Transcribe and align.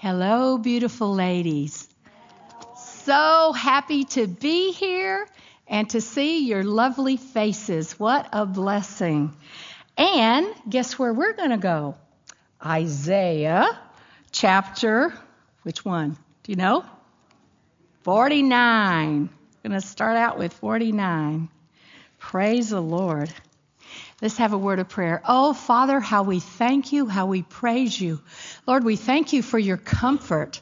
Hello, 0.00 0.58
beautiful 0.58 1.12
ladies. 1.12 1.88
So 2.76 3.52
happy 3.52 4.04
to 4.04 4.28
be 4.28 4.70
here 4.70 5.26
and 5.66 5.90
to 5.90 6.00
see 6.00 6.46
your 6.46 6.62
lovely 6.62 7.16
faces. 7.16 7.98
What 7.98 8.28
a 8.32 8.46
blessing. 8.46 9.34
And 9.96 10.46
guess 10.68 11.00
where 11.00 11.12
we're 11.12 11.32
going 11.32 11.50
to 11.50 11.56
go? 11.56 11.96
Isaiah 12.64 13.76
chapter, 14.30 15.12
which 15.64 15.84
one? 15.84 16.16
Do 16.44 16.52
you 16.52 16.56
know? 16.56 16.84
49. 18.02 19.28
Going 19.64 19.72
to 19.72 19.80
start 19.80 20.16
out 20.16 20.38
with 20.38 20.52
49. 20.52 21.48
Praise 22.20 22.70
the 22.70 22.80
Lord. 22.80 23.34
Let's 24.20 24.38
have 24.38 24.52
a 24.52 24.58
word 24.58 24.80
of 24.80 24.88
prayer. 24.88 25.22
Oh, 25.24 25.52
Father, 25.52 26.00
how 26.00 26.24
we 26.24 26.40
thank 26.40 26.92
you, 26.92 27.06
how 27.06 27.26
we 27.26 27.42
praise 27.42 28.00
you. 28.00 28.20
Lord, 28.66 28.82
we 28.82 28.96
thank 28.96 29.32
you 29.32 29.42
for 29.42 29.60
your 29.60 29.76
comfort. 29.76 30.60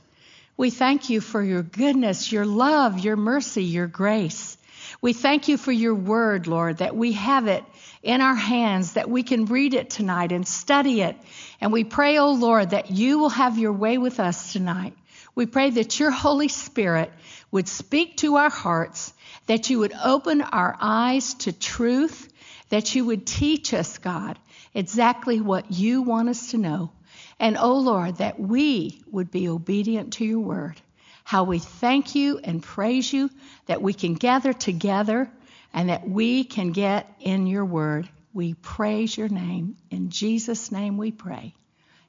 We 0.59 0.69
thank 0.69 1.09
you 1.09 1.23
for 1.23 1.43
your 1.43 1.63
goodness, 1.63 2.31
your 2.31 2.45
love, 2.45 2.99
your 2.99 3.17
mercy, 3.17 3.65
your 3.65 3.87
grace. 3.87 4.59
We 5.01 5.15
thank 5.15 5.49
you 5.49 5.57
for 5.57 5.73
your 5.73 5.95
word, 5.95 6.47
Lord, 6.47 6.79
that 6.79 6.97
we 6.97 7.13
have 7.13 7.47
it 7.47 7.65
in 8.03 8.21
our 8.21 8.35
hands, 8.35 8.93
that 8.93 9.09
we 9.09 9.23
can 9.23 9.47
read 9.47 9.73
it 9.73 9.89
tonight 9.89 10.33
and 10.33 10.47
study 10.47 11.01
it. 11.01 11.17
And 11.59 11.73
we 11.73 11.85
pray, 11.85 12.19
oh 12.19 12.33
Lord, 12.33 12.71
that 12.71 12.91
you 12.91 13.19
will 13.19 13.31
have 13.31 13.59
your 13.59 13.73
way 13.73 13.97
with 13.97 14.21
us 14.21 14.53
tonight. 14.53 14.95
We 15.35 15.47
pray 15.47 15.71
that 15.71 15.99
your 15.99 16.11
Holy 16.11 16.49
Spirit 16.49 17.11
would 17.51 17.69
speak 17.69 18.19
to 18.19 18.37
our 18.37 18.51
hearts, 18.51 19.13
that 19.47 19.71
you 19.71 19.79
would 19.79 19.95
open 20.05 20.43
our 20.43 20.77
eyes 20.81 21.35
to 21.35 21.53
truth, 21.53 22.33
that 22.69 22.95
you 22.95 23.05
would 23.05 23.27
teach 23.27 23.73
us, 23.73 23.99
God, 23.99 24.39
exactly 24.75 25.41
what 25.41 25.71
you 25.71 26.03
want 26.03 26.29
us 26.29 26.51
to 26.51 26.59
know. 26.59 26.91
And, 27.39 27.57
oh 27.59 27.79
Lord, 27.79 28.17
that 28.17 28.41
we 28.41 29.03
would 29.11 29.31
be 29.31 29.49
obedient 29.49 30.15
to 30.15 30.25
your 30.25 30.41
word. 30.41 30.81
How 31.25 31.45
we 31.45 31.59
thank 31.59 32.15
you 32.15 32.39
and 32.43 32.63
praise 32.63 33.13
you 33.13 33.31
that 33.67 33.83
we 33.83 33.93
can 33.93 34.15
gather 34.15 34.53
together 34.53 35.31
and 35.75 35.89
that 35.89 36.09
we 36.09 36.45
can 36.45 36.73
get 36.73 37.13
in 37.21 37.47
your 37.47 37.65
word. 37.65 38.09
We 38.33 38.55
praise 38.55 39.17
your 39.17 39.29
name. 39.29 39.77
In 39.91 40.11
Jesus' 40.11 40.71
name 40.71 40.97
we 40.99 41.11
pray. 41.11 41.55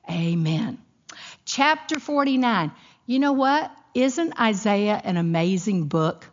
Amen. 0.10 0.78
Chapter 1.46 2.00
49. 2.00 2.72
You 3.06 3.20
know 3.20 3.34
what? 3.34 3.72
Isn't 3.94 4.40
Isaiah 4.40 5.02
an 5.04 5.18
amazing 5.18 5.88
book? 5.88 6.30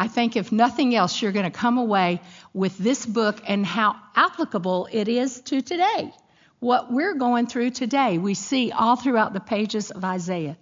I 0.00 0.06
think, 0.06 0.36
if 0.36 0.52
nothing 0.52 0.94
else, 0.94 1.20
you're 1.20 1.32
going 1.32 1.44
to 1.44 1.58
come 1.58 1.76
away 1.76 2.20
with 2.54 2.78
this 2.78 3.04
book 3.04 3.42
and 3.48 3.66
how 3.66 3.96
applicable 4.14 4.88
it 4.92 5.08
is 5.08 5.40
to 5.42 5.60
today. 5.60 6.14
What 6.60 6.92
we're 6.92 7.14
going 7.14 7.48
through 7.48 7.70
today, 7.70 8.16
we 8.16 8.34
see 8.34 8.70
all 8.70 8.94
throughout 8.94 9.32
the 9.32 9.40
pages 9.40 9.90
of 9.90 10.04
Isaiah. 10.04 10.56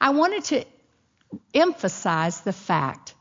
I 0.00 0.10
wanted 0.10 0.44
to 0.44 0.64
emphasize 1.52 2.40
the 2.40 2.52
fact 2.54 3.14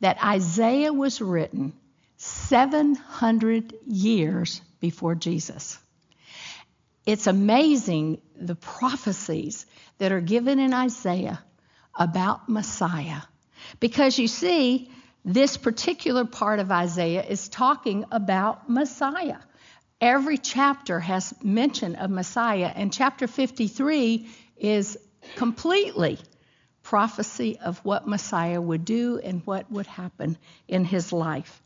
that 0.00 0.22
Isaiah 0.22 0.92
was 0.92 1.22
written 1.22 1.72
700 2.18 3.74
years 3.86 4.60
before 4.78 5.14
Jesus. 5.14 5.78
It's 7.06 7.26
amazing 7.26 8.20
the 8.36 8.56
prophecies 8.56 9.64
that 9.98 10.12
are 10.12 10.20
given 10.20 10.58
in 10.58 10.74
Isaiah 10.74 11.42
about 11.98 12.46
Messiah. 12.48 13.22
Because 13.80 14.18
you 14.18 14.28
see, 14.28 14.90
this 15.24 15.56
particular 15.56 16.24
part 16.24 16.58
of 16.58 16.70
Isaiah 16.70 17.24
is 17.24 17.48
talking 17.48 18.04
about 18.10 18.68
Messiah. 18.68 19.38
Every 20.00 20.36
chapter 20.36 21.00
has 21.00 21.32
mention 21.42 21.94
of 21.96 22.10
Messiah, 22.10 22.70
and 22.74 22.92
chapter 22.92 23.26
53 23.26 24.28
is 24.58 24.98
completely 25.36 26.18
prophecy 26.82 27.58
of 27.58 27.78
what 27.84 28.06
Messiah 28.06 28.60
would 28.60 28.84
do 28.84 29.18
and 29.18 29.40
what 29.46 29.70
would 29.72 29.86
happen 29.86 30.36
in 30.68 30.84
his 30.84 31.12
life. 31.12 31.62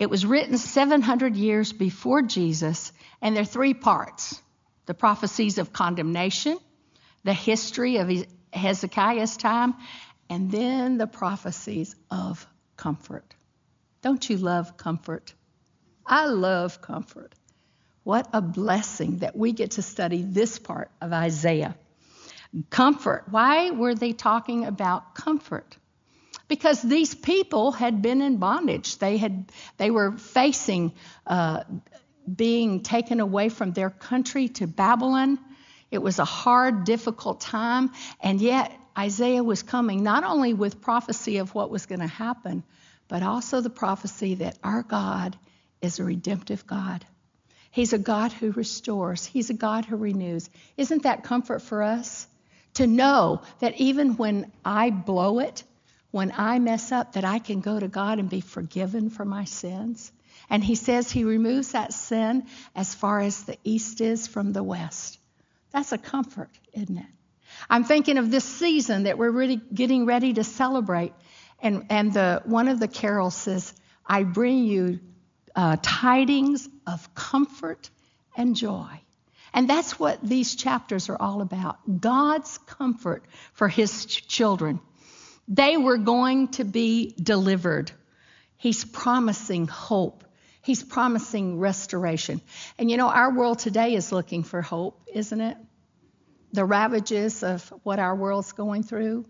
It 0.00 0.10
was 0.10 0.26
written 0.26 0.58
700 0.58 1.36
years 1.36 1.72
before 1.72 2.22
Jesus, 2.22 2.92
and 3.22 3.36
there 3.36 3.42
are 3.42 3.46
three 3.46 3.74
parts 3.74 4.40
the 4.86 4.94
prophecies 4.94 5.58
of 5.58 5.72
condemnation, 5.72 6.58
the 7.22 7.34
history 7.34 7.98
of 7.98 8.10
Hezekiah's 8.52 9.36
time, 9.36 9.74
and 10.30 10.50
then 10.50 10.96
the 10.96 11.08
prophecies 11.08 11.96
of 12.10 12.46
comfort. 12.76 13.34
Don't 14.00 14.30
you 14.30 14.38
love 14.38 14.76
comfort? 14.76 15.34
I 16.06 16.26
love 16.26 16.80
comfort. 16.80 17.34
What 18.04 18.28
a 18.32 18.40
blessing 18.40 19.18
that 19.18 19.36
we 19.36 19.52
get 19.52 19.72
to 19.72 19.82
study 19.82 20.22
this 20.22 20.58
part 20.58 20.90
of 21.00 21.12
Isaiah. 21.12 21.76
Comfort. 22.70 23.24
Why 23.28 23.70
were 23.70 23.94
they 23.94 24.12
talking 24.12 24.64
about 24.64 25.14
comfort? 25.14 25.76
Because 26.48 26.80
these 26.80 27.14
people 27.14 27.72
had 27.72 28.00
been 28.00 28.22
in 28.22 28.38
bondage. 28.38 28.98
They 28.98 29.18
had 29.18 29.52
they 29.76 29.90
were 29.90 30.16
facing 30.16 30.94
uh, 31.26 31.64
being 32.34 32.82
taken 32.82 33.20
away 33.20 33.50
from 33.50 33.72
their 33.72 33.90
country 33.90 34.48
to 34.48 34.66
Babylon. 34.66 35.38
It 35.90 35.98
was 35.98 36.18
a 36.18 36.24
hard, 36.24 36.84
difficult 36.84 37.40
time, 37.40 37.90
and 38.20 38.40
yet 38.40 38.72
Isaiah 39.00 39.42
was 39.42 39.62
coming 39.62 40.02
not 40.02 40.24
only 40.24 40.52
with 40.52 40.82
prophecy 40.82 41.38
of 41.38 41.54
what 41.54 41.70
was 41.70 41.86
going 41.86 42.00
to 42.00 42.06
happen, 42.06 42.62
but 43.08 43.22
also 43.22 43.62
the 43.62 43.70
prophecy 43.70 44.34
that 44.34 44.58
our 44.62 44.82
God 44.82 45.38
is 45.80 45.98
a 45.98 46.04
redemptive 46.04 46.66
God. 46.66 47.06
He's 47.70 47.94
a 47.94 47.98
God 47.98 48.30
who 48.30 48.52
restores, 48.52 49.24
He's 49.24 49.48
a 49.48 49.54
God 49.54 49.86
who 49.86 49.96
renews. 49.96 50.50
Isn't 50.76 51.04
that 51.04 51.24
comfort 51.24 51.62
for 51.62 51.82
us? 51.82 52.26
To 52.74 52.86
know 52.86 53.40
that 53.60 53.80
even 53.80 54.18
when 54.18 54.52
I 54.66 54.90
blow 54.90 55.38
it, 55.38 55.64
when 56.10 56.30
I 56.36 56.58
mess 56.58 56.92
up, 56.92 57.14
that 57.14 57.24
I 57.24 57.38
can 57.38 57.60
go 57.60 57.80
to 57.80 57.88
God 57.88 58.18
and 58.18 58.28
be 58.28 58.42
forgiven 58.42 59.08
for 59.08 59.24
my 59.24 59.44
sins. 59.44 60.12
And 60.50 60.62
He 60.62 60.74
says 60.74 61.10
He 61.10 61.24
removes 61.24 61.72
that 61.72 61.94
sin 61.94 62.46
as 62.76 62.94
far 62.94 63.20
as 63.20 63.44
the 63.44 63.56
east 63.64 64.02
is 64.02 64.26
from 64.26 64.52
the 64.52 64.62
west. 64.62 65.18
That's 65.70 65.92
a 65.92 65.98
comfort, 65.98 66.50
isn't 66.74 66.98
it? 66.98 67.06
I'm 67.68 67.84
thinking 67.84 68.18
of 68.18 68.30
this 68.30 68.44
season 68.44 69.04
that 69.04 69.18
we're 69.18 69.30
really 69.30 69.60
getting 69.72 70.06
ready 70.06 70.32
to 70.34 70.44
celebrate. 70.44 71.12
And, 71.60 71.86
and 71.90 72.12
the, 72.12 72.42
one 72.44 72.68
of 72.68 72.80
the 72.80 72.88
carols 72.88 73.34
says, 73.34 73.74
I 74.06 74.22
bring 74.22 74.64
you 74.64 75.00
uh, 75.54 75.76
tidings 75.82 76.68
of 76.86 77.14
comfort 77.14 77.90
and 78.36 78.56
joy. 78.56 78.88
And 79.52 79.68
that's 79.68 79.98
what 79.98 80.22
these 80.22 80.54
chapters 80.54 81.08
are 81.08 81.20
all 81.20 81.42
about 81.42 82.00
God's 82.00 82.58
comfort 82.58 83.24
for 83.52 83.68
his 83.68 84.06
ch- 84.06 84.26
children. 84.28 84.80
They 85.48 85.76
were 85.76 85.98
going 85.98 86.48
to 86.48 86.64
be 86.64 87.14
delivered. 87.20 87.90
He's 88.56 88.84
promising 88.84 89.66
hope. 89.66 90.24
He's 90.62 90.82
promising 90.82 91.58
restoration. 91.58 92.40
And 92.78 92.90
you 92.90 92.96
know, 92.96 93.08
our 93.08 93.34
world 93.34 93.58
today 93.58 93.94
is 93.94 94.12
looking 94.12 94.44
for 94.44 94.62
hope, 94.62 95.00
isn't 95.12 95.40
it? 95.40 95.56
The 96.52 96.64
ravages 96.64 97.42
of 97.42 97.62
what 97.82 97.98
our 97.98 98.14
world's 98.14 98.52
going 98.52 98.82
through, 98.82 99.24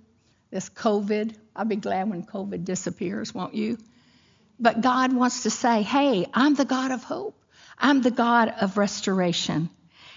this 0.50 0.68
COVID. 0.70 1.34
I'll 1.54 1.64
be 1.64 1.76
glad 1.76 2.08
when 2.08 2.24
COVID 2.24 2.64
disappears, 2.64 3.34
won't 3.34 3.54
you? 3.54 3.78
But 4.58 4.80
God 4.80 5.12
wants 5.12 5.44
to 5.44 5.50
say, 5.50 5.82
hey, 5.82 6.26
I'm 6.34 6.54
the 6.54 6.64
God 6.64 6.90
of 6.90 7.02
hope. 7.02 7.36
I'm 7.78 8.02
the 8.02 8.10
God 8.10 8.52
of 8.60 8.76
restoration. 8.76 9.70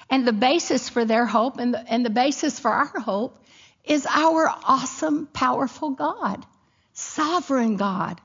And 0.09 0.27
the 0.27 0.33
basis 0.33 0.89
for 0.89 1.05
their 1.05 1.25
hope 1.25 1.59
and 1.59 1.73
the, 1.73 1.79
and 1.79 2.05
the 2.05 2.09
basis 2.09 2.59
for 2.59 2.69
our 2.69 2.99
hope 2.99 3.41
is 3.85 4.05
our 4.09 4.47
awesome, 4.63 5.27
powerful 5.27 5.91
God, 5.91 6.45
sovereign 6.93 7.77
God. 7.77 8.19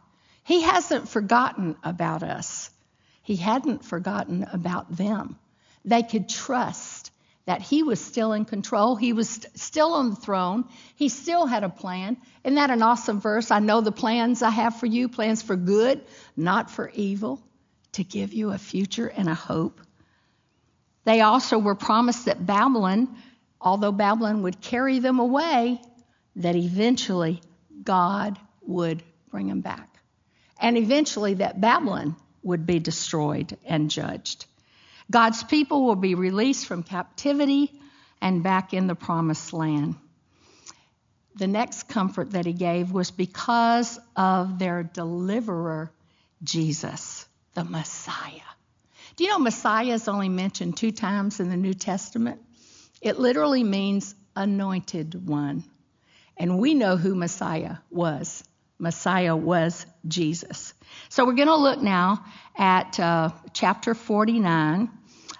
He 0.44 0.62
hasn't 0.62 1.08
forgotten 1.08 1.76
about 1.82 2.22
us, 2.22 2.70
He 3.22 3.36
hadn't 3.36 3.84
forgotten 3.84 4.46
about 4.52 4.94
them. 4.96 5.38
They 5.84 6.02
could 6.02 6.28
trust 6.28 7.07
that 7.48 7.62
he 7.62 7.82
was 7.82 7.98
still 7.98 8.34
in 8.34 8.44
control. 8.44 8.94
He 8.94 9.14
was 9.14 9.30
st- 9.30 9.58
still 9.58 9.94
on 9.94 10.10
the 10.10 10.16
throne. 10.16 10.66
He 10.96 11.08
still 11.08 11.46
had 11.46 11.64
a 11.64 11.70
plan. 11.70 12.18
Isn't 12.44 12.56
that 12.56 12.68
an 12.68 12.82
awesome 12.82 13.22
verse? 13.22 13.50
I 13.50 13.58
know 13.58 13.80
the 13.80 13.90
plans 13.90 14.42
I 14.42 14.50
have 14.50 14.78
for 14.78 14.84
you, 14.84 15.08
plans 15.08 15.40
for 15.40 15.56
good, 15.56 16.02
not 16.36 16.70
for 16.70 16.90
evil, 16.90 17.42
to 17.92 18.04
give 18.04 18.34
you 18.34 18.50
a 18.50 18.58
future 18.58 19.06
and 19.06 19.30
a 19.30 19.34
hope. 19.34 19.80
They 21.04 21.22
also 21.22 21.56
were 21.56 21.74
promised 21.74 22.26
that 22.26 22.44
Babylon, 22.44 23.16
although 23.58 23.92
Babylon 23.92 24.42
would 24.42 24.60
carry 24.60 24.98
them 24.98 25.18
away, 25.18 25.80
that 26.36 26.54
eventually 26.54 27.40
God 27.82 28.38
would 28.60 29.02
bring 29.30 29.48
them 29.48 29.62
back. 29.62 29.88
And 30.60 30.76
eventually 30.76 31.32
that 31.32 31.58
Babylon 31.58 32.14
would 32.42 32.66
be 32.66 32.78
destroyed 32.78 33.56
and 33.64 33.90
judged. 33.90 34.44
God's 35.10 35.42
people 35.42 35.86
will 35.86 35.96
be 35.96 36.14
released 36.14 36.66
from 36.66 36.82
captivity 36.82 37.72
and 38.20 38.42
back 38.42 38.74
in 38.74 38.86
the 38.86 38.94
promised 38.94 39.52
land. 39.52 39.96
The 41.36 41.46
next 41.46 41.88
comfort 41.88 42.32
that 42.32 42.46
he 42.46 42.52
gave 42.52 42.90
was 42.92 43.10
because 43.10 43.98
of 44.16 44.58
their 44.58 44.82
deliverer, 44.82 45.90
Jesus, 46.42 47.26
the 47.54 47.64
Messiah. 47.64 48.40
Do 49.16 49.24
you 49.24 49.30
know 49.30 49.38
Messiah 49.38 49.94
is 49.94 50.08
only 50.08 50.28
mentioned 50.28 50.76
two 50.76 50.90
times 50.90 51.40
in 51.40 51.48
the 51.48 51.56
New 51.56 51.74
Testament? 51.74 52.40
It 53.00 53.18
literally 53.18 53.64
means 53.64 54.14
anointed 54.34 55.26
one. 55.26 55.64
And 56.36 56.58
we 56.58 56.74
know 56.74 56.96
who 56.96 57.14
Messiah 57.14 57.76
was. 57.90 58.44
Messiah 58.78 59.36
was 59.36 59.86
Jesus. 60.06 60.74
So 61.08 61.24
we're 61.24 61.34
going 61.34 61.48
to 61.48 61.56
look 61.56 61.80
now 61.80 62.24
at 62.56 62.98
uh, 63.00 63.30
chapter 63.52 63.94
49 63.94 64.90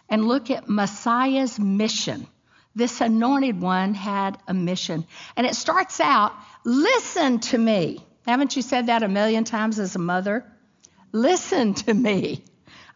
and 0.09 0.25
look 0.25 0.51
at 0.51 0.69
Messiah's 0.69 1.59
mission. 1.59 2.27
This 2.75 3.01
anointed 3.01 3.61
one 3.61 3.95
had 3.95 4.39
a 4.47 4.55
mission. 4.55 5.07
And 5.37 5.47
it 5.47 5.55
starts 5.55 6.01
out 6.01 6.33
listen 6.65 7.41
to 7.41 7.59
me. 7.59 8.05
Haven't 8.27 8.57
you 8.57 8.63
said 8.63 8.87
that 8.87 9.03
a 9.03 9.09
million 9.09 9.45
times 9.45 9.79
as 9.79 9.97
a 9.97 9.99
mother? 9.99 10.45
Listen 11.13 11.75
to 11.75 11.95
me. 11.95 12.45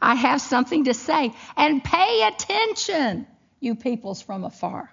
I 0.01 0.15
have 0.15 0.41
something 0.41 0.85
to 0.85 0.95
say. 0.95 1.33
And 1.57 1.83
pay 1.83 2.27
attention, 2.27 3.27
you 3.61 3.75
peoples 3.75 4.21
from 4.21 4.45
afar. 4.45 4.93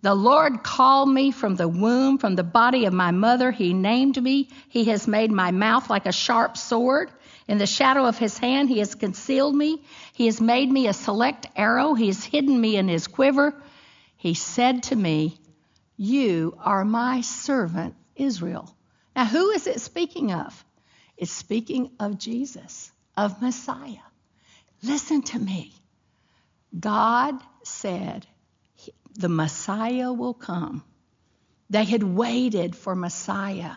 The 0.00 0.14
Lord 0.14 0.62
called 0.62 1.08
me 1.08 1.32
from 1.32 1.56
the 1.56 1.66
womb, 1.66 2.18
from 2.18 2.36
the 2.36 2.44
body 2.44 2.84
of 2.84 2.92
my 2.92 3.10
mother. 3.10 3.50
He 3.50 3.74
named 3.74 4.22
me. 4.22 4.48
He 4.68 4.84
has 4.84 5.08
made 5.08 5.32
my 5.32 5.50
mouth 5.50 5.90
like 5.90 6.06
a 6.06 6.12
sharp 6.12 6.56
sword. 6.56 7.10
In 7.48 7.58
the 7.58 7.66
shadow 7.66 8.04
of 8.04 8.16
his 8.16 8.38
hand, 8.38 8.68
he 8.68 8.78
has 8.78 8.94
concealed 8.94 9.56
me. 9.56 9.82
He 10.12 10.26
has 10.26 10.40
made 10.40 10.70
me 10.70 10.86
a 10.86 10.92
select 10.92 11.46
arrow. 11.56 11.94
He 11.94 12.06
has 12.06 12.22
hidden 12.22 12.60
me 12.60 12.76
in 12.76 12.86
his 12.86 13.08
quiver. 13.08 13.60
He 14.16 14.34
said 14.34 14.84
to 14.84 14.96
me, 14.96 15.38
You 15.96 16.56
are 16.60 16.84
my 16.84 17.22
servant, 17.22 17.96
Israel. 18.14 18.72
Now, 19.16 19.24
who 19.24 19.50
is 19.50 19.66
it 19.66 19.80
speaking 19.80 20.32
of? 20.32 20.64
It's 21.16 21.32
speaking 21.32 21.90
of 21.98 22.18
Jesus, 22.18 22.92
of 23.16 23.42
Messiah. 23.42 23.96
Listen 24.82 25.22
to 25.22 25.38
me. 25.40 25.72
God 26.78 27.34
said, 27.64 28.26
the 29.14 29.28
Messiah 29.28 30.12
will 30.12 30.34
come. 30.34 30.84
They 31.70 31.84
had 31.84 32.02
waited 32.02 32.74
for 32.74 32.94
Messiah. 32.94 33.72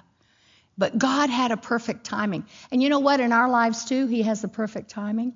But 0.77 0.97
God 0.97 1.29
had 1.29 1.51
a 1.51 1.57
perfect 1.57 2.05
timing. 2.05 2.45
And 2.71 2.81
you 2.81 2.89
know 2.89 2.99
what? 2.99 3.19
In 3.19 3.31
our 3.33 3.49
lives, 3.49 3.85
too, 3.85 4.07
He 4.07 4.23
has 4.23 4.43
a 4.43 4.47
perfect 4.47 4.89
timing. 4.89 5.33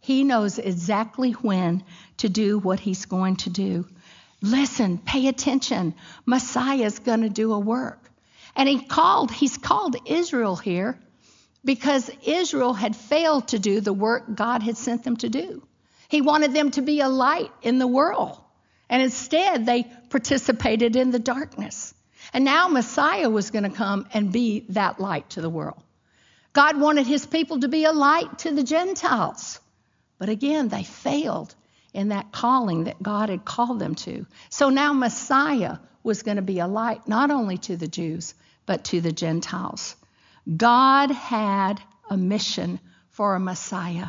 He 0.00 0.24
knows 0.24 0.58
exactly 0.58 1.32
when 1.32 1.84
to 2.18 2.28
do 2.28 2.58
what 2.58 2.80
He's 2.80 3.04
going 3.04 3.36
to 3.36 3.50
do. 3.50 3.86
Listen, 4.40 4.98
pay 4.98 5.28
attention. 5.28 5.94
Messiah 6.24 6.84
is 6.84 6.98
going 6.98 7.20
to 7.20 7.28
do 7.28 7.52
a 7.52 7.58
work. 7.58 8.10
And 8.56 8.68
He 8.68 8.80
called, 8.80 9.30
He's 9.30 9.58
called 9.58 9.96
Israel 10.06 10.56
here 10.56 10.98
because 11.64 12.10
Israel 12.24 12.72
had 12.72 12.96
failed 12.96 13.48
to 13.48 13.58
do 13.58 13.80
the 13.80 13.92
work 13.92 14.34
God 14.34 14.62
had 14.62 14.78
sent 14.78 15.04
them 15.04 15.16
to 15.18 15.28
do. 15.28 15.62
He 16.08 16.22
wanted 16.22 16.52
them 16.54 16.70
to 16.72 16.82
be 16.82 17.00
a 17.00 17.08
light 17.08 17.52
in 17.62 17.78
the 17.78 17.86
world. 17.86 18.40
And 18.90 19.00
instead, 19.02 19.64
they 19.64 19.84
participated 20.10 20.96
in 20.96 21.12
the 21.12 21.20
darkness. 21.20 21.94
And 22.34 22.44
now 22.44 22.68
Messiah 22.68 23.30
was 23.30 23.50
going 23.50 23.64
to 23.64 23.70
come 23.70 24.06
and 24.12 24.32
be 24.32 24.66
that 24.70 25.00
light 25.00 25.30
to 25.30 25.40
the 25.40 25.48
world. 25.48 25.80
God 26.52 26.78
wanted 26.78 27.06
his 27.06 27.24
people 27.24 27.60
to 27.60 27.68
be 27.68 27.84
a 27.84 27.92
light 27.92 28.40
to 28.40 28.50
the 28.50 28.64
Gentiles. 28.64 29.60
But 30.18 30.28
again, 30.28 30.68
they 30.68 30.82
failed 30.82 31.54
in 31.94 32.08
that 32.08 32.32
calling 32.32 32.84
that 32.84 33.02
God 33.02 33.28
had 33.28 33.44
called 33.44 33.78
them 33.78 33.94
to. 33.94 34.26
So 34.48 34.68
now 34.68 34.92
Messiah 34.92 35.78
was 36.02 36.22
going 36.22 36.36
to 36.36 36.42
be 36.42 36.58
a 36.58 36.66
light 36.66 37.06
not 37.06 37.30
only 37.30 37.58
to 37.58 37.76
the 37.76 37.88
Jews, 37.88 38.34
but 38.66 38.84
to 38.86 39.00
the 39.00 39.12
Gentiles. 39.12 39.94
God 40.56 41.10
had 41.10 41.80
a 42.08 42.16
mission 42.16 42.80
for 43.10 43.34
a 43.34 43.40
Messiah. 43.40 44.08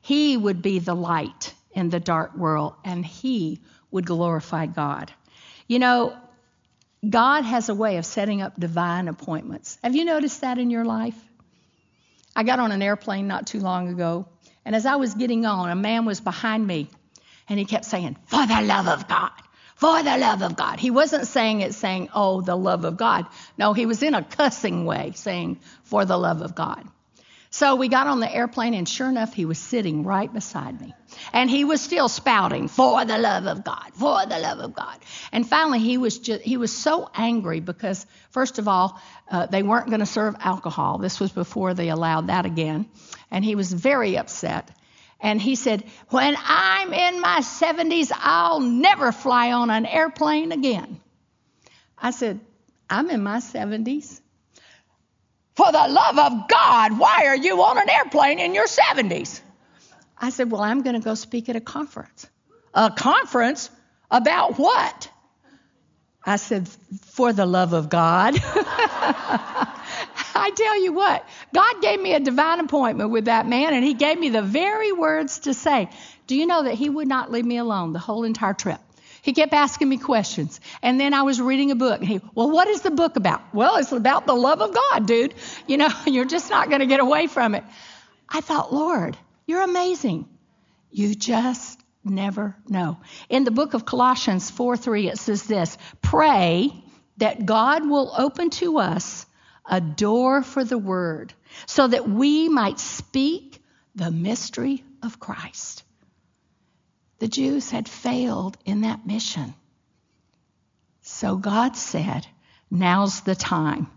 He 0.00 0.36
would 0.36 0.60
be 0.60 0.80
the 0.80 0.94
light 0.94 1.54
in 1.72 1.90
the 1.90 2.00
dark 2.00 2.36
world, 2.36 2.74
and 2.84 3.04
he 3.04 3.60
would 3.90 4.06
glorify 4.06 4.66
God. 4.66 5.12
You 5.66 5.78
know, 5.78 6.16
God 7.08 7.42
has 7.42 7.68
a 7.68 7.74
way 7.74 7.96
of 7.96 8.06
setting 8.06 8.42
up 8.42 8.58
divine 8.58 9.08
appointments. 9.08 9.78
Have 9.82 9.94
you 9.94 10.04
noticed 10.04 10.40
that 10.40 10.58
in 10.58 10.70
your 10.70 10.84
life? 10.84 11.18
I 12.34 12.42
got 12.42 12.58
on 12.58 12.72
an 12.72 12.82
airplane 12.82 13.26
not 13.26 13.46
too 13.46 13.60
long 13.60 13.88
ago, 13.88 14.26
and 14.64 14.74
as 14.74 14.86
I 14.86 14.96
was 14.96 15.14
getting 15.14 15.46
on, 15.46 15.70
a 15.70 15.76
man 15.76 16.04
was 16.04 16.20
behind 16.20 16.66
me, 16.66 16.88
and 17.48 17.58
he 17.58 17.64
kept 17.64 17.84
saying, 17.84 18.16
For 18.26 18.46
the 18.46 18.62
love 18.62 18.88
of 18.88 19.08
God, 19.08 19.30
for 19.76 20.02
the 20.02 20.18
love 20.18 20.42
of 20.42 20.56
God. 20.56 20.80
He 20.80 20.90
wasn't 20.90 21.26
saying 21.26 21.60
it 21.60 21.74
saying, 21.74 22.08
Oh, 22.14 22.40
the 22.40 22.56
love 22.56 22.84
of 22.84 22.96
God. 22.96 23.26
No, 23.56 23.72
he 23.72 23.86
was 23.86 24.02
in 24.02 24.14
a 24.14 24.22
cussing 24.22 24.84
way 24.84 25.12
saying, 25.14 25.60
For 25.84 26.04
the 26.04 26.18
love 26.18 26.42
of 26.42 26.54
God. 26.54 26.84
So 27.50 27.76
we 27.76 27.88
got 27.88 28.06
on 28.06 28.20
the 28.20 28.32
airplane, 28.32 28.74
and 28.74 28.86
sure 28.86 29.08
enough, 29.08 29.32
he 29.32 29.46
was 29.46 29.58
sitting 29.58 30.04
right 30.04 30.32
beside 30.32 30.78
me. 30.80 30.94
And 31.32 31.48
he 31.48 31.64
was 31.64 31.80
still 31.80 32.08
spouting, 32.08 32.68
for 32.68 33.04
the 33.06 33.16
love 33.16 33.46
of 33.46 33.64
God, 33.64 33.90
for 33.94 34.26
the 34.26 34.38
love 34.38 34.58
of 34.58 34.74
God. 34.74 34.98
And 35.32 35.48
finally, 35.48 35.78
he 35.78 35.96
was 35.96 36.18
just, 36.18 36.42
he 36.42 36.58
was 36.58 36.76
so 36.76 37.10
angry 37.14 37.60
because, 37.60 38.04
first 38.30 38.58
of 38.58 38.68
all, 38.68 39.00
uh, 39.30 39.46
they 39.46 39.62
weren't 39.62 39.88
going 39.88 40.00
to 40.00 40.06
serve 40.06 40.36
alcohol. 40.40 40.98
This 40.98 41.20
was 41.20 41.32
before 41.32 41.72
they 41.72 41.88
allowed 41.88 42.26
that 42.26 42.44
again. 42.44 42.86
And 43.30 43.42
he 43.42 43.54
was 43.54 43.72
very 43.72 44.18
upset. 44.18 44.70
And 45.20 45.40
he 45.40 45.54
said, 45.54 45.84
When 46.10 46.36
I'm 46.38 46.92
in 46.92 47.20
my 47.20 47.40
70s, 47.40 48.12
I'll 48.14 48.60
never 48.60 49.10
fly 49.10 49.52
on 49.52 49.70
an 49.70 49.86
airplane 49.86 50.52
again. 50.52 51.00
I 51.96 52.10
said, 52.10 52.40
I'm 52.90 53.10
in 53.10 53.22
my 53.22 53.38
70s. 53.38 54.20
For 55.58 55.72
the 55.72 55.88
love 55.88 56.16
of 56.20 56.46
God, 56.46 57.00
why 57.00 57.24
are 57.26 57.36
you 57.36 57.60
on 57.64 57.78
an 57.78 57.90
airplane 57.90 58.38
in 58.38 58.54
your 58.54 58.68
70s? 58.68 59.40
I 60.16 60.30
said, 60.30 60.52
Well, 60.52 60.60
I'm 60.60 60.82
going 60.82 60.94
to 60.94 61.04
go 61.04 61.16
speak 61.16 61.48
at 61.48 61.56
a 61.56 61.60
conference. 61.60 62.28
A 62.74 62.92
conference? 62.92 63.68
About 64.08 64.56
what? 64.56 65.10
I 66.24 66.36
said, 66.36 66.68
For 66.68 67.32
the 67.32 67.44
love 67.44 67.72
of 67.72 67.88
God. 67.88 68.34
I 70.36 70.52
tell 70.54 70.80
you 70.80 70.92
what, 70.92 71.26
God 71.52 71.82
gave 71.82 72.00
me 72.00 72.14
a 72.14 72.20
divine 72.20 72.60
appointment 72.60 73.10
with 73.10 73.24
that 73.24 73.48
man, 73.48 73.74
and 73.74 73.82
he 73.82 73.94
gave 73.94 74.16
me 74.16 74.28
the 74.28 74.42
very 74.42 74.92
words 74.92 75.40
to 75.40 75.54
say. 75.54 75.90
Do 76.28 76.36
you 76.36 76.46
know 76.46 76.62
that 76.62 76.74
he 76.74 76.88
would 76.88 77.08
not 77.08 77.32
leave 77.32 77.44
me 77.44 77.56
alone 77.56 77.92
the 77.92 77.98
whole 77.98 78.22
entire 78.22 78.54
trip? 78.54 78.78
He 79.22 79.32
kept 79.32 79.52
asking 79.52 79.88
me 79.88 79.98
questions. 79.98 80.60
And 80.82 81.00
then 81.00 81.14
I 81.14 81.22
was 81.22 81.40
reading 81.40 81.70
a 81.70 81.74
book. 81.74 82.00
And 82.00 82.08
he, 82.08 82.20
well, 82.34 82.50
what 82.50 82.68
is 82.68 82.82
the 82.82 82.90
book 82.90 83.16
about? 83.16 83.54
Well, 83.54 83.76
it's 83.76 83.92
about 83.92 84.26
the 84.26 84.34
love 84.34 84.60
of 84.60 84.74
God, 84.74 85.06
dude. 85.06 85.34
You 85.66 85.76
know, 85.76 85.90
you're 86.06 86.24
just 86.24 86.50
not 86.50 86.68
going 86.68 86.80
to 86.80 86.86
get 86.86 87.00
away 87.00 87.26
from 87.26 87.54
it. 87.54 87.64
I 88.28 88.40
thought, 88.40 88.72
Lord, 88.72 89.16
you're 89.46 89.62
amazing. 89.62 90.28
You 90.90 91.14
just 91.14 91.80
never 92.04 92.56
know. 92.68 92.98
In 93.28 93.44
the 93.44 93.50
book 93.50 93.74
of 93.74 93.84
Colossians 93.84 94.50
4 94.50 94.76
3, 94.76 95.08
it 95.08 95.18
says 95.18 95.44
this 95.44 95.76
Pray 96.02 96.72
that 97.18 97.44
God 97.44 97.88
will 97.88 98.12
open 98.16 98.50
to 98.50 98.78
us 98.78 99.26
a 99.68 99.80
door 99.80 100.42
for 100.42 100.64
the 100.64 100.78
word 100.78 101.34
so 101.66 101.86
that 101.86 102.08
we 102.08 102.48
might 102.48 102.78
speak 102.78 103.62
the 103.94 104.10
mystery 104.10 104.82
of 105.02 105.20
Christ. 105.20 105.82
The 107.18 107.28
Jews 107.28 107.70
had 107.70 107.88
failed 107.88 108.56
in 108.64 108.82
that 108.82 109.06
mission. 109.06 109.54
So 111.02 111.36
God 111.36 111.76
said, 111.76 112.26
Now's 112.70 113.22
the 113.22 113.34
time. 113.34 113.88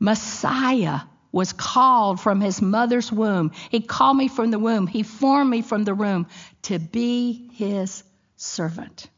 Messiah 0.00 1.00
was 1.30 1.52
called 1.52 2.20
from 2.20 2.40
his 2.40 2.62
mother's 2.62 3.12
womb. 3.12 3.52
He 3.70 3.80
called 3.80 4.16
me 4.16 4.28
from 4.28 4.50
the 4.50 4.58
womb. 4.58 4.86
He 4.86 5.02
formed 5.02 5.50
me 5.50 5.62
from 5.62 5.84
the 5.84 5.94
womb 5.94 6.26
to 6.62 6.78
be 6.78 7.50
his 7.54 8.02
servant. 8.36 9.08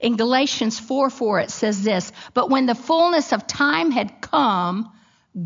In 0.00 0.16
Galatians 0.16 0.78
4 0.80 1.10
4, 1.10 1.40
it 1.40 1.50
says 1.50 1.82
this 1.82 2.10
But 2.34 2.50
when 2.50 2.66
the 2.66 2.74
fullness 2.74 3.32
of 3.32 3.46
time 3.46 3.90
had 3.90 4.20
come, 4.20 4.90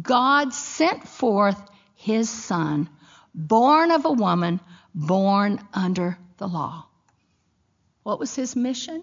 God 0.02 0.54
sent 0.54 1.06
forth 1.06 1.60
his 1.94 2.30
son, 2.30 2.88
born 3.34 3.90
of 3.90 4.04
a 4.04 4.12
woman, 4.12 4.60
born 4.94 5.60
under 5.74 6.18
the 6.38 6.46
law. 6.46 6.86
What 8.06 8.20
was 8.20 8.36
his 8.36 8.54
mission? 8.54 9.02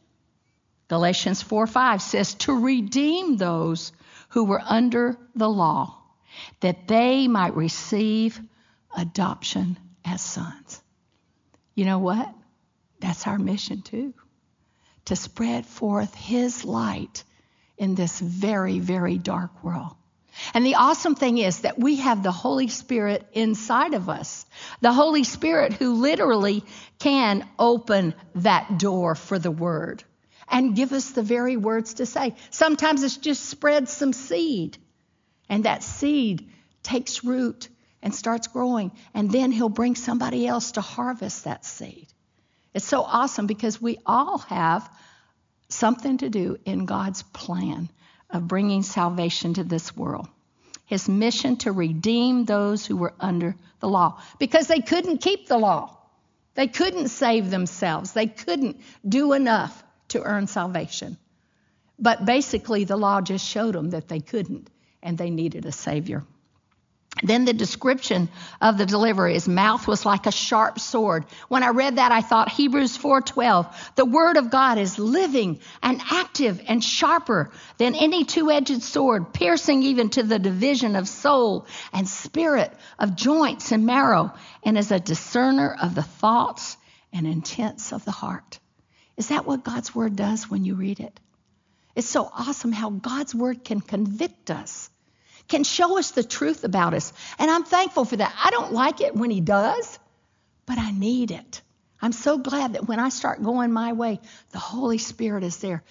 Galatians 0.88 1.41
4 1.41 1.67
5 1.67 2.01
says, 2.01 2.36
To 2.36 2.57
redeem 2.57 3.36
those 3.36 3.91
who 4.29 4.45
were 4.45 4.62
under 4.63 5.17
the 5.36 5.50
law, 5.50 5.98
that 6.62 6.88
they 6.88 7.27
might 7.27 7.53
receive 7.53 8.39
adoption 8.95 9.77
as 10.05 10.22
sons. 10.22 10.81
You 11.75 11.83
know 11.83 12.00
what? 12.00 12.33
That's 13.01 13.27
our 13.27 13.38
mission 13.38 13.81
too. 13.81 14.13
To 15.07 15.17
spread 15.17 15.65
forth 15.65 16.15
his 16.15 16.63
light 16.63 17.25
in 17.77 17.95
this 17.95 18.22
very, 18.22 18.79
very 18.79 19.17
dark 19.17 19.65
world. 19.65 19.98
And 20.54 20.66
the 20.66 20.75
awesome 20.75 21.16
thing 21.16 21.38
is 21.38 21.60
that 21.60 21.80
we 21.80 21.98
have 21.98 22.24
the 22.24 22.32
Holy 22.32 22.68
Spirit 22.68 23.28
inside 23.34 23.94
of 23.94 24.10
us. 24.10 24.46
The 24.82 24.94
Holy 24.94 25.24
Spirit 25.24 25.74
who 25.74 25.94
literally 25.94 26.63
can 27.00 27.48
open 27.60 28.13
that 28.36 28.78
door 28.80 29.16
for 29.16 29.40
the 29.40 29.52
word 29.52 30.04
and 30.48 30.75
give 30.75 30.94
us 30.94 31.12
the 31.12 31.24
very 31.24 31.58
words 31.58 31.96
to 31.96 32.06
say. 32.06 32.36
Sometimes 32.50 33.04
it's 33.04 33.18
just 33.18 33.46
spread 33.46 33.90
some 33.90 34.13
seed, 34.13 34.78
and 35.50 35.66
that 35.66 35.84
seed 35.84 36.50
takes 36.84 37.24
root 37.24 37.70
and 38.02 38.13
starts 38.13 38.48
growing, 38.48 38.92
and 39.13 39.32
then 39.32 39.52
he'll 39.52 39.70
bring 39.70 39.96
somebody 39.96 40.46
else 40.46 40.74
to 40.74 40.82
harvest 40.82 41.46
that 41.46 41.66
seed. 41.66 42.08
It's 42.74 42.86
so 42.86 43.02
awesome 43.02 43.48
because 43.48 43.82
we 43.82 44.00
all 44.06 44.40
have 44.40 44.90
something 45.70 46.18
to 46.18 46.30
do 46.30 46.58
in 46.66 46.86
God's 46.86 47.24
plan 47.24 47.90
of 48.34 48.48
bringing 48.48 48.84
salvation 48.84 49.54
to 49.54 49.63
this 49.63 49.96
world. 49.96 50.28
His 50.86 51.08
mission 51.08 51.56
to 51.58 51.72
redeem 51.72 52.44
those 52.44 52.86
who 52.86 52.98
were 52.98 53.13
under 53.20 53.56
the 53.80 53.88
law 53.88 54.22
because 54.40 54.68
they 54.68 54.82
couldn't 54.82 55.20
keep 55.20 55.48
the 55.48 55.58
law. 55.58 55.98
They 56.56 56.68
couldn't 56.68 57.08
save 57.08 57.50
themselves. 57.50 58.12
They 58.12 58.28
couldn't 58.28 58.82
do 59.08 59.34
enough 59.34 59.84
to 60.10 60.22
earn 60.22 60.48
salvation. 60.48 61.18
But 61.98 62.25
basically, 62.25 62.84
the 62.84 62.98
law 62.98 63.22
just 63.22 63.48
showed 63.48 63.75
them 63.75 63.92
that 63.92 64.08
they 64.08 64.20
couldn't 64.20 64.70
and 65.02 65.18
they 65.18 65.30
needed 65.30 65.66
a 65.66 65.72
Savior. 65.72 66.24
Then 67.22 67.46
the 67.46 67.53
description 67.53 68.29
of 68.60 68.77
the 68.77 68.88
deliverer, 68.88 69.29
his 69.29 69.48
mouth 69.48 69.88
was 69.88 70.05
like 70.05 70.25
a 70.25 70.32
sharp 70.32 70.79
sword. 70.79 71.25
When 71.48 71.62
I 71.62 71.70
read 71.70 71.98
that, 71.98 72.12
I 72.12 72.22
thought 72.22 72.50
Hebrews 72.50 72.98
4:12, 72.98 73.72
the 73.96 74.05
word 74.05 74.38
of 74.38 74.50
God 74.50 74.79
is 74.79 74.98
living 74.98 75.60
and 75.84 76.01
active 76.12 76.60
and 76.67 76.84
sharper 76.84 77.51
than 77.77 77.93
any 77.93 78.25
two-edged 78.25 78.82
sword, 78.82 79.32
piercing 79.32 79.84
even 79.84 80.10
to 80.12 80.24
the 80.24 80.39
division 80.39 80.96
of 80.96 81.08
soul 81.08 81.67
and 81.93 82.10
spirit, 82.10 82.74
of 82.98 83.15
joints 83.15 83.72
and 83.72 83.86
marrow, 83.86 84.34
and 84.63 84.77
is 84.77 84.91
a 84.91 85.00
discerner 85.00 85.77
of 85.82 85.93
the 85.93 86.03
thoughts 86.03 86.77
and 87.13 87.27
intents 87.27 87.93
of 87.93 88.03
the 88.05 88.12
heart. 88.12 88.60
Is 89.17 89.27
that 89.27 89.46
what 89.46 89.63
God's 89.63 89.93
word 89.93 90.15
does 90.15 90.50
when 90.50 90.65
you 90.65 90.74
read 90.74 91.00
it? 91.00 91.20
It's 91.96 92.10
so 92.10 92.29
awesome 92.34 92.72
how 92.72 92.89
God's 92.89 93.36
word 93.36 93.63
can 93.63 93.82
convict 93.82 94.50
us 94.50 94.89
can 95.47 95.63
show 95.63 95.97
us 95.97 96.12
the 96.12 96.23
truth 96.23 96.63
about 96.63 96.93
us. 96.93 97.13
And 97.38 97.50
I'm 97.50 97.63
thankful 97.63 98.05
for 98.05 98.15
that. 98.15 98.33
I 98.43 98.50
don't 98.51 98.73
like 98.73 99.01
it 99.01 99.15
when 99.15 99.29
he 99.29 99.41
does, 99.41 100.00
but 100.65 100.77
I 100.77 100.91
need 100.91 101.31
it. 101.31 101.62
I'm 102.01 102.12
so 102.12 102.38
glad 102.38 102.73
that 102.73 102.88
when 102.88 103.00
I 103.00 103.09
start 103.09 103.41
going 103.41 103.71
my 103.71 103.93
way, 103.93 104.19
the 104.51 104.59
Holy 104.59 104.97
Spirit 104.97 105.43
is 105.43 105.57
there 105.57 105.83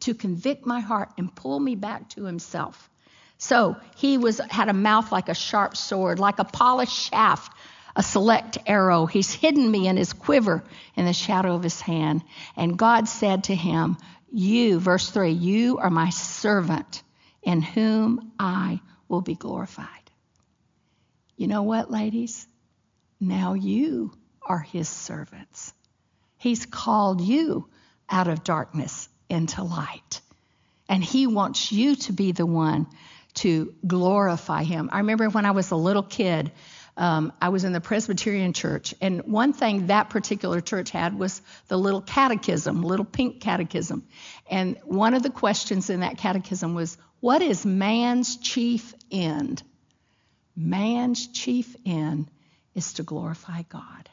to 0.00 0.14
convict 0.14 0.64
my 0.64 0.80
heart 0.80 1.10
and 1.18 1.34
pull 1.34 1.58
me 1.58 1.74
back 1.74 2.08
to 2.10 2.24
himself. 2.24 2.88
So 3.38 3.76
he 3.96 4.18
was 4.18 4.38
had 4.50 4.68
a 4.68 4.72
mouth 4.74 5.10
like 5.10 5.28
a 5.28 5.34
sharp 5.34 5.76
sword, 5.76 6.20
like 6.20 6.38
a 6.38 6.44
polished 6.44 6.92
shaft, 6.92 7.52
a 7.96 8.02
select 8.02 8.58
arrow. 8.66 9.06
He's 9.06 9.32
hidden 9.32 9.68
me 9.68 9.88
in 9.88 9.96
his 9.96 10.12
quiver 10.12 10.62
in 10.94 11.04
the 11.04 11.12
shadow 11.12 11.54
of 11.54 11.62
his 11.62 11.80
hand. 11.80 12.22
And 12.54 12.78
God 12.78 13.08
said 13.08 13.44
to 13.44 13.54
him, 13.54 13.96
You, 14.30 14.78
verse 14.78 15.10
3, 15.10 15.32
you 15.32 15.78
are 15.78 15.90
my 15.90 16.10
servant 16.10 17.02
in 17.42 17.62
whom 17.62 18.32
I 18.38 18.80
will 19.08 19.22
be 19.22 19.34
glorified. 19.34 19.86
You 21.36 21.46
know 21.46 21.62
what, 21.62 21.90
ladies? 21.90 22.46
Now 23.18 23.54
you 23.54 24.12
are 24.42 24.58
his 24.58 24.88
servants. 24.88 25.72
He's 26.36 26.66
called 26.66 27.20
you 27.20 27.68
out 28.08 28.28
of 28.28 28.44
darkness 28.44 29.08
into 29.28 29.62
light. 29.62 30.20
And 30.88 31.04
he 31.04 31.26
wants 31.26 31.70
you 31.70 31.96
to 31.96 32.12
be 32.12 32.32
the 32.32 32.46
one 32.46 32.86
to 33.34 33.74
glorify 33.86 34.64
him. 34.64 34.90
I 34.92 34.98
remember 34.98 35.28
when 35.28 35.46
I 35.46 35.52
was 35.52 35.70
a 35.70 35.76
little 35.76 36.02
kid, 36.02 36.50
um, 36.96 37.32
I 37.40 37.50
was 37.50 37.64
in 37.64 37.72
the 37.72 37.80
Presbyterian 37.80 38.52
church, 38.52 38.94
and 39.00 39.22
one 39.22 39.52
thing 39.52 39.86
that 39.86 40.10
particular 40.10 40.60
church 40.60 40.90
had 40.90 41.18
was 41.18 41.40
the 41.68 41.78
little 41.78 42.02
catechism, 42.02 42.82
little 42.82 43.04
pink 43.04 43.40
catechism. 43.40 44.04
And 44.50 44.76
one 44.84 45.14
of 45.14 45.22
the 45.22 45.30
questions 45.30 45.88
in 45.88 46.00
that 46.00 46.18
catechism 46.18 46.74
was, 46.74 46.98
What 47.20 47.42
is 47.42 47.66
man's 47.66 48.36
chief 48.36 48.94
end? 49.10 49.62
Man's 50.56 51.26
chief 51.26 51.76
end 51.86 52.30
is 52.74 52.94
to 52.94 53.02
glorify 53.02 53.62
God. 53.62 54.08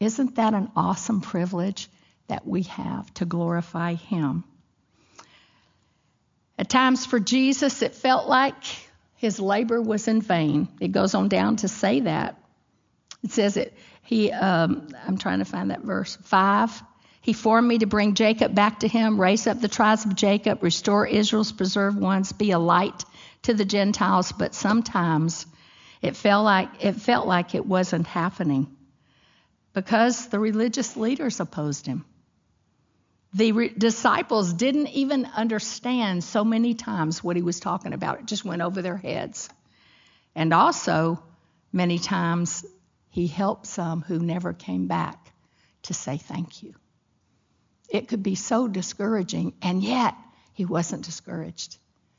Isn't 0.00 0.36
that 0.36 0.54
an 0.54 0.70
awesome 0.76 1.20
privilege 1.20 1.88
that 2.28 2.46
we 2.46 2.62
have 2.64 3.12
to 3.14 3.24
glorify 3.24 3.94
Him? 3.94 4.44
At 6.58 6.68
times 6.68 7.04
for 7.04 7.20
Jesus, 7.20 7.82
it 7.82 7.94
felt 7.94 8.28
like 8.28 8.54
his 9.16 9.40
labor 9.40 9.80
was 9.80 10.08
in 10.08 10.20
vain. 10.20 10.68
It 10.80 10.92
goes 10.92 11.14
on 11.14 11.28
down 11.28 11.56
to 11.56 11.68
say 11.68 12.00
that. 12.00 12.38
It 13.22 13.32
says 13.32 13.56
it. 13.56 13.74
He, 14.02 14.30
um, 14.30 14.88
I'm 15.06 15.18
trying 15.18 15.40
to 15.40 15.44
find 15.44 15.70
that 15.70 15.82
verse 15.82 16.16
five. 16.22 16.82
He 17.26 17.32
formed 17.32 17.66
me 17.66 17.78
to 17.78 17.86
bring 17.86 18.14
Jacob 18.14 18.54
back 18.54 18.78
to 18.80 18.86
him, 18.88 19.20
raise 19.20 19.48
up 19.48 19.60
the 19.60 19.66
tribes 19.66 20.04
of 20.04 20.14
Jacob, 20.14 20.62
restore 20.62 21.04
Israel's 21.04 21.50
preserved 21.50 21.98
ones, 21.98 22.30
be 22.30 22.52
a 22.52 22.58
light 22.60 23.04
to 23.42 23.52
the 23.52 23.64
Gentiles. 23.64 24.30
But 24.30 24.54
sometimes 24.54 25.44
it 26.00 26.14
felt 26.14 26.44
like 26.44 26.84
it 26.84 26.92
felt 26.92 27.26
like 27.26 27.56
it 27.56 27.66
wasn't 27.66 28.06
happening 28.06 28.68
because 29.72 30.28
the 30.28 30.38
religious 30.38 30.96
leaders 30.96 31.40
opposed 31.40 31.84
him. 31.84 32.04
The 33.34 33.50
re- 33.50 33.74
disciples 33.76 34.52
didn't 34.52 34.90
even 34.90 35.24
understand 35.24 36.22
so 36.22 36.44
many 36.44 36.74
times 36.74 37.24
what 37.24 37.34
he 37.34 37.42
was 37.42 37.58
talking 37.58 37.92
about. 37.92 38.20
It 38.20 38.26
just 38.26 38.44
went 38.44 38.62
over 38.62 38.82
their 38.82 38.98
heads. 38.98 39.48
And 40.36 40.54
also, 40.54 41.20
many 41.72 41.98
times, 41.98 42.64
he 43.08 43.26
helped 43.26 43.66
some 43.66 44.02
who 44.02 44.20
never 44.20 44.52
came 44.52 44.86
back 44.86 45.32
to 45.82 45.92
say 45.92 46.18
thank 46.18 46.62
you. 46.62 46.76
It 47.88 48.08
could 48.08 48.22
be 48.22 48.34
so 48.34 48.68
discouraging, 48.68 49.54
and 49.62 49.82
yet 49.82 50.14
he 50.52 50.64
wasn't 50.64 51.04
discouraged. 51.04 51.78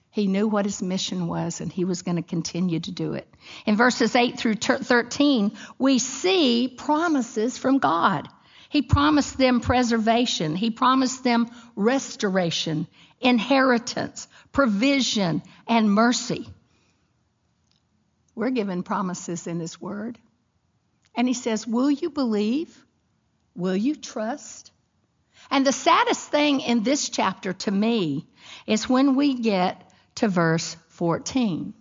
He 0.10 0.28
knew 0.28 0.48
what 0.48 0.66
his 0.66 0.82
mission 0.82 1.28
was, 1.28 1.62
and 1.62 1.72
he 1.72 1.86
was 1.86 2.02
going 2.02 2.16
to 2.16 2.24
continue 2.24 2.80
to 2.80 2.92
do 2.92 3.14
it. 3.14 3.28
In 3.66 3.76
verses 3.76 4.16
8 4.16 4.38
through 4.38 4.56
13, 4.56 5.52
we 5.78 6.00
see 6.00 6.68
promises 6.68 7.58
from 7.58 7.78
God. 7.78 8.28
He 8.70 8.82
promised 8.82 9.38
them 9.38 9.62
preservation. 9.62 10.56
He 10.56 10.72
promised 10.72 11.24
them 11.24 11.48
restoration, 11.76 12.88
inheritance, 13.20 14.28
provision, 14.52 15.44
and 15.68 15.92
mercy. 15.92 16.50
We're 18.36 18.50
given 18.50 18.84
promises 18.84 19.48
in 19.48 19.60
His 19.60 19.80
Word. 19.80 20.18
And 21.16 21.28
He 21.28 21.34
says, 21.34 21.68
Will 21.68 21.92
you 21.92 22.10
believe? 22.10 22.86
Will 23.56 23.76
you 23.76 23.96
trust? 23.96 24.72
And 25.50 25.66
the 25.66 25.72
saddest 25.72 26.30
thing 26.30 26.62
in 26.62 26.84
this 26.84 27.10
chapter 27.10 27.54
to 27.54 27.72
me 27.72 28.28
is 28.66 28.90
when 28.90 29.16
we 29.16 29.36
get 29.36 29.92
to 30.16 30.28
verse 30.28 30.76
14. 30.90 31.74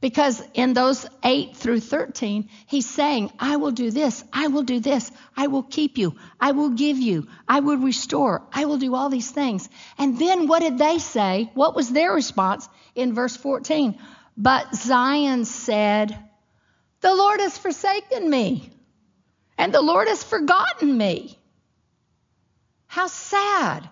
Because 0.00 0.40
in 0.54 0.74
those 0.74 1.06
8 1.24 1.56
through 1.56 1.80
13, 1.80 2.48
he's 2.66 2.88
saying, 2.88 3.32
I 3.38 3.56
will 3.56 3.72
do 3.72 3.90
this, 3.90 4.22
I 4.32 4.46
will 4.46 4.62
do 4.62 4.78
this, 4.78 5.10
I 5.36 5.48
will 5.48 5.64
keep 5.64 5.98
you, 5.98 6.14
I 6.40 6.52
will 6.52 6.70
give 6.70 6.98
you, 6.98 7.26
I 7.48 7.60
will 7.60 7.78
restore, 7.78 8.42
I 8.52 8.66
will 8.66 8.78
do 8.78 8.94
all 8.94 9.08
these 9.08 9.30
things. 9.30 9.68
And 9.98 10.16
then 10.16 10.46
what 10.46 10.60
did 10.60 10.78
they 10.78 10.98
say? 10.98 11.50
What 11.54 11.74
was 11.74 11.90
their 11.90 12.12
response 12.12 12.68
in 12.94 13.12
verse 13.12 13.36
14? 13.36 13.98
But 14.36 14.72
Zion 14.72 15.44
said, 15.44 16.16
The 17.00 17.14
Lord 17.14 17.40
has 17.40 17.58
forsaken 17.58 18.30
me, 18.30 18.70
and 19.56 19.74
the 19.74 19.82
Lord 19.82 20.06
has 20.06 20.22
forgotten 20.22 20.96
me. 20.96 21.37
How 22.88 23.06
sad. 23.06 23.88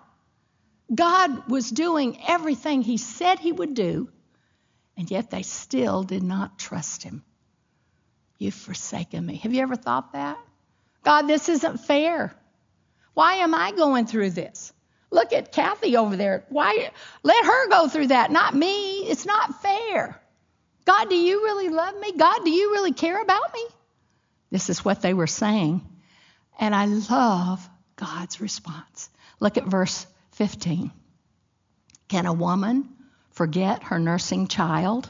God 0.93 1.49
was 1.49 1.69
doing 1.69 2.21
everything 2.27 2.81
he 2.81 2.97
said 2.97 3.39
he 3.39 3.51
would 3.51 3.73
do 3.73 4.09
and 4.97 5.09
yet 5.11 5.29
they 5.29 5.43
still 5.43 6.03
did 6.03 6.23
not 6.23 6.57
trust 6.57 7.03
him. 7.03 7.23
You've 8.39 8.55
forsaken 8.55 9.25
me. 9.25 9.35
Have 9.37 9.53
you 9.53 9.61
ever 9.61 9.75
thought 9.75 10.13
that? 10.13 10.37
God, 11.03 11.23
this 11.23 11.47
isn't 11.49 11.77
fair. 11.77 12.35
Why 13.13 13.35
am 13.35 13.53
I 13.55 13.71
going 13.71 14.07
through 14.07 14.31
this? 14.31 14.73
Look 15.09 15.31
at 15.33 15.51
Kathy 15.51 15.95
over 15.95 16.15
there. 16.15 16.45
Why 16.49 16.89
let 17.23 17.45
her 17.45 17.69
go 17.69 17.87
through 17.87 18.07
that, 18.07 18.31
not 18.31 18.55
me? 18.55 18.99
It's 19.07 19.25
not 19.25 19.61
fair. 19.61 20.19
God, 20.85 21.09
do 21.09 21.15
you 21.15 21.43
really 21.43 21.69
love 21.69 21.97
me? 21.99 22.13
God, 22.13 22.43
do 22.43 22.49
you 22.51 22.71
really 22.71 22.93
care 22.93 23.21
about 23.21 23.53
me? 23.53 23.63
This 24.51 24.69
is 24.69 24.83
what 24.83 25.01
they 25.01 25.13
were 25.13 25.27
saying. 25.27 25.87
And 26.59 26.73
I 26.73 26.85
love 26.85 27.67
God's 27.97 28.39
response. 28.39 29.09
Look 29.39 29.57
at 29.57 29.65
verse 29.65 30.07
15. 30.33 30.91
Can 32.07 32.25
a 32.25 32.33
woman 32.33 32.87
forget 33.31 33.83
her 33.83 33.99
nursing 33.99 34.47
child 34.47 35.09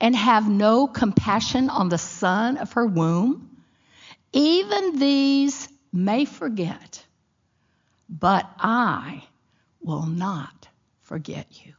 and 0.00 0.16
have 0.16 0.48
no 0.48 0.86
compassion 0.86 1.68
on 1.68 1.88
the 1.88 1.98
son 1.98 2.56
of 2.56 2.72
her 2.72 2.86
womb? 2.86 3.50
Even 4.32 4.98
these 4.98 5.68
may 5.92 6.24
forget, 6.24 7.04
but 8.08 8.48
I 8.58 9.22
will 9.82 10.06
not 10.06 10.68
forget 11.02 11.46
you. 11.66 11.74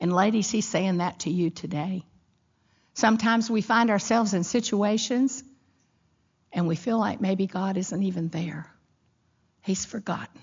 And 0.00 0.12
ladies, 0.12 0.50
he's 0.50 0.68
saying 0.68 0.98
that 0.98 1.20
to 1.20 1.30
you 1.30 1.48
today. 1.48 2.04
Sometimes 2.92 3.50
we 3.50 3.62
find 3.62 3.90
ourselves 3.90 4.34
in 4.34 4.44
situations 4.44 5.42
and 6.52 6.68
we 6.68 6.76
feel 6.76 6.98
like 6.98 7.20
maybe 7.20 7.46
God 7.46 7.76
isn't 7.76 8.02
even 8.02 8.28
there. 8.28 8.70
He's 9.64 9.86
forgotten. 9.86 10.42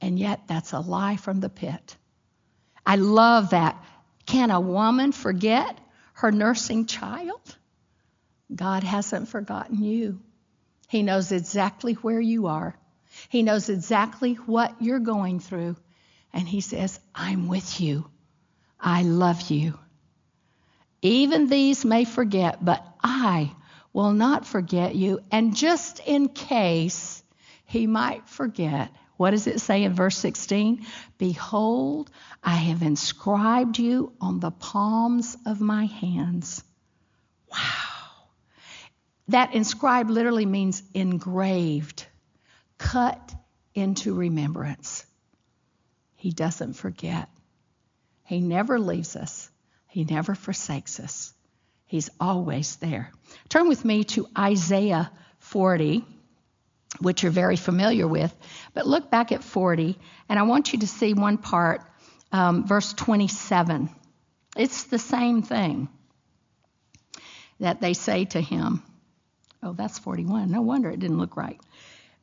And 0.00 0.18
yet, 0.18 0.42
that's 0.48 0.72
a 0.72 0.80
lie 0.80 1.16
from 1.16 1.40
the 1.40 1.48
pit. 1.48 1.96
I 2.84 2.96
love 2.96 3.50
that. 3.50 3.82
Can 4.26 4.50
a 4.50 4.60
woman 4.60 5.12
forget 5.12 5.78
her 6.14 6.32
nursing 6.32 6.86
child? 6.86 7.56
God 8.54 8.82
hasn't 8.82 9.28
forgotten 9.28 9.82
you. 9.82 10.20
He 10.88 11.02
knows 11.02 11.30
exactly 11.30 11.94
where 11.94 12.20
you 12.20 12.48
are. 12.48 12.76
He 13.28 13.42
knows 13.42 13.68
exactly 13.68 14.34
what 14.34 14.82
you're 14.82 14.98
going 14.98 15.38
through. 15.38 15.76
And 16.32 16.46
He 16.46 16.60
says, 16.60 16.98
I'm 17.14 17.46
with 17.46 17.80
you. 17.80 18.10
I 18.80 19.02
love 19.04 19.48
you. 19.50 19.78
Even 21.02 21.48
these 21.48 21.84
may 21.84 22.04
forget, 22.04 22.64
but 22.64 22.84
I 23.02 23.54
will 23.92 24.12
not 24.12 24.44
forget 24.44 24.96
you. 24.96 25.20
And 25.30 25.54
just 25.54 26.00
in 26.00 26.28
case 26.28 27.22
he 27.66 27.86
might 27.86 28.28
forget, 28.28 28.90
what 29.16 29.32
does 29.32 29.46
it 29.46 29.60
say 29.60 29.82
in 29.82 29.92
verse 29.92 30.16
16? 30.18 30.86
Behold, 31.18 32.10
I 32.42 32.54
have 32.54 32.82
inscribed 32.82 33.78
you 33.78 34.12
on 34.20 34.40
the 34.40 34.50
palms 34.50 35.36
of 35.46 35.60
my 35.60 35.86
hands. 35.86 36.62
Wow. 37.50 37.58
That 39.28 39.54
inscribed 39.54 40.10
literally 40.10 40.46
means 40.46 40.82
engraved, 40.94 42.06
cut 42.78 43.34
into 43.74 44.14
remembrance. 44.14 45.04
He 46.14 46.30
doesn't 46.30 46.74
forget. 46.74 47.28
He 48.24 48.40
never 48.40 48.78
leaves 48.78 49.16
us. 49.16 49.50
He 49.88 50.04
never 50.04 50.34
forsakes 50.34 51.00
us. 51.00 51.32
He's 51.86 52.10
always 52.20 52.76
there. 52.76 53.12
Turn 53.48 53.68
with 53.68 53.84
me 53.84 54.04
to 54.04 54.26
Isaiah 54.36 55.10
40, 55.38 56.04
which 57.00 57.22
you're 57.22 57.32
very 57.32 57.56
familiar 57.56 58.06
with. 58.06 58.34
But 58.74 58.86
look 58.86 59.10
back 59.10 59.32
at 59.32 59.44
40, 59.44 59.98
and 60.28 60.38
I 60.38 60.42
want 60.42 60.72
you 60.72 60.80
to 60.80 60.86
see 60.86 61.14
one 61.14 61.38
part, 61.38 61.82
um, 62.32 62.66
verse 62.66 62.92
27. 62.92 63.90
It's 64.56 64.84
the 64.84 64.98
same 64.98 65.42
thing 65.42 65.88
that 67.60 67.80
they 67.80 67.94
say 67.94 68.24
to 68.26 68.40
him. 68.40 68.82
Oh, 69.62 69.72
that's 69.72 69.98
41. 69.98 70.50
No 70.50 70.62
wonder 70.62 70.90
it 70.90 71.00
didn't 71.00 71.18
look 71.18 71.36
right. 71.36 71.60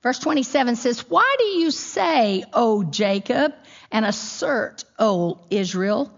Verse 0.02 0.20
27 0.20 0.76
says, 0.76 1.10
Why 1.10 1.36
do 1.40 1.46
you 1.46 1.72
say, 1.72 2.44
O 2.54 2.84
Jacob, 2.84 3.54
and 3.92 4.06
assert, 4.06 4.84
O 5.00 5.40
Israel, 5.50 6.12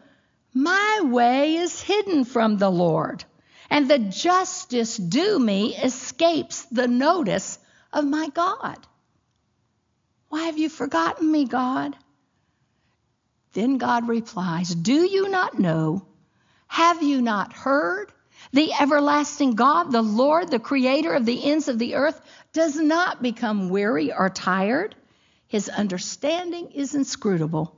my 0.54 1.02
way 1.04 1.58
is 1.58 1.82
hidden 1.82 2.24
from 2.24 2.58
the 2.58 2.70
Lord, 2.70 3.24
and 3.70 3.90
the 3.90 4.00
justice 4.00 4.98
due 4.98 5.38
me 5.38 5.76
escapes 5.76 6.64
the 6.66 6.88
notice 6.88 7.60
of 7.96 8.06
my 8.06 8.30
God. 8.30 8.78
Why 10.30 10.44
have 10.44 10.58
you 10.58 10.70
forgotten 10.70 11.32
me, 11.32 11.46
God? 11.46 11.96
Then 13.54 13.78
God 13.78 14.08
replies, 14.10 14.76
Do 14.76 14.94
you 14.94 15.30
not 15.30 15.58
know? 15.58 16.06
Have 16.68 17.02
you 17.02 17.22
not 17.22 17.54
heard? 17.54 18.12
The 18.52 18.74
everlasting 18.74 19.56
God, 19.56 19.92
the 19.92 20.02
Lord, 20.02 20.52
the 20.52 20.60
creator 20.60 21.14
of 21.14 21.26
the 21.26 21.44
ends 21.44 21.68
of 21.68 21.80
the 21.80 21.96
earth, 21.96 22.20
does 22.54 22.76
not 22.76 23.22
become 23.22 23.70
weary 23.70 24.14
or 24.14 24.30
tired. 24.30 24.94
His 25.48 25.70
understanding 25.70 26.72
is 26.72 26.96
inscrutable. 26.96 27.76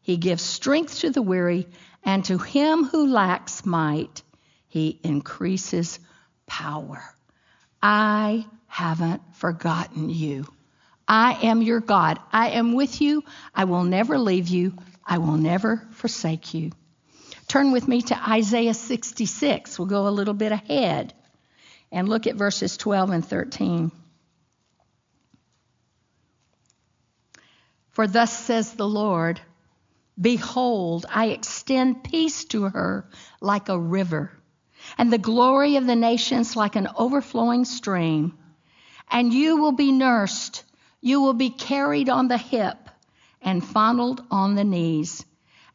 He 0.00 0.16
gives 0.16 0.42
strength 0.42 0.98
to 1.00 1.10
the 1.10 1.22
weary 1.22 1.68
and 2.02 2.24
to 2.24 2.38
him 2.38 2.84
who 2.84 3.06
lacks 3.06 3.64
might, 3.64 4.22
he 4.66 4.98
increases 5.04 6.00
power. 6.46 7.02
I 7.82 8.46
haven't 8.66 9.22
forgotten 9.36 10.08
you. 10.08 10.46
I 11.08 11.34
am 11.42 11.62
your 11.62 11.80
God. 11.80 12.20
I 12.32 12.50
am 12.50 12.74
with 12.74 13.00
you. 13.00 13.24
I 13.54 13.64
will 13.64 13.84
never 13.84 14.18
leave 14.18 14.48
you. 14.48 14.74
I 15.04 15.18
will 15.18 15.36
never 15.36 15.86
forsake 15.90 16.54
you. 16.54 16.70
Turn 17.48 17.72
with 17.72 17.88
me 17.88 18.02
to 18.02 18.30
Isaiah 18.30 18.72
66. 18.72 19.78
We'll 19.78 19.88
go 19.88 20.08
a 20.08 20.10
little 20.10 20.34
bit 20.34 20.52
ahead 20.52 21.12
and 21.90 22.08
look 22.08 22.26
at 22.26 22.36
verses 22.36 22.76
12 22.76 23.10
and 23.10 23.26
13. 23.26 23.92
For 27.90 28.06
thus 28.06 28.32
says 28.32 28.72
the 28.72 28.88
Lord, 28.88 29.40
Behold, 30.20 31.04
I 31.08 31.26
extend 31.26 32.04
peace 32.04 32.44
to 32.46 32.64
her 32.64 33.08
like 33.40 33.68
a 33.68 33.78
river, 33.78 34.30
and 34.98 35.12
the 35.12 35.18
glory 35.18 35.76
of 35.76 35.86
the 35.86 35.96
nations 35.96 36.56
like 36.56 36.76
an 36.76 36.88
overflowing 36.96 37.64
stream. 37.64 38.38
And 39.10 39.32
you 39.32 39.58
will 39.58 39.72
be 39.72 39.92
nursed, 39.92 40.64
you 41.00 41.20
will 41.20 41.34
be 41.34 41.50
carried 41.50 42.08
on 42.08 42.28
the 42.28 42.38
hip, 42.38 42.88
and 43.40 43.64
fondled 43.64 44.22
on 44.30 44.54
the 44.54 44.64
knees, 44.64 45.24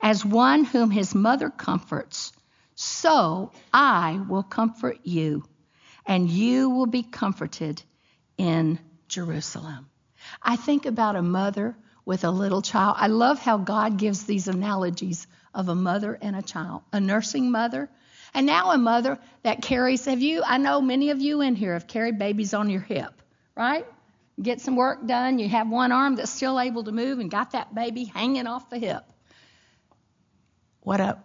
as 0.02 0.24
one 0.24 0.64
whom 0.64 0.90
his 0.90 1.14
mother 1.14 1.50
comforts. 1.50 2.32
So 2.76 3.52
I 3.74 4.22
will 4.28 4.44
comfort 4.44 5.00
you, 5.04 5.44
and 6.06 6.30
you 6.30 6.70
will 6.70 6.86
be 6.86 7.04
comforted 7.04 7.82
in 8.38 8.80
Jerusalem. 9.08 9.90
I 10.42 10.56
think 10.56 10.86
about 10.86 11.16
a 11.16 11.22
mother 11.22 11.76
with 12.06 12.24
a 12.24 12.32
little 12.32 12.62
child. 12.62 12.96
I 13.00 13.08
love 13.08 13.40
how 13.40 13.58
God 13.58 13.98
gives 13.98 14.24
these 14.24 14.48
analogies 14.48 15.28
of 15.54 15.70
a 15.70 15.76
mother 15.76 16.18
and 16.22 16.36
a 16.36 16.42
child, 16.42 16.84
a 16.94 17.00
nursing 17.00 17.52
mother, 17.52 17.90
and 18.38 18.46
now 18.46 18.70
a 18.70 18.78
mother 18.78 19.18
that 19.42 19.64
carries. 19.64 20.06
Have 20.06 20.22
you? 20.22 20.44
I 20.46 20.60
know 20.60 20.80
many 20.80 21.10
of 21.10 21.20
you 21.20 21.42
in 21.42 21.56
here 21.56 21.74
have 21.74 21.88
carried 21.88 22.20
babies 22.20 22.54
on 22.54 22.70
your 22.70 22.82
hip, 22.82 23.12
right? 23.56 23.84
Get 24.40 24.62
some 24.62 24.76
work 24.76 25.08
done. 25.08 25.40
You 25.40 25.50
have 25.50 25.68
one 25.68 25.92
arm 25.92 26.18
that's 26.18 26.30
still 26.30 26.60
able 26.60 26.84
to 26.84 26.92
move 26.92 27.18
and 27.18 27.32
got 27.32 27.54
that 27.54 27.74
baby 27.74 28.04
hanging 28.04 28.46
off 28.46 28.70
the 28.70 28.78
hip. 28.78 29.04
What 30.82 31.00
a 31.00 31.18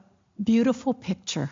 beautiful 0.43 0.95
picture. 0.95 1.51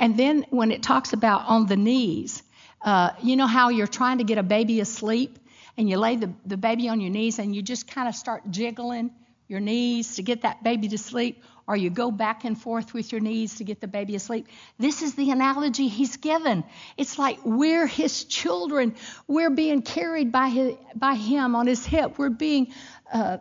And 0.00 0.16
then 0.16 0.46
when 0.50 0.72
it 0.72 0.82
talks 0.82 1.12
about 1.12 1.42
on 1.46 1.66
the 1.66 1.76
knees, 1.76 2.42
uh, 2.80 3.10
you 3.22 3.36
know 3.36 3.46
how 3.46 3.68
you're 3.68 3.86
trying 3.86 4.18
to 4.18 4.24
get 4.24 4.38
a 4.38 4.42
baby 4.42 4.80
asleep 4.80 5.38
and 5.76 5.88
you 5.88 5.96
lay 5.96 6.16
the, 6.16 6.32
the 6.44 6.56
baby 6.56 6.88
on 6.88 7.00
your 7.00 7.10
knees 7.10 7.38
and 7.38 7.54
you 7.54 7.62
just 7.62 7.86
kind 7.86 8.08
of 8.08 8.16
start 8.16 8.50
jiggling 8.50 9.12
your 9.46 9.60
knees 9.60 10.16
to 10.16 10.22
get 10.22 10.42
that 10.42 10.64
baby 10.64 10.88
to 10.88 10.98
sleep, 10.98 11.44
or 11.66 11.76
you 11.76 11.90
go 11.90 12.10
back 12.10 12.44
and 12.44 12.60
forth 12.60 12.92
with 12.92 13.12
your 13.12 13.20
knees 13.20 13.56
to 13.56 13.64
get 13.64 13.80
the 13.80 13.88
baby 13.88 14.14
asleep. 14.16 14.48
This 14.78 15.02
is 15.02 15.14
the 15.14 15.30
analogy 15.30 15.88
he's 15.88 16.16
given. 16.16 16.64
It's 16.96 17.18
like 17.18 17.38
we're 17.44 17.86
his 17.86 18.24
children. 18.24 18.94
We're 19.26 19.50
being 19.50 19.82
carried 19.82 20.32
by, 20.32 20.48
his, 20.48 20.74
by 20.94 21.14
him 21.14 21.54
on 21.54 21.66
his 21.66 21.86
hip. 21.86 22.18
We're 22.18 22.30
being 22.30 22.72
uh, 23.12 23.38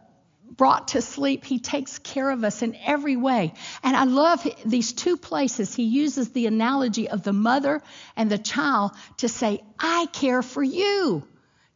brought 0.55 0.89
to 0.89 1.01
sleep. 1.01 1.45
He 1.45 1.59
takes 1.59 1.97
care 1.99 2.29
of 2.29 2.43
us 2.43 2.61
in 2.61 2.75
every 2.85 3.15
way. 3.15 3.53
And 3.83 3.95
I 3.95 4.03
love 4.03 4.45
these 4.65 4.93
two 4.93 5.17
places. 5.17 5.73
He 5.73 5.83
uses 5.83 6.29
the 6.31 6.47
analogy 6.47 7.09
of 7.09 7.23
the 7.23 7.33
mother 7.33 7.81
and 8.15 8.29
the 8.29 8.37
child 8.37 8.91
to 9.17 9.29
say, 9.29 9.63
I 9.79 10.07
care 10.11 10.41
for 10.41 10.63
you 10.63 11.27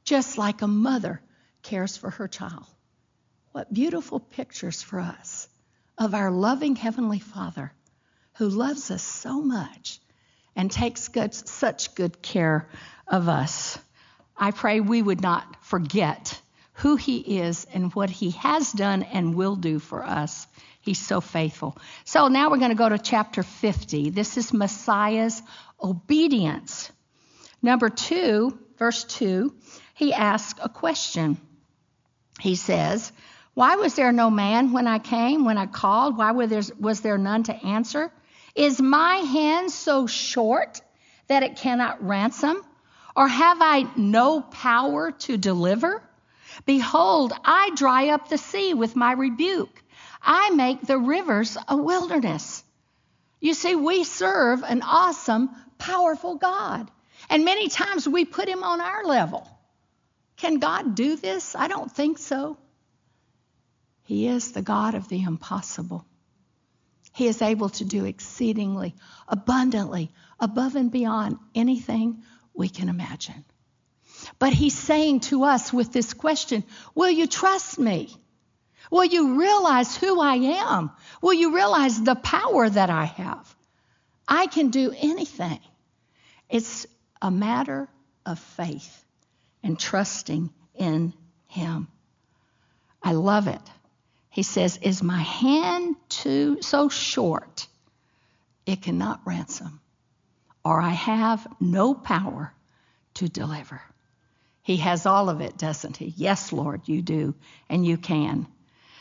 just 0.03 0.37
like 0.37 0.61
a 0.61 0.67
mother 0.67 1.21
cares 1.63 1.97
for 1.97 2.11
her 2.11 2.27
child. 2.27 2.65
What 3.51 3.73
beautiful 3.73 4.19
pictures 4.19 4.81
for 4.81 4.99
us 4.99 5.47
of 5.97 6.13
our 6.13 6.31
loving 6.31 6.75
Heavenly 6.75 7.19
Father 7.19 7.71
who 8.35 8.49
loves 8.49 8.91
us 8.91 9.03
so 9.03 9.41
much 9.41 9.99
and 10.55 10.69
takes 10.69 11.07
good, 11.07 11.33
such 11.33 11.95
good 11.95 12.21
care 12.21 12.67
of 13.07 13.29
us. 13.29 13.77
I 14.37 14.51
pray 14.51 14.79
we 14.79 15.01
would 15.01 15.21
not 15.21 15.63
forget 15.63 16.39
who 16.73 16.95
He 16.97 17.39
is 17.39 17.65
and 17.73 17.93
what 17.93 18.09
He 18.09 18.31
has 18.31 18.71
done 18.71 19.03
and 19.03 19.35
will 19.35 19.55
do 19.55 19.79
for 19.79 20.03
us. 20.03 20.47
He's 20.81 20.99
so 20.99 21.21
faithful. 21.21 21.77
So 22.03 22.27
now 22.27 22.51
we're 22.51 22.57
going 22.57 22.69
to 22.69 22.75
go 22.75 22.89
to 22.89 22.97
chapter 22.97 23.43
50. 23.43 24.09
This 24.09 24.37
is 24.37 24.53
Messiah's 24.53 25.41
obedience. 25.81 26.91
Number 27.61 27.89
two, 27.89 28.59
verse 28.77 29.03
2 29.05 29.53
he 29.95 30.13
asks 30.13 30.59
a 30.61 30.69
question. 30.69 31.37
He 32.39 32.55
says, 32.55 33.11
Why 33.55 33.77
was 33.77 33.95
there 33.95 34.11
no 34.11 34.29
man 34.29 34.73
when 34.73 34.85
I 34.85 34.99
came, 34.99 35.45
when 35.45 35.57
I 35.57 35.65
called? 35.65 36.17
Why 36.17 36.31
was 36.31 37.01
there 37.01 37.17
none 37.17 37.43
to 37.43 37.55
answer? 37.65 38.11
Is 38.53 38.81
my 38.81 39.15
hand 39.15 39.71
so 39.71 40.07
short 40.07 40.81
that 41.27 41.41
it 41.41 41.55
cannot 41.55 42.05
ransom? 42.05 42.61
Or 43.15 43.27
have 43.27 43.57
I 43.61 43.87
no 43.95 44.41
power 44.41 45.11
to 45.11 45.37
deliver? 45.37 46.03
Behold, 46.65 47.33
I 47.43 47.71
dry 47.75 48.09
up 48.09 48.27
the 48.29 48.37
sea 48.37 48.73
with 48.73 48.95
my 48.95 49.13
rebuke. 49.13 49.83
I 50.21 50.49
make 50.49 50.81
the 50.81 50.97
rivers 50.97 51.57
a 51.67 51.77
wilderness. 51.77 52.63
You 53.39 53.53
see, 53.53 53.75
we 53.75 54.03
serve 54.03 54.63
an 54.63 54.81
awesome, 54.81 55.49
powerful 55.77 56.35
God. 56.35 56.91
And 57.29 57.45
many 57.45 57.69
times 57.69 58.07
we 58.07 58.25
put 58.25 58.49
him 58.49 58.63
on 58.63 58.81
our 58.81 59.05
level. 59.05 59.49
Can 60.35 60.59
God 60.59 60.95
do 60.95 61.15
this? 61.15 61.55
I 61.55 61.67
don't 61.69 61.91
think 61.91 62.17
so. 62.17 62.57
He 64.05 64.27
is 64.27 64.51
the 64.51 64.61
God 64.61 64.95
of 64.95 65.09
the 65.09 65.21
impossible. 65.21 66.05
He 67.11 67.27
is 67.27 67.41
able 67.41 67.69
to 67.69 67.85
do 67.85 68.05
exceedingly, 68.05 68.95
abundantly, 69.27 70.11
above 70.39 70.75
and 70.75 70.91
beyond 70.91 71.37
anything 71.55 72.23
we 72.53 72.69
can 72.69 72.87
imagine. 72.89 73.43
But 74.37 74.53
He's 74.53 74.77
saying 74.77 75.21
to 75.21 75.43
us 75.43 75.73
with 75.73 75.91
this 75.91 76.13
question 76.13 76.63
Will 76.93 77.09
you 77.09 77.25
trust 77.25 77.79
me? 77.79 78.15
Will 78.91 79.05
you 79.05 79.39
realize 79.39 79.97
who 79.97 80.21
I 80.21 80.35
am? 80.35 80.91
Will 81.21 81.33
you 81.33 81.55
realize 81.55 82.01
the 82.01 82.15
power 82.15 82.69
that 82.69 82.91
I 82.91 83.05
have? 83.05 83.55
I 84.27 84.45
can 84.47 84.69
do 84.69 84.93
anything. 84.95 85.59
It's 86.49 86.85
a 87.21 87.31
matter 87.31 87.87
of 88.25 88.37
faith 88.37 89.03
and 89.63 89.79
trusting 89.79 90.51
in 90.75 91.13
him. 91.47 91.87
I 93.01 93.13
love 93.13 93.47
it. 93.47 93.61
He 94.35 94.43
says, 94.43 94.77
Is 94.81 95.01
my 95.01 95.21
hand 95.21 95.95
too 96.09 96.61
so 96.61 96.89
short 96.89 97.67
it 98.65 98.81
cannot 98.81 99.21
ransom, 99.23 99.79
or 100.65 100.81
I 100.81 100.89
have 100.89 101.47
no 101.61 101.93
power 101.93 102.51
to 103.13 103.29
deliver? 103.29 103.81
He 104.61 104.75
has 104.75 105.05
all 105.05 105.29
of 105.29 105.39
it, 105.39 105.57
doesn't 105.57 105.95
he? 105.95 106.13
Yes, 106.17 106.51
Lord, 106.51 106.81
you 106.89 107.01
do, 107.01 107.33
and 107.69 107.85
you 107.85 107.95
can. 107.95 108.45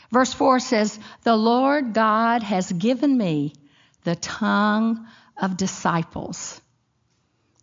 Verse 0.09 0.31
4 0.31 0.61
says, 0.61 0.97
The 1.23 1.35
Lord 1.35 1.93
God 1.93 2.41
has 2.41 2.71
given 2.71 3.17
me 3.17 3.55
the 4.05 4.15
tongue 4.15 5.05
of 5.35 5.57
disciples, 5.57 6.61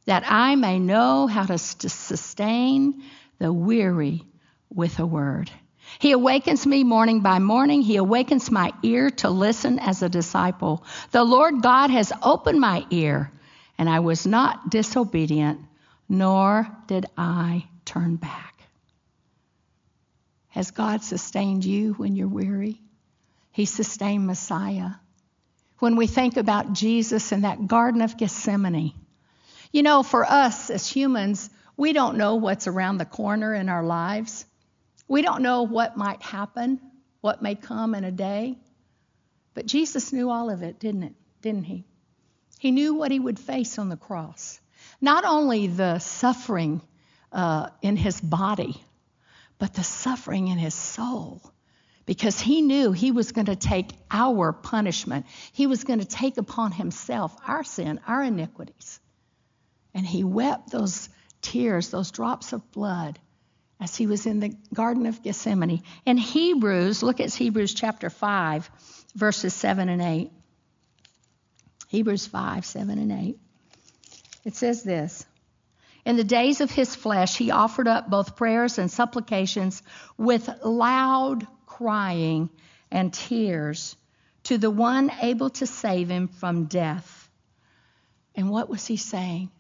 that 0.05 0.25
I 0.27 0.57
may 0.57 0.79
know 0.79 1.27
how 1.27 1.47
to 1.47 1.57
sustain 1.57 3.03
the 3.39 3.51
weary 3.51 4.27
with 4.69 4.99
a 4.99 5.07
word. 5.07 5.51
He 5.99 6.13
awakens 6.13 6.67
me 6.67 6.85
morning 6.85 7.21
by 7.21 7.39
morning. 7.39 7.83
He 7.83 7.97
awakens 7.97 8.51
my 8.51 8.73
ear 8.83 9.11
to 9.11 9.31
listen 9.31 9.79
as 9.79 10.03
a 10.03 10.09
disciple. 10.09 10.85
The 11.11 11.25
Lord 11.25 11.63
God 11.63 11.91
has 11.91 12.13
opened 12.23 12.61
my 12.61 12.87
ear, 12.91 13.31
and 13.79 13.89
I 13.89 14.01
was 14.01 14.27
not 14.27 14.71
disobedient, 14.71 15.61
nor 16.09 16.69
did 16.87 17.07
I 17.17 17.67
turn 17.85 18.17
back. 18.17 18.55
Has 20.49 20.71
God 20.71 21.03
sustained 21.03 21.65
you 21.65 21.95
when 21.95 22.15
you're 22.15 22.29
weary? 22.29 22.81
He 23.53 23.65
sustained 23.65 24.27
Messiah. 24.27 24.91
When 25.79 25.97
we 25.97 26.07
think 26.07 26.37
about 26.37 26.75
Jesus 26.75 27.33
in 27.33 27.43
that 27.43 27.67
Garden 27.67 28.03
of 28.03 28.17
Gethsemane, 28.17 28.95
you 29.73 29.83
know, 29.83 30.03
for 30.03 30.25
us 30.25 30.71
as 30.71 30.87
humans, 30.89 31.49
we 31.77 31.93
don't 31.93 32.19
know 32.19 32.37
what's 32.37 32.67
around 32.67 32.99
the 32.99 33.05
corner 33.05 33.55
in 33.55 33.69
our 33.69 33.83
lives. 33.83 34.45
We 35.13 35.21
don't 35.21 35.43
know 35.43 35.65
what 35.65 35.95
might 35.95 36.23
happen, 36.23 36.81
what 37.21 37.43
may 37.43 37.55
come 37.55 37.95
in 37.95 38.03
a 38.03 38.11
day. 38.11 38.57
But 39.53 39.67
Jesus 39.67 40.11
knew 40.11 40.31
all 40.31 40.49
of 40.49 40.63
it, 40.63 40.81
didn't 40.81 41.03
it? 41.03 41.13
Didn't 41.43 41.65
he? 41.65 41.85
He 42.59 42.71
knew 42.71 42.95
what 42.95 43.11
he 43.11 43.21
would 43.21 43.39
face 43.39 43.79
on 43.79 43.91
the 43.91 43.99
cross. 43.99 44.59
Not 45.03 45.27
only 45.27 45.67
the 45.67 45.99
suffering 45.99 46.81
uh, 47.31 47.69
in 47.83 47.99
his 47.99 48.23
body, 48.23 48.83
but 49.59 49.75
the 49.75 49.85
suffering 49.85 50.49
in 50.49 50.57
his 50.57 50.73
soul. 50.73 51.43
Because 52.07 52.41
he 52.41 52.63
knew 52.63 52.93
he 52.93 53.11
was 53.11 53.33
going 53.33 53.49
to 53.49 53.57
take 53.57 53.91
our 54.11 54.51
punishment. 54.55 55.27
He 55.53 55.67
was 55.67 55.85
going 55.85 55.99
to 55.99 56.07
take 56.07 56.39
upon 56.39 56.73
himself 56.73 57.37
our 57.47 57.65
sin, 57.65 58.01
our 58.07 58.23
iniquities. 58.23 58.99
And 59.93 60.07
he 60.07 60.25
wept 60.25 60.71
those 60.71 61.11
tears, 61.43 61.91
those 61.91 62.13
drops 62.13 62.55
of 62.55 62.73
blood, 62.73 63.19
as 63.83 63.97
he 63.97 64.07
was 64.07 64.27
in 64.27 64.39
the 64.39 64.57
Garden 64.73 65.07
of 65.07 65.25
Gethsemane. 65.25 65.83
In 66.07 66.17
Hebrews, 66.17 67.03
look 67.03 67.19
at 67.19 67.35
Hebrews 67.35 67.75
chapter 67.75 68.11
5, 68.11 68.71
verses 69.17 69.53
7 69.55 69.89
and 69.89 70.01
8. 70.01 70.31
Hebrews 71.89 72.27
5, 72.27 72.65
7 72.65 72.99
and 72.99 73.13
8. 73.13 73.39
It 74.45 74.55
says 74.55 74.85
this 74.85 75.27
in 76.05 76.17
the 76.17 76.25
days 76.25 76.61
of 76.61 76.71
his 76.71 76.95
flesh, 76.95 77.37
he 77.37 77.51
offered 77.51 77.89
up 77.89 78.09
both 78.09 78.37
prayers 78.37 78.79
and 78.79 78.89
supplications 78.89 79.83
with 80.17 80.49
loud 80.65 81.45
crying 81.67 82.51
and 82.91 83.13
tears 83.13 83.97
to 84.45 84.59
the 84.59 84.71
one 84.71 85.11
able 85.23 85.51
to 85.51 85.67
save 85.67 86.09
him 86.09 86.29
from 86.29 86.67
death. 86.67 87.29
And 88.37 88.49
what 88.49 88.69
was 88.69 88.87
he 88.87 88.97
saying? 88.97 89.51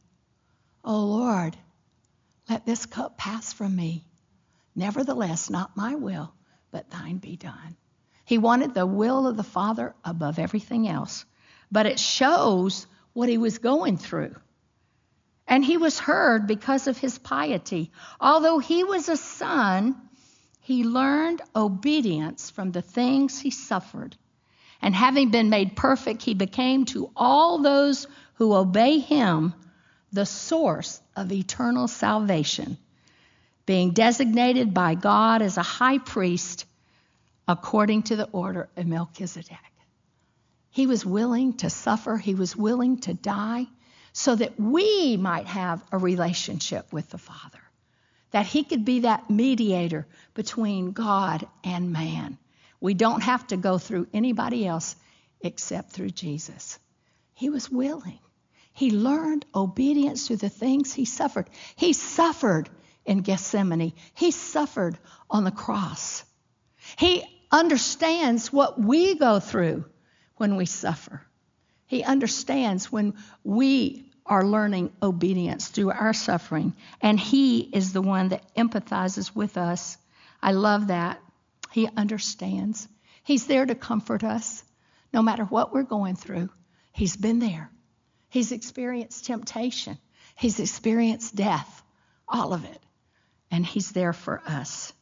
Oh 0.85 1.07
Lord, 1.07 1.57
let 2.49 2.65
this 2.67 2.87
cup 2.87 3.19
pass 3.19 3.53
from 3.53 3.75
me. 3.75 4.05
Nevertheless, 4.75 5.51
not 5.51 5.77
my 5.77 5.95
will, 5.95 6.33
but 6.71 6.91
thine 6.91 7.19
be 7.19 7.37
done. 7.37 7.77
He 8.25 8.39
wanted 8.39 8.75
the 8.75 8.87
will 8.87 9.27
of 9.27 9.37
the 9.37 9.43
Father 9.43 9.95
above 10.05 10.39
everything 10.39 10.89
else. 10.89 11.25
But 11.71 11.87
it 11.87 11.99
shows 11.99 12.87
what 13.13 13.29
he 13.29 13.39
was 13.39 13.59
going 13.59 13.97
through. 13.97 14.35
And 15.47 15.65
he 15.65 15.77
was 15.77 15.99
heard 15.99 16.47
because 16.47 16.87
of 16.87 16.97
his 16.97 17.19
piety. 17.19 17.91
Although 18.21 18.59
he 18.59 18.85
was 18.85 19.09
a 19.09 19.17
son, 19.17 19.97
he 20.61 20.85
learned 20.85 21.43
obedience 21.55 22.51
from 22.51 22.71
the 22.71 22.83
things 22.83 23.39
he 23.39 23.51
suffered. 23.51 24.17
And 24.81 24.95
having 24.95 25.31
been 25.31 25.51
made 25.51 25.77
perfect, 25.77 26.23
he 26.23 26.35
became 26.35 26.85
to 26.87 27.11
all 27.17 27.59
those 27.59 28.07
who 28.35 28.55
obey 28.55 28.99
him 28.99 29.55
the 30.13 30.27
source 30.27 31.01
of 31.17 31.33
eternal 31.33 31.89
salvation, 31.89 32.77
being 33.67 33.93
designated 33.93 34.75
by 34.75 34.95
God 34.95 35.43
as 35.43 35.57
a 35.57 35.63
high 35.63 35.99
priest 35.99 36.67
according 37.47 38.05
to 38.05 38.17
the 38.17 38.29
order 38.33 38.69
of 38.77 38.87
Melchizedek. 38.87 39.59
He 40.71 40.87
was 40.87 41.05
willing 41.05 41.55
to 41.59 41.71
suffer, 41.71 42.17
he 42.17 42.35
was 42.35 42.57
willing 42.57 42.99
to 43.01 43.15
die 43.15 43.67
so 44.13 44.35
that 44.35 44.59
we 44.59 45.17
might 45.17 45.47
have 45.47 45.83
a 45.91 45.99
relationship 45.99 46.93
with 46.93 47.09
the 47.11 47.19
Father, 47.19 47.61
that 48.31 48.47
He 48.47 48.65
could 48.65 48.85
be 48.85 49.01
that 49.01 49.31
mediator 49.31 50.07
between 50.35 50.93
God 50.93 51.47
and 51.65 51.93
man. 51.93 52.39
We 52.81 52.95
don't 52.95 53.23
have 53.23 53.47
to 53.49 53.57
go 53.57 53.79
through 53.79 54.09
anybody 54.13 54.67
else 54.67 54.97
except 55.41 55.93
through 55.93 56.11
Jesus. 56.11 56.79
He 57.35 57.51
was 57.51 57.71
willing. 57.71 58.19
He 58.73 58.91
learned 58.91 59.45
obedience 59.55 60.27
through 60.27 60.37
the 60.37 60.49
things 60.49 60.93
he 60.93 61.05
suffered. 61.05 61.49
He 61.77 61.93
suffered 61.93 62.71
in 63.05 63.23
Gethsemane, 63.23 63.93
he 64.15 64.31
suffered 64.31 64.99
on 65.31 65.45
the 65.45 65.51
cross. 65.51 66.25
He 66.97 67.25
understands 67.51 68.53
what 68.53 68.81
we 68.81 69.15
go 69.15 69.41
through 69.41 69.85
when 70.37 70.57
we 70.57 70.67
suffer. 70.67 71.23
He 71.87 72.03
understands 72.03 72.91
when 72.91 73.15
we 73.45 74.11
are 74.25 74.45
learning 74.45 74.93
obedience 75.03 75.69
through 75.69 75.91
our 75.91 76.13
suffering, 76.13 76.75
and 77.01 77.19
He 77.19 77.61
is 77.61 77.93
the 77.93 78.03
one 78.03 78.29
that 78.29 78.55
empathizes 78.55 79.35
with 79.35 79.57
us. 79.57 79.99
I 80.41 80.53
love 80.53 80.89
that. 80.89 81.21
He 81.71 81.89
understands. 81.97 82.89
He's 83.25 83.47
there 83.47 83.67
to 83.67 83.75
comfort 83.75 84.25
us 84.25 84.65
no 85.13 85.23
matter 85.23 85.45
what 85.45 85.73
we're 85.73 85.83
going 85.83 86.17
through. 86.17 86.51
He's 86.93 87.17
been 87.17 87.39
there. 87.39 87.71
He's 88.29 88.53
experienced 88.53 89.27
temptation, 89.27 89.99
He's 90.35 90.59
experienced 90.61 91.35
death, 91.35 91.83
all 92.27 92.55
of 92.55 92.65
it. 92.65 92.81
And 93.53 93.65
He's 93.65 93.93
there 93.93 94.13
for 94.13 94.43
us. 94.45 94.93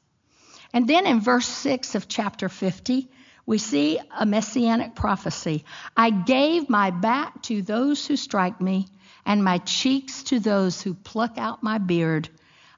And 0.74 0.86
then 0.86 1.06
in 1.06 1.20
verse 1.20 1.46
6 1.46 1.94
of 1.94 2.08
chapter 2.08 2.48
50, 2.48 3.08
we 3.46 3.58
see 3.58 3.98
a 4.16 4.26
messianic 4.26 4.94
prophecy. 4.94 5.64
I 5.96 6.10
gave 6.10 6.68
my 6.68 6.90
back 6.90 7.42
to 7.44 7.62
those 7.62 8.06
who 8.06 8.16
strike 8.16 8.60
me, 8.60 8.86
and 9.24 9.42
my 9.42 9.58
cheeks 9.58 10.22
to 10.24 10.38
those 10.38 10.82
who 10.82 10.94
pluck 10.94 11.38
out 11.38 11.62
my 11.62 11.78
beard. 11.78 12.28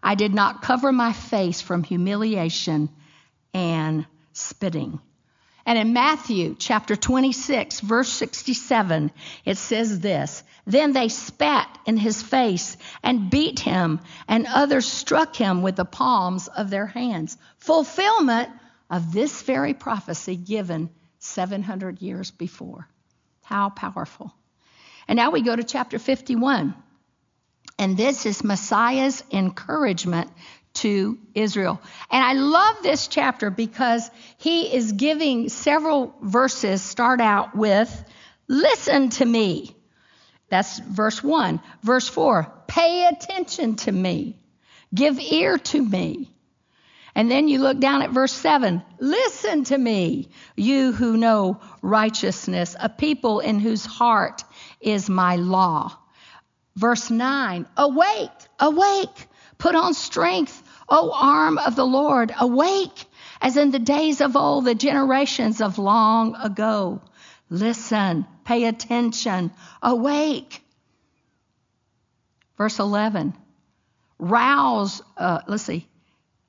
I 0.02 0.14
did 0.14 0.34
not 0.34 0.62
cover 0.62 0.92
my 0.92 1.12
face 1.12 1.60
from 1.60 1.84
humiliation 1.84 2.88
and 3.52 4.06
spitting. 4.32 5.00
And 5.64 5.78
in 5.78 5.92
Matthew 5.92 6.56
chapter 6.58 6.96
26, 6.96 7.80
verse 7.80 8.08
67, 8.08 9.12
it 9.44 9.56
says 9.56 10.00
this 10.00 10.42
Then 10.66 10.92
they 10.92 11.08
spat 11.08 11.78
in 11.86 11.96
his 11.96 12.22
face 12.22 12.76
and 13.02 13.30
beat 13.30 13.60
him, 13.60 14.00
and 14.26 14.46
others 14.46 14.86
struck 14.86 15.36
him 15.36 15.62
with 15.62 15.76
the 15.76 15.84
palms 15.84 16.48
of 16.48 16.70
their 16.70 16.86
hands. 16.86 17.36
Fulfillment 17.58 18.48
of 18.90 19.12
this 19.12 19.42
very 19.42 19.74
prophecy 19.74 20.36
given 20.36 20.90
700 21.20 22.02
years 22.02 22.30
before. 22.30 22.88
How 23.42 23.70
powerful. 23.70 24.34
And 25.06 25.16
now 25.16 25.30
we 25.30 25.42
go 25.42 25.54
to 25.54 25.64
chapter 25.64 25.98
51. 25.98 26.74
And 27.78 27.96
this 27.96 28.26
is 28.26 28.44
Messiah's 28.44 29.24
encouragement 29.32 30.30
to 30.74 31.18
Israel. 31.34 31.80
And 32.10 32.24
I 32.24 32.32
love 32.32 32.82
this 32.82 33.08
chapter 33.08 33.50
because 33.50 34.10
he 34.38 34.74
is 34.74 34.92
giving 34.92 35.48
several 35.48 36.14
verses 36.22 36.82
start 36.82 37.20
out 37.20 37.56
with, 37.56 38.04
listen 38.48 39.10
to 39.10 39.24
me. 39.24 39.76
That's 40.48 40.78
verse 40.78 41.22
one. 41.22 41.60
Verse 41.82 42.08
four, 42.08 42.52
pay 42.66 43.06
attention 43.06 43.76
to 43.76 43.92
me. 43.92 44.38
Give 44.94 45.18
ear 45.18 45.58
to 45.58 45.82
me. 45.82 46.32
And 47.14 47.30
then 47.30 47.48
you 47.48 47.58
look 47.58 47.78
down 47.78 48.02
at 48.02 48.10
verse 48.10 48.32
7. 48.32 48.82
Listen 48.98 49.64
to 49.64 49.76
me, 49.76 50.30
you 50.56 50.92
who 50.92 51.16
know 51.16 51.60
righteousness, 51.82 52.74
a 52.80 52.88
people 52.88 53.40
in 53.40 53.60
whose 53.60 53.84
heart 53.84 54.44
is 54.80 55.10
my 55.10 55.36
law. 55.36 55.94
Verse 56.74 57.10
9. 57.10 57.66
Awake, 57.76 58.30
awake, 58.58 59.26
put 59.62 59.76
on 59.76 59.94
strength, 59.94 60.60
O 60.88 61.12
arm 61.12 61.56
of 61.56 61.76
the 61.76 61.86
Lord. 61.86 62.34
Awake, 62.36 63.04
as 63.40 63.56
in 63.56 63.70
the 63.70 63.78
days 63.78 64.20
of 64.20 64.34
old, 64.34 64.64
the 64.64 64.74
generations 64.74 65.60
of 65.60 65.78
long 65.78 66.34
ago. 66.34 67.00
Listen, 67.48 68.26
pay 68.44 68.64
attention, 68.64 69.52
awake. 69.80 70.64
Verse 72.58 72.80
11. 72.80 73.34
Rouse, 74.18 75.00
uh, 75.16 75.42
let's 75.46 75.62
see 75.62 75.86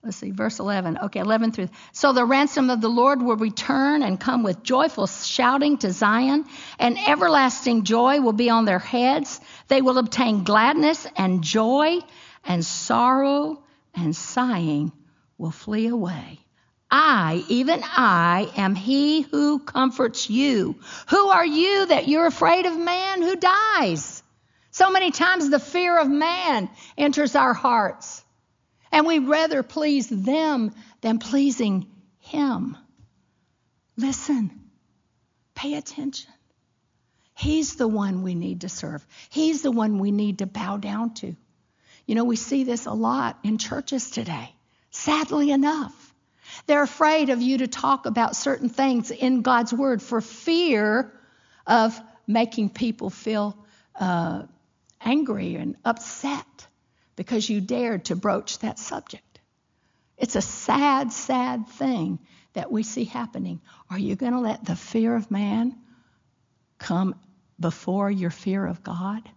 let's 0.03 0.17
see, 0.17 0.31
verse 0.31 0.59
11. 0.59 0.97
Okay, 1.05 1.21
11 1.21 1.53
through. 1.53 1.69
So 1.93 2.11
the 2.11 2.25
ransom 2.25 2.69
of 2.69 2.81
the 2.81 2.89
Lord 2.89 3.21
will 3.21 3.37
return 3.37 4.03
and 4.03 4.19
come 4.19 4.43
with 4.43 4.61
joyful 4.61 5.07
shouting 5.07 5.77
to 5.77 5.91
Zion, 5.91 6.45
and 6.77 6.97
everlasting 7.07 7.83
joy 7.85 8.19
will 8.19 8.33
be 8.33 8.49
on 8.49 8.65
their 8.65 8.79
heads. 8.79 9.39
They 9.69 9.81
will 9.81 9.97
obtain 9.97 10.43
gladness 10.43 11.07
and 11.15 11.41
joy, 11.41 11.99
and 12.45 12.65
sorrow 12.65 13.63
and 13.93 14.15
sighing 14.15 14.91
will 15.37 15.51
flee 15.51 15.87
away. 15.87 16.39
I, 16.89 17.43
even 17.49 17.81
I, 17.83 18.51
am 18.55 18.75
he 18.75 19.21
who 19.21 19.59
comforts 19.59 20.29
you. 20.29 20.75
Who 21.09 21.29
are 21.29 21.45
you 21.45 21.87
that 21.87 22.07
you're 22.07 22.27
afraid 22.27 22.67
of 22.67 22.77
man 22.77 23.21
who 23.21 23.35
dies? 23.35 24.21
So 24.69 24.91
many 24.91 25.11
times 25.11 25.49
the 25.49 25.59
fear 25.59 25.97
of 25.97 26.09
man 26.09 26.69
enters 26.97 27.35
our 27.35 27.53
hearts. 27.53 28.23
And 28.91 29.07
we 29.07 29.19
rather 29.19 29.63
please 29.63 30.07
them 30.07 30.71
than 31.01 31.17
pleasing 31.17 31.87
Him. 32.19 32.77
Listen, 33.97 34.51
pay 35.55 35.73
attention. 35.73 36.31
He's 37.35 37.75
the 37.75 37.87
one 37.87 38.21
we 38.21 38.35
need 38.35 38.61
to 38.61 38.69
serve, 38.69 39.05
He's 39.29 39.63
the 39.63 39.71
one 39.71 39.97
we 39.97 40.11
need 40.11 40.39
to 40.39 40.45
bow 40.45 40.77
down 40.77 41.15
to. 41.15 41.35
You 42.05 42.15
know, 42.15 42.25
we 42.25 42.35
see 42.35 42.63
this 42.63 42.85
a 42.85 42.91
lot 42.91 43.39
in 43.43 43.57
churches 43.57 44.11
today, 44.11 44.53
sadly 44.91 45.51
enough. 45.51 46.13
They're 46.65 46.83
afraid 46.83 47.29
of 47.29 47.41
you 47.41 47.59
to 47.59 47.67
talk 47.67 48.05
about 48.05 48.35
certain 48.35 48.69
things 48.69 49.11
in 49.11 49.41
God's 49.41 49.73
Word 49.73 50.01
for 50.01 50.21
fear 50.21 51.11
of 51.65 51.99
making 52.27 52.69
people 52.69 53.09
feel 53.09 53.57
uh, 53.95 54.43
angry 55.01 55.55
and 55.55 55.75
upset 55.83 56.67
because 57.15 57.49
you 57.49 57.61
dared 57.61 58.05
to 58.05 58.15
broach 58.15 58.59
that 58.59 58.79
subject. 58.79 59.39
It's 60.17 60.35
a 60.35 60.41
sad, 60.41 61.11
sad 61.11 61.67
thing 61.67 62.19
that 62.53 62.71
we 62.71 62.83
see 62.83 63.05
happening. 63.05 63.61
Are 63.89 63.99
you 63.99 64.15
going 64.15 64.33
to 64.33 64.39
let 64.39 64.63
the 64.63 64.75
fear 64.75 65.15
of 65.15 65.31
man 65.31 65.75
come 66.77 67.15
before 67.59 68.11
your 68.11 68.29
fear 68.29 68.65
of 68.65 68.83
God? 68.83 69.27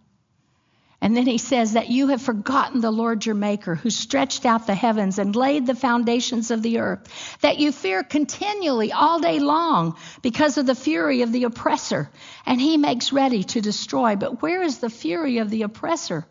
And 0.99 1.15
then 1.15 1.27
he 1.27 1.37
says 1.37 1.73
that 1.73 1.89
you 1.89 2.07
have 2.07 2.21
forgotten 2.21 2.81
the 2.81 2.91
Lord 2.91 3.25
your 3.25 3.35
Maker, 3.35 3.75
who 3.75 3.89
stretched 3.91 4.45
out 4.45 4.65
the 4.65 4.73
heavens 4.73 5.19
and 5.19 5.35
laid 5.35 5.67
the 5.67 5.75
foundations 5.75 6.49
of 6.49 6.63
the 6.63 6.79
earth, 6.79 7.37
that 7.41 7.59
you 7.59 7.71
fear 7.71 8.03
continually 8.03 8.91
all 8.91 9.19
day 9.19 9.39
long 9.39 9.95
because 10.23 10.57
of 10.57 10.65
the 10.65 10.75
fury 10.75 11.21
of 11.21 11.31
the 11.31 11.43
oppressor, 11.43 12.09
and 12.45 12.59
he 12.59 12.77
makes 12.77 13.13
ready 13.13 13.43
to 13.43 13.61
destroy. 13.61 14.15
But 14.15 14.41
where 14.41 14.63
is 14.63 14.79
the 14.79 14.89
fury 14.89 15.37
of 15.37 15.51
the 15.51 15.61
oppressor? 15.61 16.25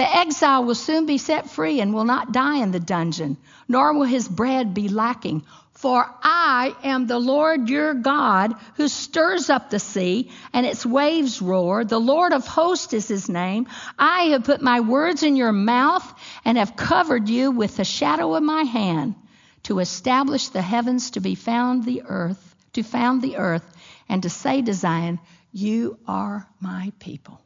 The 0.00 0.16
exile 0.16 0.64
will 0.64 0.74
soon 0.74 1.04
be 1.04 1.18
set 1.18 1.50
free 1.50 1.78
and 1.78 1.92
will 1.92 2.06
not 2.06 2.32
die 2.32 2.62
in 2.62 2.70
the 2.70 2.80
dungeon, 2.80 3.36
nor 3.68 3.92
will 3.92 4.06
his 4.06 4.26
bread 4.26 4.72
be 4.72 4.88
lacking. 4.88 5.42
For 5.74 6.10
I 6.22 6.74
am 6.82 7.06
the 7.06 7.18
Lord 7.18 7.68
your 7.68 7.92
God 7.92 8.54
who 8.76 8.88
stirs 8.88 9.50
up 9.50 9.68
the 9.68 9.78
sea 9.78 10.30
and 10.54 10.64
its 10.64 10.86
waves 10.86 11.42
roar. 11.42 11.84
The 11.84 12.00
Lord 12.00 12.32
of 12.32 12.46
hosts 12.46 12.94
is 12.94 13.08
his 13.08 13.28
name. 13.28 13.66
I 13.98 14.28
have 14.28 14.44
put 14.44 14.62
my 14.62 14.80
words 14.80 15.22
in 15.22 15.36
your 15.36 15.52
mouth 15.52 16.14
and 16.46 16.56
have 16.56 16.76
covered 16.76 17.28
you 17.28 17.50
with 17.50 17.76
the 17.76 17.84
shadow 17.84 18.34
of 18.34 18.42
my 18.42 18.62
hand 18.62 19.16
to 19.64 19.80
establish 19.80 20.48
the 20.48 20.62
heavens 20.62 21.10
to 21.10 21.20
be 21.20 21.34
found 21.34 21.84
the 21.84 22.04
earth, 22.06 22.56
to 22.72 22.82
found 22.82 23.20
the 23.20 23.36
earth 23.36 23.70
and 24.08 24.22
to 24.22 24.30
say 24.30 24.62
to 24.62 24.72
Zion, 24.72 25.18
you 25.52 25.98
are 26.08 26.48
my 26.58 26.90
people. 27.00 27.38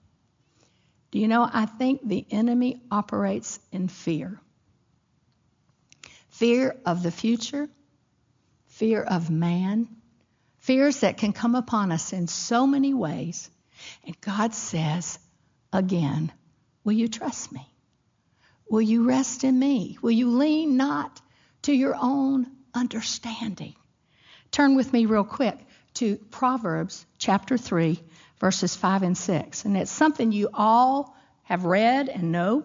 Do 1.14 1.20
you 1.20 1.28
know, 1.28 1.48
I 1.48 1.66
think 1.66 2.00
the 2.04 2.26
enemy 2.32 2.82
operates 2.90 3.60
in 3.70 3.86
fear 3.86 4.40
fear 6.30 6.74
of 6.84 7.04
the 7.04 7.12
future, 7.12 7.68
fear 8.66 9.00
of 9.00 9.30
man, 9.30 9.86
fears 10.58 10.98
that 11.00 11.16
can 11.16 11.32
come 11.32 11.54
upon 11.54 11.92
us 11.92 12.12
in 12.12 12.26
so 12.26 12.66
many 12.66 12.92
ways. 12.92 13.48
And 14.04 14.20
God 14.20 14.54
says, 14.54 15.20
again, 15.72 16.32
will 16.82 16.94
you 16.94 17.06
trust 17.06 17.52
me? 17.52 17.64
Will 18.68 18.82
you 18.82 19.04
rest 19.04 19.44
in 19.44 19.56
me? 19.56 19.96
Will 20.02 20.10
you 20.10 20.30
lean 20.30 20.76
not 20.76 21.20
to 21.62 21.72
your 21.72 21.94
own 21.94 22.48
understanding? 22.74 23.76
Turn 24.50 24.74
with 24.74 24.92
me 24.92 25.06
real 25.06 25.22
quick 25.22 25.64
to 25.94 26.16
Proverbs 26.32 27.06
chapter 27.18 27.56
3, 27.56 28.02
verses 28.44 28.76
5 28.76 29.04
and 29.04 29.16
6. 29.16 29.64
And 29.64 29.74
it's 29.74 29.90
something 29.90 30.30
you 30.30 30.50
all 30.52 31.16
have 31.44 31.64
read 31.64 32.10
and 32.10 32.30
know. 32.30 32.62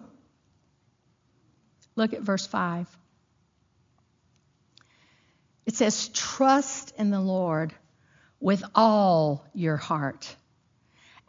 Look 1.96 2.12
at 2.12 2.20
verse 2.20 2.46
5. 2.46 2.86
It 5.64 5.74
says, 5.74 6.08
Trust 6.08 6.92
in 6.98 7.08
the 7.08 7.18
Lord 7.18 7.72
with 8.40 8.62
all 8.74 9.46
your 9.54 9.78
heart, 9.78 10.36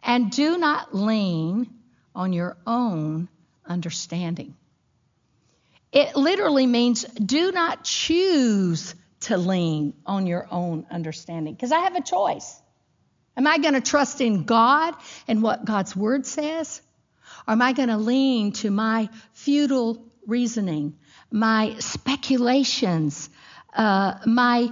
and 0.04 0.30
do 0.30 0.58
not 0.58 0.94
lean 0.94 1.70
on 2.14 2.34
your 2.34 2.58
own 2.68 3.30
understanding. 3.66 4.58
It 5.94 6.18
literally 6.18 6.68
means 6.68 7.04
do 7.04 7.54
not 7.54 7.86
choose 7.86 8.96
to 9.22 9.38
lean 9.38 9.94
on 10.06 10.28
your 10.28 10.46
own 10.52 10.88
understanding, 10.92 11.54
because 11.54 11.72
I 11.72 11.80
have 11.80 11.96
a 11.96 12.02
choice. 12.02 12.62
Am 13.38 13.48
I 13.48 13.58
going 13.58 13.74
to 13.74 13.82
trust 13.82 14.22
in 14.22 14.44
God 14.44 14.94
and 15.28 15.42
what 15.42 15.66
God's 15.66 15.96
word 15.96 16.26
says? 16.26 16.82
Or 17.48 17.54
am 17.54 17.62
I 17.62 17.74
going 17.74 17.90
to 17.90 17.98
lean 17.98 18.52
to 18.54 18.72
my 18.72 19.10
futile 19.34 20.06
reasoning, 20.28 20.98
my 21.32 21.76
speculations, 21.80 23.30
uh, 23.74 24.16
my 24.26 24.72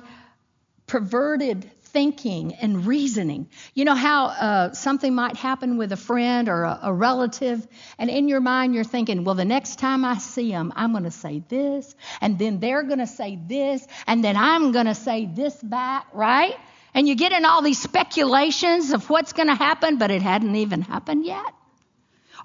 perverted 0.87 1.69
thinking 1.91 2.53
and 2.55 2.85
reasoning. 2.85 3.49
You 3.73 3.85
know 3.85 3.95
how 3.95 4.25
uh, 4.25 4.73
something 4.73 5.13
might 5.13 5.35
happen 5.35 5.77
with 5.77 5.91
a 5.91 5.97
friend 5.97 6.47
or 6.47 6.63
a, 6.63 6.79
a, 6.83 6.93
relative, 6.93 7.67
and 7.97 8.09
in 8.09 8.27
your 8.27 8.41
mind 8.41 8.75
you're 8.75 8.83
thinking, 8.83 9.23
well, 9.23 9.35
the 9.35 9.45
next 9.45 9.79
time 9.79 10.05
I 10.05 10.17
see 10.17 10.51
them, 10.51 10.71
I'm 10.75 10.91
going 10.91 11.05
to 11.05 11.11
say 11.11 11.43
this, 11.47 11.95
and 12.21 12.37
then 12.37 12.59
they're 12.59 12.83
going 12.83 12.99
to 12.99 13.07
say 13.07 13.39
this, 13.41 13.87
and 14.05 14.23
then 14.23 14.37
I'm 14.37 14.71
going 14.71 14.85
to 14.85 14.95
say 14.95 15.25
this 15.25 15.55
back, 15.55 16.07
right? 16.13 16.55
And 16.93 17.07
you 17.07 17.15
get 17.15 17.31
in 17.31 17.45
all 17.45 17.61
these 17.61 17.81
speculations 17.81 18.91
of 18.91 19.09
what's 19.09 19.33
going 19.33 19.47
to 19.47 19.55
happen, 19.55 19.97
but 19.97 20.11
it 20.11 20.21
hadn't 20.21 20.55
even 20.55 20.81
happened 20.81 21.25
yet. 21.25 21.53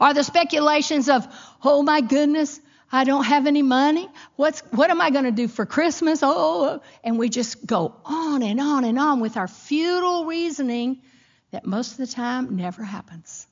Or 0.00 0.12
the 0.12 0.24
speculations 0.24 1.09
of, 1.09 1.26
oh 1.62 1.83
my 1.83 2.00
goodness, 2.00 2.61
I 2.90 3.04
don't 3.04 3.24
have 3.24 3.46
any 3.46 3.62
money. 3.62 4.09
What's, 4.37 4.61
what 4.70 4.90
am 4.90 5.00
I 5.00 5.11
going 5.11 5.24
to 5.24 5.33
do 5.33 5.48
for 5.48 5.66
Christmas? 5.66 6.20
Oh, 6.22 6.80
and 7.02 7.18
we 7.18 7.28
just 7.28 7.64
go 7.66 7.94
on 8.04 8.42
and 8.42 8.61
on 8.61 8.85
and 8.85 8.98
on 8.98 9.20
with 9.20 9.37
our 9.37 9.48
futile 9.48 10.26
reasoning 10.26 11.02
that 11.50 11.64
most 11.64 11.92
of 11.92 11.98
the 11.98 12.07
time 12.07 12.57
never 12.57 12.83
happens. 12.83 13.46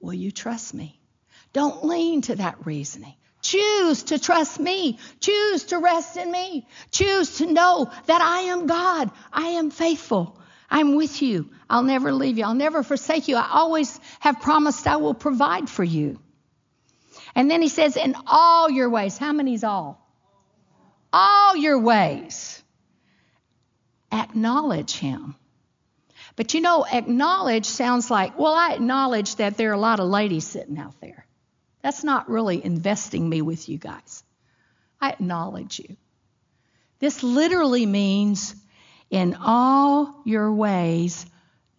Will 0.00 0.14
you 0.14 0.30
trust 0.30 0.74
me? 0.74 1.00
Don't 1.52 1.84
lean 1.84 2.22
to 2.22 2.36
that 2.36 2.66
reasoning. 2.66 3.14
Choose 3.42 4.04
to 4.04 4.18
trust 4.18 4.60
me. 4.60 4.98
Choose 5.20 5.64
to 5.64 5.78
rest 5.78 6.16
in 6.16 6.30
me. 6.30 6.66
Choose 6.92 7.38
to 7.38 7.46
know 7.46 7.90
that 8.06 8.22
I 8.22 8.52
am 8.52 8.66
God. 8.66 9.10
I 9.32 9.48
am 9.48 9.70
faithful. 9.70 10.38
I'm 10.70 10.94
with 10.94 11.20
you. 11.20 11.50
I'll 11.68 11.82
never 11.82 12.12
leave 12.12 12.38
you. 12.38 12.44
I'll 12.44 12.54
never 12.54 12.82
forsake 12.82 13.28
you. 13.28 13.36
I 13.36 13.48
always 13.52 14.00
have 14.20 14.40
promised 14.40 14.86
I 14.86 14.96
will 14.96 15.14
provide 15.14 15.68
for 15.68 15.84
you. 15.84 16.18
And 17.34 17.50
then 17.50 17.60
he 17.60 17.68
says, 17.68 17.96
in 17.96 18.14
all 18.26 18.70
your 18.70 18.88
ways. 18.88 19.18
How 19.18 19.32
many's 19.32 19.64
all? 19.64 19.98
All 21.12 21.56
your 21.56 21.78
ways. 21.78 22.62
Acknowledge 24.10 24.96
him. 24.96 25.34
But 26.36 26.54
you 26.54 26.60
know, 26.60 26.86
acknowledge 26.90 27.66
sounds 27.66 28.10
like, 28.10 28.38
well, 28.38 28.54
I 28.54 28.72
acknowledge 28.74 29.36
that 29.36 29.56
there 29.56 29.70
are 29.70 29.74
a 29.74 29.78
lot 29.78 30.00
of 30.00 30.08
ladies 30.08 30.46
sitting 30.46 30.78
out 30.78 30.94
there. 31.00 31.26
That's 31.82 32.04
not 32.04 32.30
really 32.30 32.64
investing 32.64 33.28
me 33.28 33.42
with 33.42 33.68
you 33.68 33.78
guys. 33.78 34.22
I 35.00 35.10
acknowledge 35.10 35.80
you. 35.80 35.96
This 37.00 37.22
literally 37.22 37.86
means 37.86 38.54
in 39.10 39.34
all 39.34 40.22
your 40.24 40.52
ways, 40.52 41.26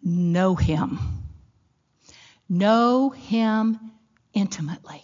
know 0.03 0.55
him. 0.55 0.99
Know 2.49 3.09
him 3.09 3.79
intimately. 4.33 5.03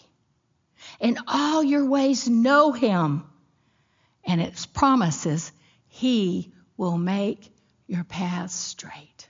In 1.00 1.18
all 1.28 1.64
your 1.64 1.86
ways, 1.86 2.28
know 2.28 2.74
him. 2.74 3.24
And 4.26 4.42
its 4.42 4.66
promises, 4.66 5.52
he 5.88 6.54
will 6.78 6.98
make 6.98 7.52
your 7.88 8.04
paths 8.04 8.54
straight. 8.54 9.28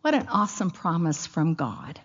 What 0.00 0.14
an 0.14 0.28
awesome 0.28 0.70
promise 0.70 1.26
from 1.26 1.54
God. 1.54 2.00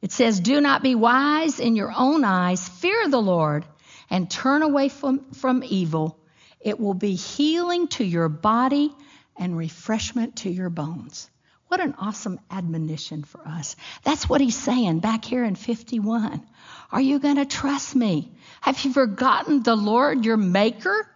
It 0.00 0.12
says, 0.12 0.40
Do 0.40 0.60
not 0.60 0.82
be 0.82 0.94
wise 0.94 1.58
in 1.60 1.76
your 1.76 1.92
own 1.94 2.24
eyes, 2.24 2.68
fear 2.68 3.08
the 3.08 3.20
Lord, 3.20 3.64
and 4.10 4.30
turn 4.30 4.62
away 4.62 4.88
from, 4.88 5.32
from 5.32 5.62
evil. 5.64 6.18
It 6.60 6.78
will 6.78 6.94
be 6.94 7.14
healing 7.14 7.88
to 7.88 8.04
your 8.04 8.28
body 8.28 8.94
and 9.36 9.56
refreshment 9.56 10.36
to 10.36 10.50
your 10.50 10.70
bones. 10.70 11.30
What 11.68 11.80
an 11.80 11.94
awesome 11.98 12.40
admonition 12.50 13.24
for 13.24 13.46
us. 13.46 13.76
That's 14.02 14.28
what 14.28 14.40
he's 14.40 14.56
saying 14.56 15.00
back 15.00 15.24
here 15.24 15.44
in 15.44 15.54
51. 15.54 16.42
Are 16.90 17.00
you 17.00 17.18
going 17.18 17.36
to 17.36 17.44
trust 17.44 17.94
me? 17.94 18.32
Have 18.62 18.82
you 18.84 18.92
forgotten 18.92 19.62
the 19.62 19.76
Lord 19.76 20.24
your 20.24 20.38
maker 20.38 21.06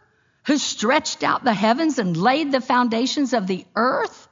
who 0.45 0.59
stretched 0.59 1.23
out 1.23 1.43
the 1.43 1.55
heavens 1.55 1.99
and 1.99 2.17
laid 2.17 2.53
the 2.53 2.61
foundations 2.61 3.33
of 3.33 3.47
the 3.47 3.65
earth 3.75 4.29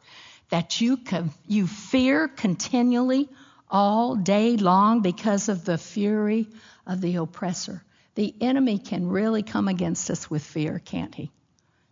that 0.51 0.81
you, 0.81 0.99
you 1.47 1.67
fear 1.67 2.29
continually 2.29 3.29
all 3.71 4.17
day 4.17 4.57
long 4.57 5.03
because 5.03 5.49
of 5.49 5.65
the 5.65 5.79
fury 5.79 6.49
of 6.87 7.01
the 7.01 7.17
oppressor? 7.17 7.83
The 8.15 8.35
enemy 8.41 8.79
can 8.79 9.09
really 9.09 9.43
come 9.43 9.69
against 9.69 10.11
us 10.11 10.29
with 10.29 10.43
fear, 10.43 10.81
can't 10.85 11.15
he? 11.15 11.31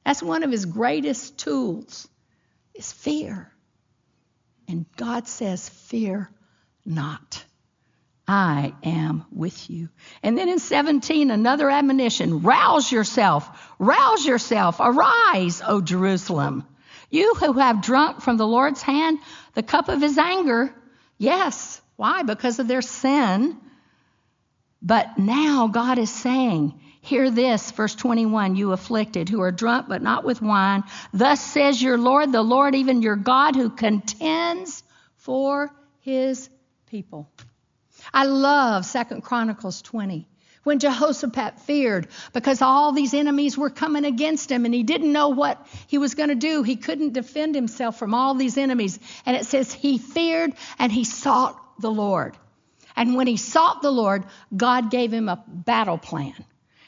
That's 0.04 0.22
one 0.22 0.42
of 0.42 0.50
his 0.50 0.64
greatest 0.64 1.38
tools 1.38 2.08
is 2.74 2.92
fear. 2.92 3.52
And 4.66 4.86
God 4.96 5.28
says, 5.28 5.68
Fear 5.68 6.30
not. 6.84 7.44
I 8.26 8.74
am 8.82 9.24
with 9.32 9.70
you. 9.70 9.88
And 10.22 10.36
then 10.36 10.50
in 10.50 10.58
17, 10.58 11.30
another 11.30 11.70
admonition 11.70 12.42
rouse 12.42 12.92
yourself, 12.92 13.48
rouse 13.78 14.26
yourself, 14.26 14.76
arise, 14.80 15.62
O 15.66 15.80
Jerusalem. 15.80 16.66
You 17.10 17.34
who 17.40 17.54
have 17.54 17.80
drunk 17.80 18.20
from 18.20 18.36
the 18.36 18.46
Lord's 18.46 18.82
hand 18.82 19.18
the 19.54 19.62
cup 19.62 19.88
of 19.88 20.02
his 20.02 20.18
anger. 20.18 20.74
Yes. 21.18 21.82
Why? 21.96 22.22
Because 22.22 22.58
of 22.58 22.68
their 22.68 22.82
sin. 22.82 23.56
But 24.80 25.18
now 25.18 25.66
God 25.66 25.98
is 25.98 26.10
saying, 26.10 26.80
Hear 27.00 27.30
this, 27.30 27.70
verse 27.70 27.94
21 27.94 28.56
You 28.56 28.72
afflicted, 28.72 29.28
who 29.28 29.40
are 29.40 29.50
drunk 29.50 29.88
but 29.88 30.02
not 30.02 30.24
with 30.24 30.42
wine. 30.42 30.84
Thus 31.12 31.40
says 31.40 31.82
your 31.82 31.98
Lord, 31.98 32.32
the 32.32 32.42
Lord, 32.42 32.74
even 32.74 33.02
your 33.02 33.16
God, 33.16 33.56
who 33.56 33.70
contends 33.70 34.82
for 35.16 35.70
his 36.00 36.48
people. 36.86 37.28
I 38.12 38.24
love 38.24 38.84
Second 38.84 39.22
Chronicles 39.22 39.82
20 39.82 40.27
when 40.64 40.78
Jehoshaphat 40.78 41.60
feared 41.60 42.08
because 42.32 42.62
all 42.62 42.92
these 42.92 43.14
enemies 43.14 43.56
were 43.56 43.70
coming 43.70 44.04
against 44.04 44.50
him 44.50 44.64
and 44.64 44.74
he 44.74 44.82
didn't 44.82 45.12
know 45.12 45.30
what 45.30 45.66
he 45.86 45.98
was 45.98 46.14
going 46.14 46.28
to 46.28 46.34
do. 46.34 46.62
He 46.62 46.76
couldn't 46.76 47.12
defend 47.12 47.54
himself 47.54 47.98
from 47.98 48.14
all 48.14 48.34
these 48.34 48.56
enemies. 48.58 48.98
And 49.24 49.36
it 49.36 49.46
says 49.46 49.72
he 49.72 49.98
feared 49.98 50.52
and 50.78 50.92
he 50.92 51.04
sought 51.04 51.58
the 51.80 51.90
Lord. 51.90 52.36
And 52.96 53.14
when 53.14 53.26
he 53.26 53.36
sought 53.36 53.80
the 53.80 53.92
Lord, 53.92 54.24
God 54.54 54.90
gave 54.90 55.12
him 55.12 55.28
a 55.28 55.42
battle 55.46 55.98
plan. 55.98 56.34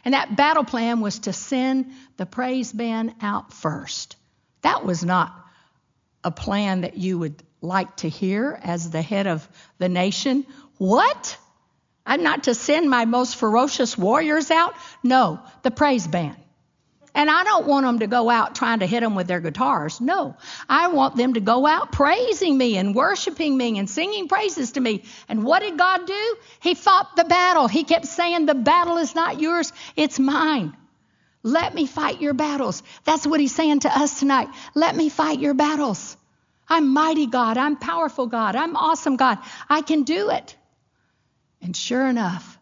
And 0.05 0.15
that 0.15 0.37
battle 0.37 0.65
plan 0.65 1.01
was 1.01 1.21
to 1.21 1.33
send 1.33 1.93
the 2.17 2.27
praise 2.27 2.73
band 2.73 3.15
out 3.21 3.53
first. 3.53 4.17
That 4.63 4.85
was 4.85 5.05
not 5.05 5.33
a 6.25 6.31
plan 6.31 6.83
that 6.83 6.97
you 6.97 7.19
would 7.19 7.43
like 7.61 7.97
to 7.99 8.09
hear 8.09 8.59
as 8.63 8.91
the 8.91 9.03
head 9.03 9.27
of 9.27 9.47
the 9.79 9.89
nation. 9.89 10.47
What? 10.79 11.37
I'm 12.11 12.25
not 12.25 12.43
to 12.45 12.57
send 12.57 12.91
my 12.91 13.05
most 13.05 13.37
ferocious 13.37 13.97
warriors 13.97 14.51
out? 14.51 14.75
No, 15.05 15.39
the 15.63 15.71
praise 15.71 16.09
band. 16.09 16.35
And 17.15 17.31
I 17.31 17.45
don't 17.45 17.69
want 17.69 17.87
them 17.87 18.01
to 18.01 18.09
go 18.09 18.29
out 18.29 18.57
trying 18.57 18.81
to 18.81 18.87
hit 18.87 19.01
them 19.01 19.15
with 19.15 19.29
their 19.29 19.39
guitars. 19.39 20.01
No, 20.01 20.37
I 20.69 20.89
want 20.89 21.15
them 21.15 21.35
to 21.35 21.41
go 21.41 21.69
out 21.69 21.93
praising 21.93 22.59
me 22.59 22.77
and 22.79 22.97
worshiping 22.97 23.57
me 23.57 23.79
and 23.79 23.89
singing 23.89 24.27
praises 24.27 24.73
to 24.73 24.81
me. 24.81 25.05
And 25.29 25.45
what 25.45 25.63
did 25.63 25.79
God 25.79 26.05
do? 26.05 26.37
He 26.59 26.75
fought 26.75 27.15
the 27.15 27.23
battle. 27.23 27.69
He 27.69 27.85
kept 27.85 28.07
saying, 28.07 28.47
The 28.47 28.57
battle 28.57 28.97
is 28.97 29.15
not 29.15 29.41
yours, 29.41 29.73
it's 29.95 30.19
mine. 30.19 30.77
Let 31.45 31.73
me 31.75 31.87
fight 31.87 32.21
your 32.21 32.35
battles. 32.35 32.83
That's 33.05 33.25
what 33.25 33.39
he's 33.39 33.55
saying 33.55 33.81
to 33.81 33.89
us 33.89 34.19
tonight. 34.19 34.49
Let 34.75 34.97
me 34.97 35.11
fight 35.11 35.39
your 35.39 35.55
battles. 35.55 36.17
I'm 36.69 36.89
mighty 36.89 37.27
God. 37.27 37.57
I'm 37.57 37.77
powerful 37.77 38.27
God. 38.27 38.57
I'm 38.57 38.75
awesome 38.77 39.15
God. 39.15 39.39
I 39.69 39.83
can 39.83 40.03
do 40.03 40.31
it. 40.31 40.57
And 41.63 41.77
sure 41.77 42.07
enough, 42.07 42.59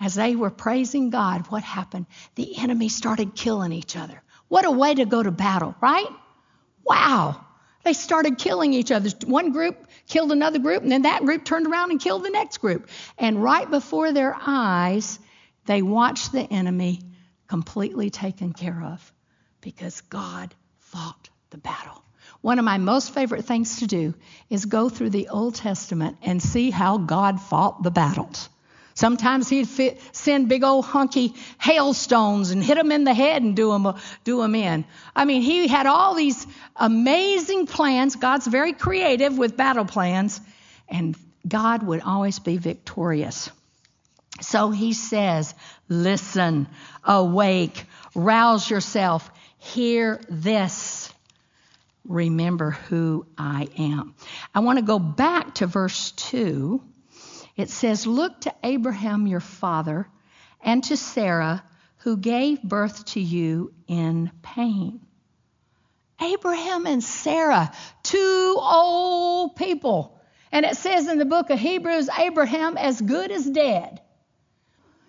as 0.00 0.14
they 0.14 0.36
were 0.36 0.50
praising 0.50 1.10
God, 1.10 1.46
what 1.48 1.62
happened? 1.62 2.06
The 2.34 2.58
enemy 2.58 2.88
started 2.88 3.34
killing 3.34 3.72
each 3.72 3.96
other. 3.96 4.22
What 4.48 4.64
a 4.64 4.70
way 4.70 4.94
to 4.94 5.04
go 5.04 5.22
to 5.22 5.30
battle, 5.30 5.74
right? 5.80 6.08
Wow. 6.84 7.44
They 7.84 7.92
started 7.92 8.38
killing 8.38 8.74
each 8.74 8.90
other. 8.90 9.10
One 9.26 9.52
group 9.52 9.88
killed 10.06 10.32
another 10.32 10.58
group, 10.58 10.82
and 10.82 10.90
then 10.90 11.02
that 11.02 11.24
group 11.24 11.44
turned 11.44 11.66
around 11.66 11.90
and 11.90 12.00
killed 12.00 12.24
the 12.24 12.30
next 12.30 12.58
group. 12.58 12.88
And 13.18 13.42
right 13.42 13.68
before 13.70 14.12
their 14.12 14.36
eyes, 14.38 15.18
they 15.66 15.82
watched 15.82 16.32
the 16.32 16.42
enemy 16.42 17.00
completely 17.46 18.10
taken 18.10 18.52
care 18.52 18.82
of 18.82 19.12
because 19.60 20.00
God 20.02 20.54
fought 20.78 21.28
the 21.50 21.58
battle. 21.58 22.02
One 22.40 22.58
of 22.58 22.64
my 22.64 22.78
most 22.78 23.12
favorite 23.12 23.44
things 23.44 23.80
to 23.80 23.86
do 23.86 24.14
is 24.48 24.64
go 24.64 24.88
through 24.88 25.10
the 25.10 25.28
Old 25.28 25.56
Testament 25.56 26.18
and 26.22 26.42
see 26.42 26.70
how 26.70 26.98
God 26.98 27.40
fought 27.40 27.82
the 27.82 27.90
battles. 27.90 28.48
Sometimes 28.94 29.48
he'd 29.48 29.68
fit, 29.68 30.00
send 30.10 30.48
big 30.48 30.64
old 30.64 30.84
hunky 30.84 31.34
hailstones 31.60 32.50
and 32.50 32.62
hit 32.62 32.76
them 32.76 32.90
in 32.90 33.04
the 33.04 33.14
head 33.14 33.42
and 33.42 33.54
do 33.54 33.70
them, 33.70 33.94
do 34.24 34.40
them 34.42 34.56
in. 34.56 34.84
I 35.14 35.24
mean, 35.24 35.42
he 35.42 35.68
had 35.68 35.86
all 35.86 36.14
these 36.14 36.44
amazing 36.74 37.66
plans. 37.66 38.16
God's 38.16 38.48
very 38.48 38.72
creative 38.72 39.38
with 39.38 39.56
battle 39.56 39.84
plans, 39.84 40.40
and 40.88 41.16
God 41.46 41.84
would 41.84 42.00
always 42.00 42.40
be 42.40 42.56
victorious. 42.56 43.50
So 44.40 44.70
he 44.70 44.92
says, 44.94 45.54
Listen, 45.88 46.66
awake, 47.04 47.84
rouse 48.16 48.68
yourself, 48.68 49.30
hear 49.58 50.20
this. 50.28 51.12
Remember 52.08 52.72
who 52.72 53.26
I 53.36 53.68
am. 53.78 54.14
I 54.54 54.60
want 54.60 54.78
to 54.78 54.84
go 54.84 54.98
back 54.98 55.56
to 55.56 55.66
verse 55.66 56.10
2 56.12 56.82
it 57.58 57.70
says, 57.70 58.06
Look 58.06 58.42
to 58.42 58.54
Abraham 58.62 59.26
your 59.26 59.40
father 59.40 60.08
and 60.62 60.82
to 60.84 60.96
Sarah 60.96 61.64
who 61.98 62.16
gave 62.16 62.62
birth 62.62 63.04
to 63.06 63.20
you 63.20 63.74
in 63.88 64.30
pain. 64.42 65.00
Abraham 66.22 66.86
and 66.86 67.02
Sarah, 67.02 67.72
two 68.04 68.56
old 68.58 69.56
people. 69.56 70.20
And 70.52 70.64
it 70.64 70.76
says 70.76 71.08
in 71.08 71.18
the 71.18 71.24
book 71.24 71.50
of 71.50 71.58
Hebrews, 71.58 72.08
Abraham 72.16 72.76
as 72.76 73.00
good 73.00 73.32
as 73.32 73.44
dead. 73.44 74.00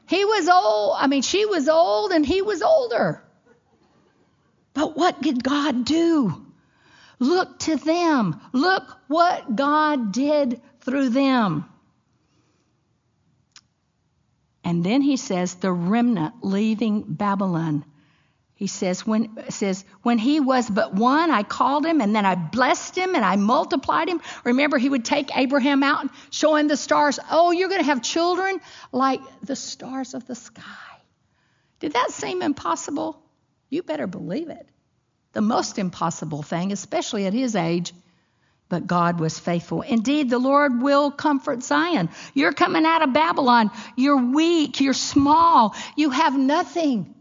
He 0.07 0.25
was 0.25 0.49
old, 0.49 0.97
I 0.97 1.05
mean, 1.05 1.21
she 1.21 1.45
was 1.45 1.69
old 1.69 2.11
and 2.11 2.25
he 2.25 2.41
was 2.41 2.63
older. 2.63 3.23
But 4.73 4.97
what 4.97 5.21
did 5.21 5.43
God 5.43 5.85
do? 5.85 6.47
Look 7.19 7.59
to 7.59 7.75
them. 7.75 8.39
Look 8.53 8.97
what 9.07 9.55
God 9.55 10.11
did 10.11 10.61
through 10.81 11.09
them. 11.09 11.65
And 14.63 14.83
then 14.83 15.01
he 15.01 15.17
says, 15.17 15.55
the 15.55 15.71
remnant 15.71 16.35
leaving 16.41 17.03
Babylon. 17.03 17.85
He 18.53 18.67
says, 18.67 19.07
when, 19.07 19.29
says, 19.49 19.85
when 20.03 20.17
he 20.17 20.41
was 20.41 20.69
but 20.69 20.93
one, 20.93 21.31
I 21.31 21.43
called 21.43 21.85
him 21.85 22.01
and 22.01 22.13
then 22.13 22.25
I 22.25 22.35
blessed 22.35 22.97
him 22.97 23.15
and 23.15 23.23
I 23.23 23.37
multiplied 23.37 24.09
him. 24.09 24.21
Remember, 24.43 24.77
he 24.77 24.89
would 24.89 25.05
take 25.05 25.35
Abraham 25.35 25.81
out 25.81 26.01
and 26.01 26.09
show 26.29 26.55
him 26.55 26.67
the 26.67 26.75
stars. 26.75 27.19
Oh, 27.31 27.51
you're 27.51 27.69
going 27.69 27.81
to 27.81 27.85
have 27.85 28.01
children 28.01 28.59
like 28.91 29.21
the 29.41 29.55
stars 29.55 30.13
of 30.13 30.27
the 30.27 30.35
sky. 30.35 30.61
Did 31.79 31.93
that 31.93 32.11
seem 32.11 32.41
impossible? 32.41 33.23
You 33.69 33.81
better 33.81 34.07
believe 34.07 34.49
it. 34.49 34.67
The 35.33 35.41
most 35.41 35.77
impossible 35.77 36.41
thing, 36.41 36.71
especially 36.71 37.25
at 37.25 37.33
his 37.33 37.55
age, 37.55 37.93
but 38.69 38.85
God 38.85 39.19
was 39.19 39.37
faithful. 39.37 39.81
Indeed, 39.81 40.29
the 40.29 40.39
Lord 40.39 40.81
will 40.81 41.11
comfort 41.11 41.63
Zion. 41.63 42.09
You're 42.33 42.53
coming 42.53 42.85
out 42.85 43.01
of 43.01 43.13
Babylon. 43.13 43.71
You're 43.95 44.31
weak. 44.31 44.79
You're 44.79 44.93
small. 44.93 45.75
You 45.95 46.11
have 46.11 46.37
nothing. 46.37 47.15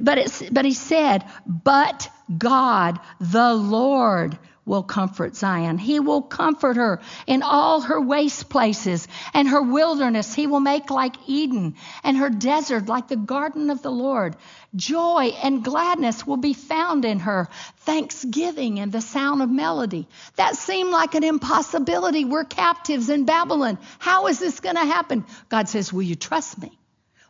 But, 0.00 0.18
it's, 0.18 0.42
but 0.50 0.64
he 0.64 0.72
said, 0.72 1.24
but 1.46 2.10
God, 2.36 3.00
the 3.20 3.54
Lord, 3.54 4.38
will 4.68 4.82
comfort 4.82 5.34
Zion. 5.34 5.78
He 5.78 5.98
will 5.98 6.22
comfort 6.22 6.76
her 6.76 7.00
in 7.26 7.42
all 7.42 7.80
her 7.80 8.00
waste 8.00 8.48
places 8.48 9.08
and 9.34 9.48
her 9.48 9.62
wilderness. 9.62 10.34
He 10.34 10.46
will 10.46 10.60
make 10.60 10.90
like 10.90 11.16
Eden 11.26 11.74
and 12.04 12.16
her 12.18 12.30
desert 12.30 12.86
like 12.86 13.08
the 13.08 13.16
garden 13.16 13.70
of 13.70 13.82
the 13.82 13.90
Lord. 13.90 14.36
Joy 14.76 15.32
and 15.42 15.64
gladness 15.64 16.26
will 16.26 16.36
be 16.36 16.52
found 16.52 17.04
in 17.06 17.20
her, 17.20 17.48
thanksgiving 17.78 18.78
and 18.78 18.92
the 18.92 19.00
sound 19.00 19.42
of 19.42 19.50
melody. 19.50 20.06
That 20.36 20.56
seemed 20.56 20.90
like 20.90 21.14
an 21.14 21.24
impossibility. 21.24 22.26
We're 22.26 22.44
captives 22.44 23.08
in 23.08 23.24
Babylon. 23.24 23.78
How 23.98 24.26
is 24.28 24.38
this 24.38 24.60
going 24.60 24.76
to 24.76 24.84
happen? 24.84 25.24
God 25.48 25.68
says, 25.68 25.92
Will 25.92 26.02
you 26.02 26.14
trust 26.16 26.60
me? 26.60 26.78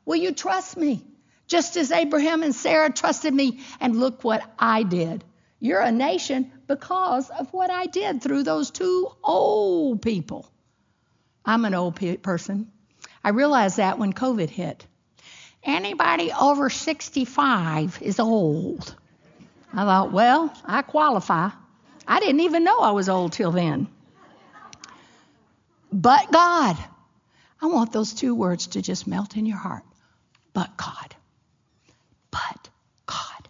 Will 0.04 0.16
you 0.16 0.32
trust 0.32 0.76
me? 0.76 1.04
Just 1.46 1.76
as 1.76 1.92
Abraham 1.92 2.42
and 2.42 2.54
Sarah 2.54 2.90
trusted 2.90 3.32
me, 3.32 3.60
and 3.80 3.98
look 3.98 4.22
what 4.22 4.42
I 4.58 4.82
did. 4.82 5.24
You're 5.60 5.80
a 5.80 5.90
nation 5.90 6.52
because 6.68 7.30
of 7.30 7.52
what 7.52 7.70
I 7.70 7.86
did 7.86 8.22
through 8.22 8.44
those 8.44 8.70
two 8.70 9.10
old 9.24 10.02
people. 10.02 10.48
I'm 11.44 11.64
an 11.64 11.74
old 11.74 11.98
person. 12.22 12.70
I 13.24 13.30
realized 13.30 13.78
that 13.78 13.98
when 13.98 14.12
COVID 14.12 14.50
hit. 14.50 14.86
Anybody 15.64 16.30
over 16.32 16.70
65 16.70 17.98
is 18.02 18.20
old. 18.20 18.94
I 19.72 19.84
thought, 19.84 20.12
well, 20.12 20.54
I 20.64 20.82
qualify. 20.82 21.50
I 22.06 22.20
didn't 22.20 22.40
even 22.40 22.64
know 22.64 22.80
I 22.80 22.92
was 22.92 23.08
old 23.08 23.32
till 23.32 23.50
then. 23.50 23.88
but 25.92 26.30
God. 26.30 26.76
I 27.60 27.66
want 27.66 27.92
those 27.92 28.14
two 28.14 28.34
words 28.34 28.68
to 28.68 28.82
just 28.82 29.06
melt 29.06 29.36
in 29.36 29.46
your 29.46 29.56
heart. 29.56 29.82
But 30.52 30.76
God. 30.76 31.16
But 32.30 32.68
God. 33.06 33.48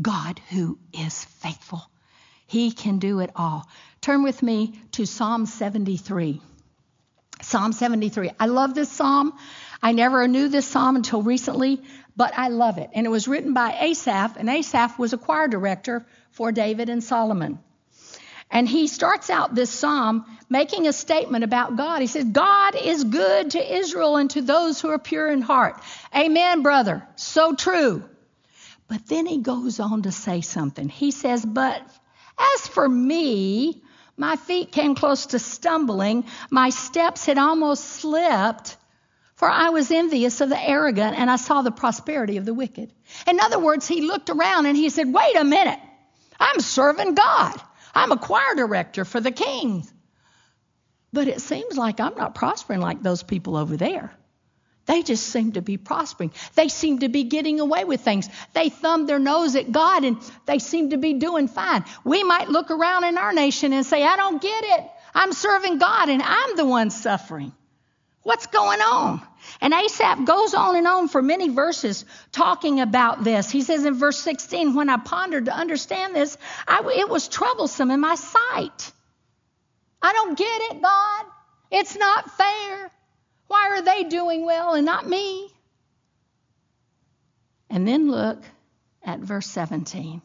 God 0.00 0.40
who 0.50 0.78
is 0.92 1.24
faithful. 1.24 1.82
He 2.52 2.70
can 2.70 2.98
do 2.98 3.20
it 3.20 3.30
all. 3.34 3.66
Turn 4.02 4.22
with 4.22 4.42
me 4.42 4.78
to 4.92 5.06
Psalm 5.06 5.46
73. 5.46 6.38
Psalm 7.40 7.72
73. 7.72 8.30
I 8.38 8.44
love 8.44 8.74
this 8.74 8.92
psalm. 8.92 9.32
I 9.82 9.92
never 9.92 10.28
knew 10.28 10.48
this 10.48 10.66
psalm 10.66 10.96
until 10.96 11.22
recently, 11.22 11.80
but 12.14 12.34
I 12.36 12.48
love 12.48 12.76
it. 12.76 12.90
And 12.92 13.06
it 13.06 13.08
was 13.08 13.26
written 13.26 13.54
by 13.54 13.74
Asaph, 13.80 14.36
and 14.36 14.50
Asaph 14.50 14.98
was 14.98 15.14
a 15.14 15.16
choir 15.16 15.48
director 15.48 16.04
for 16.32 16.52
David 16.52 16.90
and 16.90 17.02
Solomon. 17.02 17.58
And 18.50 18.68
he 18.68 18.86
starts 18.86 19.30
out 19.30 19.54
this 19.54 19.70
psalm 19.70 20.26
making 20.50 20.86
a 20.86 20.92
statement 20.92 21.44
about 21.44 21.78
God. 21.78 22.02
He 22.02 22.06
says, 22.06 22.24
God 22.24 22.74
is 22.74 23.02
good 23.02 23.52
to 23.52 23.76
Israel 23.78 24.18
and 24.18 24.28
to 24.32 24.42
those 24.42 24.78
who 24.78 24.90
are 24.90 24.98
pure 24.98 25.32
in 25.32 25.40
heart. 25.40 25.80
Amen, 26.14 26.60
brother. 26.60 27.02
So 27.16 27.54
true. 27.54 28.04
But 28.88 29.06
then 29.06 29.24
he 29.24 29.38
goes 29.38 29.80
on 29.80 30.02
to 30.02 30.12
say 30.12 30.42
something. 30.42 30.90
He 30.90 31.12
says, 31.12 31.46
But 31.46 31.82
as 32.38 32.66
for 32.66 32.88
me, 32.88 33.82
my 34.16 34.36
feet 34.36 34.72
came 34.72 34.94
close 34.94 35.26
to 35.26 35.38
stumbling. 35.38 36.24
My 36.50 36.70
steps 36.70 37.26
had 37.26 37.38
almost 37.38 37.84
slipped. 37.84 38.76
For 39.34 39.50
I 39.50 39.70
was 39.70 39.90
envious 39.90 40.40
of 40.40 40.50
the 40.50 40.60
arrogant 40.60 41.18
and 41.18 41.28
I 41.28 41.36
saw 41.36 41.62
the 41.62 41.72
prosperity 41.72 42.36
of 42.36 42.44
the 42.44 42.54
wicked. 42.54 42.92
In 43.26 43.40
other 43.40 43.58
words, 43.58 43.88
he 43.88 44.02
looked 44.02 44.30
around 44.30 44.66
and 44.66 44.76
he 44.76 44.88
said, 44.88 45.12
Wait 45.12 45.36
a 45.36 45.44
minute. 45.44 45.80
I'm 46.38 46.60
serving 46.60 47.14
God. 47.14 47.60
I'm 47.94 48.12
a 48.12 48.18
choir 48.18 48.54
director 48.54 49.04
for 49.04 49.20
the 49.20 49.32
king. 49.32 49.86
But 51.12 51.28
it 51.28 51.40
seems 51.40 51.76
like 51.76 52.00
I'm 52.00 52.14
not 52.14 52.34
prospering 52.34 52.80
like 52.80 53.02
those 53.02 53.22
people 53.22 53.56
over 53.56 53.76
there. 53.76 54.12
They 54.86 55.02
just 55.02 55.26
seem 55.26 55.52
to 55.52 55.62
be 55.62 55.76
prospering. 55.76 56.32
They 56.54 56.68
seem 56.68 57.00
to 57.00 57.08
be 57.08 57.24
getting 57.24 57.60
away 57.60 57.84
with 57.84 58.00
things. 58.00 58.28
They 58.52 58.68
thumb 58.68 59.06
their 59.06 59.20
nose 59.20 59.54
at 59.54 59.70
God 59.70 60.04
and 60.04 60.16
they 60.46 60.58
seem 60.58 60.90
to 60.90 60.96
be 60.96 61.14
doing 61.14 61.46
fine. 61.46 61.84
We 62.04 62.24
might 62.24 62.48
look 62.48 62.70
around 62.70 63.04
in 63.04 63.16
our 63.16 63.32
nation 63.32 63.72
and 63.72 63.86
say, 63.86 64.02
I 64.02 64.16
don't 64.16 64.42
get 64.42 64.64
it. 64.64 64.90
I'm 65.14 65.32
serving 65.32 65.78
God 65.78 66.08
and 66.08 66.22
I'm 66.22 66.56
the 66.56 66.66
one 66.66 66.90
suffering. 66.90 67.52
What's 68.22 68.46
going 68.46 68.80
on? 68.80 69.20
And 69.60 69.74
Asaph 69.74 70.24
goes 70.24 70.54
on 70.54 70.76
and 70.76 70.86
on 70.86 71.08
for 71.08 71.22
many 71.22 71.48
verses 71.48 72.04
talking 72.30 72.80
about 72.80 73.24
this. 73.24 73.50
He 73.50 73.62
says 73.62 73.84
in 73.84 73.94
verse 73.94 74.18
16, 74.20 74.74
When 74.74 74.88
I 74.88 74.96
pondered 74.96 75.46
to 75.46 75.52
understand 75.52 76.14
this, 76.14 76.36
I, 76.66 76.82
it 76.96 77.08
was 77.08 77.28
troublesome 77.28 77.90
in 77.90 78.00
my 78.00 78.14
sight. 78.14 78.92
I 80.00 80.12
don't 80.12 80.38
get 80.38 80.60
it, 80.72 80.82
God. 80.82 81.24
It's 81.70 81.96
not 81.96 82.30
fair. 82.30 82.90
Why 83.52 83.68
are 83.72 83.82
they 83.82 84.04
doing 84.04 84.46
well 84.46 84.72
and 84.72 84.86
not 84.86 85.06
me? 85.06 85.52
And 87.68 87.86
then 87.86 88.10
look 88.10 88.42
at 89.04 89.20
verse 89.20 89.46
17. 89.46 90.22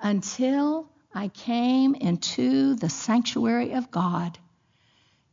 Until 0.00 0.88
I 1.12 1.26
came 1.26 1.96
into 1.96 2.76
the 2.76 2.88
sanctuary 2.88 3.72
of 3.72 3.90
God, 3.90 4.38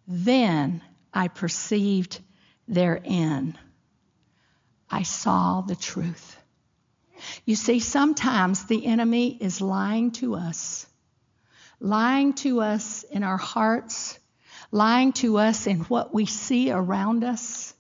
then 0.08 0.82
I 1.14 1.28
perceived 1.28 2.20
their 2.68 3.00
end. 3.06 3.60
I 4.89 5.04
saw 5.04 5.62
the 5.62 5.76
truth. 5.76 6.36
You 7.45 7.56
see, 7.56 7.80
sometimes 7.80 8.66
the 8.66 8.88
enemy 8.88 9.38
is 9.39 9.62
lying 9.62 10.14
to 10.14 10.34
us, 10.34 10.88
lying 11.80 12.34
to 12.41 12.62
us 12.62 13.04
in 13.04 13.22
our 13.22 13.38
hearts 13.38 14.18
lying 14.72 15.13
to 15.13 15.38
us 15.38 15.68
in 15.68 15.82
what 15.82 16.13
we 16.13 16.26
see 16.26 16.72
around 16.72 17.24
us. 17.24 17.74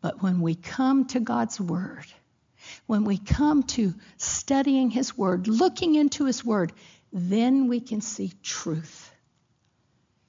But 0.00 0.22
when 0.22 0.40
we 0.40 0.54
come 0.54 1.06
to 1.06 1.20
God's 1.20 1.60
Word, 1.60 2.06
when 2.86 3.04
we 3.04 3.18
come 3.18 3.64
to 3.64 3.94
studying 4.16 4.90
His 4.90 5.16
Word, 5.16 5.48
looking 5.48 5.94
into 5.94 6.24
His 6.24 6.44
Word, 6.44 6.72
then 7.12 7.68
we 7.68 7.80
can 7.80 8.00
see 8.00 8.32
truth. 8.42 9.10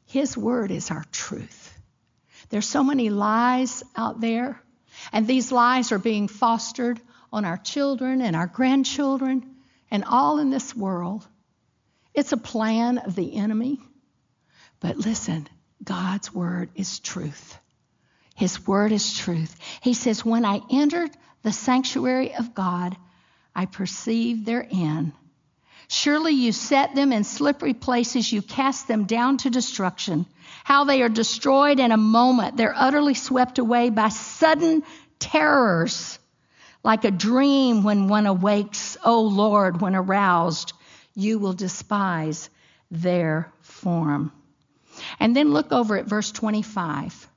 His 0.05 0.37
Word 0.37 0.71
is 0.71 0.89
our 0.89 1.05
truth. 1.11 1.73
There's 2.49 2.67
so 2.67 2.83
many 2.83 3.09
lies 3.09 3.83
out 3.95 4.21
there, 4.21 4.61
and 5.11 5.27
these 5.27 5.51
lies 5.51 5.91
are 5.91 5.99
being 5.99 6.27
fostered 6.27 6.99
on 7.31 7.45
our 7.45 7.57
children 7.57 8.21
and 8.21 8.35
our 8.35 8.47
grandchildren 8.47 9.57
and 9.91 10.03
all 10.05 10.39
in 10.39 10.49
this 10.49 10.75
world. 10.75 11.27
It's 12.13 12.31
a 12.31 12.37
plan 12.37 12.97
of 12.99 13.15
the 13.15 13.35
enemy. 13.35 13.79
But 14.80 14.97
listen, 14.97 15.47
God's 15.84 16.34
word 16.34 16.69
is 16.75 16.99
truth. 16.99 17.57
His 18.36 18.67
word 18.67 18.91
is 18.91 19.17
truth. 19.17 19.55
He 19.82 19.93
says, 19.93 20.23
When 20.23 20.45
I 20.45 20.61
entered 20.69 21.11
the 21.41 21.51
sanctuary 21.51 22.36
of 22.36 22.53
God, 22.53 22.95
I 23.55 23.65
perceived 23.65 24.45
therein. 24.45 25.13
Surely 25.88 26.34
you 26.34 26.51
set 26.51 26.93
them 26.95 27.13
in 27.13 27.23
slippery 27.23 27.73
places, 27.73 28.32
you 28.32 28.41
cast 28.41 28.88
them 28.88 29.05
down 29.05 29.38
to 29.38 29.49
destruction. 29.49 30.25
How 30.63 30.84
they 30.84 31.01
are 31.01 31.09
destroyed 31.09 31.80
in 31.80 31.91
a 31.91 31.97
moment. 31.97 32.57
They're 32.57 32.75
utterly 32.75 33.13
swept 33.13 33.57
away 33.57 33.89
by 33.89 34.09
sudden 34.09 34.84
terrors, 35.17 36.19
like 36.84 37.05
a 37.05 37.11
dream 37.11 37.84
when 37.84 38.07
one 38.07 38.28
awakes. 38.28 38.97
O 39.03 39.15
oh 39.15 39.21
Lord, 39.21 39.82
when 39.82 39.95
aroused, 39.95 40.73
you 41.15 41.39
will 41.39 41.53
despise 41.53 42.49
their 42.91 43.51
form. 43.61 44.32
And 45.20 45.36
then 45.36 45.51
look 45.51 45.72
over 45.72 45.97
at 45.97 46.05
verse 46.05 46.32
25. 46.32 47.28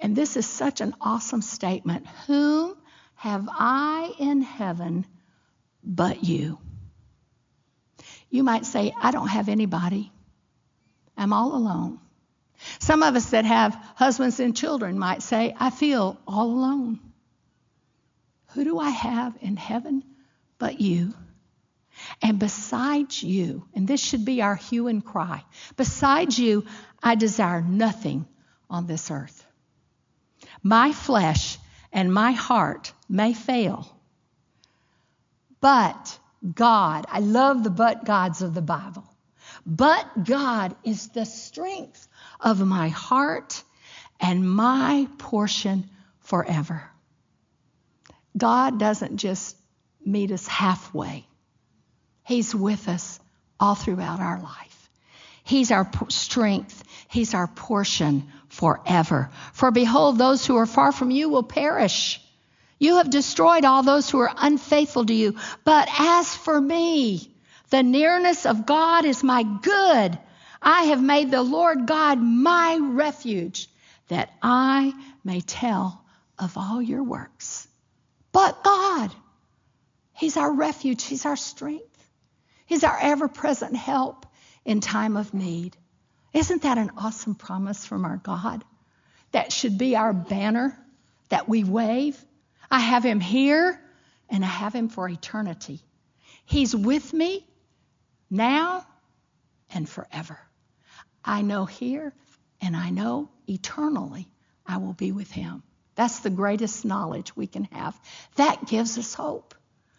And 0.00 0.14
this 0.14 0.36
is 0.36 0.46
such 0.46 0.80
an 0.80 0.94
awesome 1.00 1.42
statement. 1.42 2.06
Whom 2.26 2.76
have 3.14 3.48
I 3.50 4.12
in 4.18 4.42
heaven 4.42 5.06
but 5.82 6.24
you? 6.24 6.58
You 8.30 8.42
might 8.42 8.66
say, 8.66 8.92
I 9.00 9.10
don't 9.10 9.28
have 9.28 9.48
anybody. 9.48 10.12
I'm 11.16 11.32
all 11.32 11.54
alone. 11.54 12.00
Some 12.78 13.02
of 13.02 13.14
us 13.14 13.30
that 13.30 13.44
have 13.44 13.74
husbands 13.94 14.40
and 14.40 14.56
children 14.56 14.98
might 14.98 15.22
say, 15.22 15.54
I 15.58 15.70
feel 15.70 16.18
all 16.26 16.46
alone. 16.46 17.00
Who 18.48 18.64
do 18.64 18.78
I 18.78 18.90
have 18.90 19.36
in 19.40 19.56
heaven 19.56 20.02
but 20.58 20.80
you? 20.80 21.14
And 22.22 22.38
besides 22.38 23.22
you, 23.22 23.66
and 23.74 23.86
this 23.86 24.00
should 24.00 24.24
be 24.24 24.42
our 24.42 24.56
hue 24.56 24.88
and 24.88 25.04
cry, 25.04 25.44
besides 25.76 26.38
you, 26.38 26.64
I 27.02 27.14
desire 27.14 27.62
nothing 27.62 28.26
on 28.68 28.86
this 28.86 29.10
earth. 29.10 29.44
My 30.62 30.92
flesh 30.92 31.58
and 31.92 32.12
my 32.12 32.32
heart 32.32 32.92
may 33.08 33.32
fail, 33.32 33.88
but 35.60 36.18
God, 36.54 37.06
I 37.08 37.20
love 37.20 37.64
the 37.64 37.70
but 37.70 38.04
gods 38.04 38.42
of 38.42 38.54
the 38.54 38.62
Bible, 38.62 39.04
but 39.64 40.24
God 40.24 40.76
is 40.84 41.08
the 41.08 41.24
strength 41.24 42.06
of 42.40 42.60
my 42.64 42.88
heart 42.88 43.62
and 44.20 44.48
my 44.48 45.08
portion 45.18 45.88
forever. 46.20 46.82
God 48.36 48.78
doesn't 48.78 49.16
just 49.16 49.56
meet 50.04 50.30
us 50.30 50.46
halfway. 50.46 51.26
He's 52.26 52.52
with 52.52 52.88
us 52.88 53.20
all 53.60 53.76
throughout 53.76 54.18
our 54.18 54.40
life. 54.40 54.90
He's 55.44 55.70
our 55.70 55.88
strength. 56.08 56.82
He's 57.06 57.34
our 57.34 57.46
portion 57.46 58.26
forever. 58.48 59.30
For 59.52 59.70
behold, 59.70 60.18
those 60.18 60.44
who 60.44 60.56
are 60.56 60.66
far 60.66 60.90
from 60.90 61.12
you 61.12 61.28
will 61.28 61.44
perish. 61.44 62.20
You 62.80 62.96
have 62.96 63.10
destroyed 63.10 63.64
all 63.64 63.84
those 63.84 64.10
who 64.10 64.18
are 64.18 64.34
unfaithful 64.36 65.06
to 65.06 65.14
you. 65.14 65.36
But 65.62 65.88
as 66.00 66.34
for 66.34 66.60
me, 66.60 67.30
the 67.70 67.84
nearness 67.84 68.44
of 68.44 68.66
God 68.66 69.04
is 69.04 69.22
my 69.22 69.44
good. 69.44 70.18
I 70.60 70.82
have 70.86 71.00
made 71.00 71.30
the 71.30 71.44
Lord 71.44 71.86
God 71.86 72.20
my 72.20 72.76
refuge, 72.82 73.68
that 74.08 74.30
I 74.42 74.92
may 75.22 75.42
tell 75.42 76.04
of 76.40 76.58
all 76.58 76.82
your 76.82 77.04
works. 77.04 77.68
But 78.32 78.64
God, 78.64 79.12
He's 80.12 80.36
our 80.36 80.52
refuge, 80.52 81.04
He's 81.04 81.24
our 81.24 81.36
strength. 81.36 81.95
He's 82.66 82.84
our 82.84 82.98
ever 83.00 83.28
present 83.28 83.74
help 83.74 84.26
in 84.64 84.80
time 84.80 85.16
of 85.16 85.32
need. 85.32 85.76
Isn't 86.32 86.62
that 86.62 86.78
an 86.78 86.90
awesome 86.98 87.34
promise 87.34 87.86
from 87.86 88.04
our 88.04 88.18
God? 88.18 88.64
That 89.32 89.52
should 89.52 89.78
be 89.78 89.96
our 89.96 90.12
banner 90.12 90.76
that 91.28 91.48
we 91.48 91.64
wave. 91.64 92.22
I 92.70 92.80
have 92.80 93.04
him 93.04 93.20
here 93.20 93.80
and 94.28 94.44
I 94.44 94.48
have 94.48 94.74
him 94.74 94.88
for 94.88 95.08
eternity. 95.08 95.80
He's 96.44 96.74
with 96.74 97.12
me 97.12 97.46
now 98.28 98.86
and 99.70 99.88
forever. 99.88 100.38
I 101.24 101.42
know 101.42 101.64
here 101.64 102.12
and 102.60 102.76
I 102.76 102.90
know 102.90 103.30
eternally 103.48 104.28
I 104.66 104.78
will 104.78 104.92
be 104.92 105.12
with 105.12 105.30
him. 105.30 105.62
That's 105.94 106.20
the 106.20 106.30
greatest 106.30 106.84
knowledge 106.84 107.34
we 107.34 107.46
can 107.46 107.64
have. 107.64 107.98
That 108.36 108.66
gives 108.66 108.98
us 108.98 109.14
hope. 109.14 109.54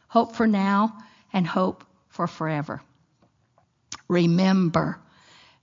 Hope 0.07 0.35
for 0.35 0.47
now 0.47 0.97
and 1.33 1.45
hope 1.45 1.83
for 2.17 2.27
forever. 2.27 2.81
Remember 4.09 4.99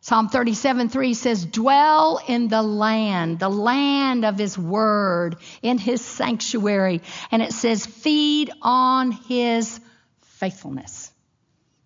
Psalm 0.01 0.29
37 0.29 0.91
3 0.91 1.15
says, 1.15 1.47
Dwell 1.47 2.21
in 2.29 2.49
the 2.49 2.61
land, 2.63 3.39
the 3.39 3.49
land 3.49 4.27
of 4.27 4.37
his 4.37 4.59
word, 4.59 5.37
in 5.63 5.79
his 5.79 6.05
sanctuary. 6.05 7.01
And 7.31 7.41
it 7.41 7.55
says, 7.55 7.87
Feed 7.87 8.51
on 8.61 9.13
his 9.13 9.81
faithfulness. 10.21 11.11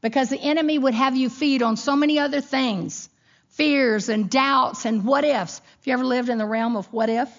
Because 0.01 0.31
the 0.31 0.41
enemy 0.41 0.79
would 0.79 0.95
have 0.95 1.15
you 1.17 1.31
feed 1.31 1.63
on 1.63 1.77
so 1.77 1.95
many 1.95 2.19
other 2.19 2.41
things 2.41 3.09
fears 3.51 4.09
and 4.09 4.29
doubts 4.29 4.85
and 4.85 5.05
what 5.05 5.25
ifs. 5.25 5.59
Have 5.59 5.87
you 5.87 5.93
ever 5.93 6.05
lived 6.05 6.29
in 6.29 6.39
the 6.39 6.47
realm 6.47 6.77
of 6.77 6.93
what 6.93 7.09
if? 7.09 7.31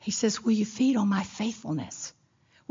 He 0.00 0.10
says, 0.10 0.42
Will 0.44 0.52
you 0.52 0.66
feed 0.66 0.96
on 0.96 1.08
my 1.08 1.22
faithfulness? 1.22 2.01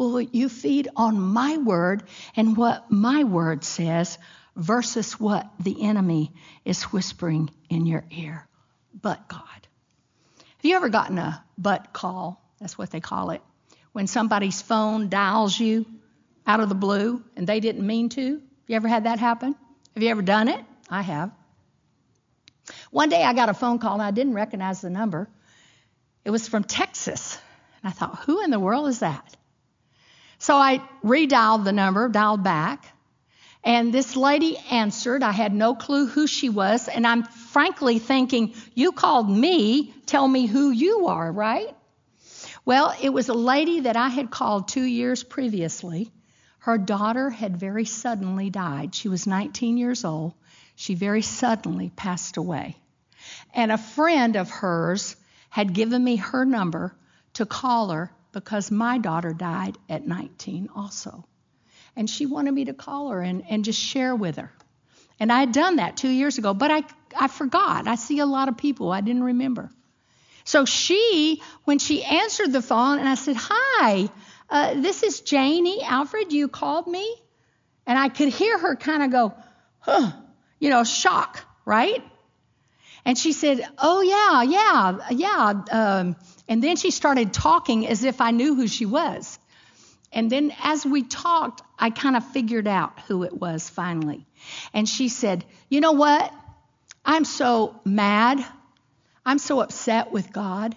You 0.01 0.49
feed 0.49 0.87
on 0.95 1.19
my 1.19 1.57
word 1.57 2.03
and 2.35 2.57
what 2.57 2.89
my 2.89 3.23
word 3.23 3.63
says 3.63 4.17
versus 4.55 5.19
what 5.19 5.47
the 5.59 5.83
enemy 5.83 6.33
is 6.65 6.83
whispering 6.85 7.51
in 7.69 7.85
your 7.85 8.03
ear? 8.09 8.47
But 8.99 9.27
God. 9.27 9.41
Have 10.37 10.65
you 10.65 10.75
ever 10.75 10.89
gotten 10.89 11.19
a 11.19 11.43
but 11.55 11.93
call? 11.93 12.43
That's 12.59 12.79
what 12.79 12.89
they 12.89 12.99
call 12.99 13.29
it. 13.29 13.41
When 13.91 14.07
somebody's 14.07 14.59
phone 14.59 15.09
dials 15.09 15.59
you 15.59 15.85
out 16.47 16.61
of 16.61 16.69
the 16.69 16.75
blue 16.75 17.23
and 17.35 17.45
they 17.45 17.59
didn't 17.59 17.85
mean 17.85 18.09
to. 18.09 18.33
Have 18.33 18.41
you 18.67 18.75
ever 18.77 18.87
had 18.87 19.03
that 19.03 19.19
happen? 19.19 19.55
Have 19.93 20.01
you 20.01 20.09
ever 20.09 20.23
done 20.23 20.47
it? 20.47 20.65
I 20.89 21.03
have. 21.03 21.31
One 22.89 23.09
day 23.09 23.23
I 23.23 23.33
got 23.33 23.49
a 23.49 23.53
phone 23.53 23.77
call 23.77 23.93
and 23.93 24.01
I 24.01 24.09
didn't 24.09 24.33
recognize 24.33 24.81
the 24.81 24.89
number. 24.89 25.29
It 26.25 26.31
was 26.31 26.47
from 26.47 26.63
Texas. 26.63 27.37
And 27.83 27.91
I 27.91 27.93
thought, 27.93 28.19
who 28.25 28.43
in 28.43 28.49
the 28.49 28.59
world 28.59 28.87
is 28.87 28.99
that? 28.99 29.37
So 30.41 30.55
I 30.55 30.81
redialed 31.03 31.65
the 31.65 31.71
number, 31.71 32.09
dialed 32.09 32.41
back, 32.43 32.83
and 33.63 33.93
this 33.93 34.15
lady 34.15 34.57
answered. 34.71 35.21
I 35.21 35.33
had 35.33 35.53
no 35.53 35.75
clue 35.75 36.07
who 36.07 36.25
she 36.25 36.49
was, 36.49 36.87
and 36.87 37.05
I'm 37.05 37.21
frankly 37.21 37.99
thinking, 37.99 38.55
you 38.73 38.91
called 38.91 39.29
me, 39.29 39.93
tell 40.07 40.27
me 40.27 40.47
who 40.47 40.71
you 40.71 41.05
are, 41.05 41.31
right? 41.31 41.75
Well, 42.65 42.91
it 42.99 43.09
was 43.09 43.29
a 43.29 43.35
lady 43.35 43.81
that 43.81 43.95
I 43.95 44.09
had 44.09 44.31
called 44.31 44.67
two 44.67 44.81
years 44.81 45.21
previously. 45.21 46.11
Her 46.57 46.79
daughter 46.79 47.29
had 47.29 47.57
very 47.57 47.85
suddenly 47.85 48.49
died. 48.49 48.95
She 48.95 49.09
was 49.09 49.27
19 49.27 49.77
years 49.77 50.03
old. 50.03 50.33
She 50.75 50.95
very 50.95 51.21
suddenly 51.21 51.91
passed 51.95 52.37
away. 52.37 52.77
And 53.53 53.71
a 53.71 53.77
friend 53.77 54.35
of 54.35 54.49
hers 54.49 55.15
had 55.51 55.73
given 55.73 56.03
me 56.03 56.15
her 56.15 56.45
number 56.45 56.95
to 57.33 57.45
call 57.45 57.91
her 57.91 58.11
because 58.31 58.71
my 58.71 58.97
daughter 58.97 59.33
died 59.33 59.77
at 59.89 60.07
19 60.07 60.69
also. 60.75 61.25
And 61.95 62.09
she 62.09 62.25
wanted 62.25 62.53
me 62.53 62.65
to 62.65 62.73
call 62.73 63.09
her 63.09 63.21
and, 63.21 63.43
and 63.49 63.65
just 63.65 63.79
share 63.79 64.15
with 64.15 64.37
her. 64.37 64.51
And 65.19 65.31
I 65.31 65.41
had 65.41 65.51
done 65.51 65.75
that 65.75 65.97
two 65.97 66.09
years 66.09 66.37
ago, 66.37 66.53
but 66.53 66.71
I, 66.71 66.83
I 67.19 67.27
forgot. 67.27 67.87
I 67.87 67.95
see 67.95 68.19
a 68.19 68.25
lot 68.25 68.47
of 68.47 68.57
people 68.57 68.91
I 68.91 69.01
didn't 69.01 69.23
remember. 69.23 69.69
So 70.45 70.65
she, 70.65 71.41
when 71.65 71.77
she 71.79 72.03
answered 72.03 72.51
the 72.51 72.61
phone, 72.61 72.97
and 72.97 73.07
I 73.07 73.15
said, 73.15 73.35
Hi, 73.37 74.09
uh, 74.49 74.73
this 74.75 75.03
is 75.03 75.21
Janie. 75.21 75.83
Alfred, 75.83 76.33
you 76.33 76.47
called 76.47 76.87
me? 76.87 77.15
And 77.85 77.99
I 77.99 78.09
could 78.09 78.29
hear 78.29 78.57
her 78.57 78.75
kind 78.75 79.03
of 79.03 79.11
go, 79.11 79.33
huh, 79.79 80.11
you 80.59 80.69
know, 80.69 80.83
shock, 80.83 81.43
right? 81.65 82.03
And 83.05 83.17
she 83.17 83.33
said, 83.33 83.67
Oh, 83.77 84.01
yeah, 84.01 84.43
yeah, 84.43 85.09
yeah. 85.11 85.61
Um, 85.71 86.15
and 86.51 86.61
then 86.61 86.75
she 86.75 86.91
started 86.91 87.31
talking 87.31 87.87
as 87.87 88.03
if 88.03 88.19
I 88.19 88.31
knew 88.31 88.55
who 88.55 88.67
she 88.67 88.85
was. 88.85 89.39
And 90.11 90.29
then 90.29 90.53
as 90.61 90.85
we 90.85 91.01
talked, 91.01 91.61
I 91.79 91.91
kind 91.91 92.17
of 92.17 92.25
figured 92.33 92.67
out 92.67 92.99
who 93.07 93.23
it 93.23 93.31
was 93.31 93.69
finally. 93.69 94.27
And 94.73 94.85
she 94.85 95.07
said, 95.07 95.45
You 95.69 95.79
know 95.79 95.93
what? 95.93 96.29
I'm 97.05 97.23
so 97.23 97.79
mad. 97.85 98.45
I'm 99.25 99.37
so 99.37 99.61
upset 99.61 100.11
with 100.11 100.33
God. 100.33 100.75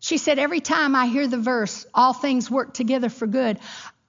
She 0.00 0.18
said, 0.18 0.38
Every 0.38 0.60
time 0.60 0.94
I 0.94 1.06
hear 1.06 1.26
the 1.26 1.38
verse, 1.38 1.86
all 1.94 2.12
things 2.12 2.50
work 2.50 2.74
together 2.74 3.08
for 3.08 3.26
good, 3.26 3.58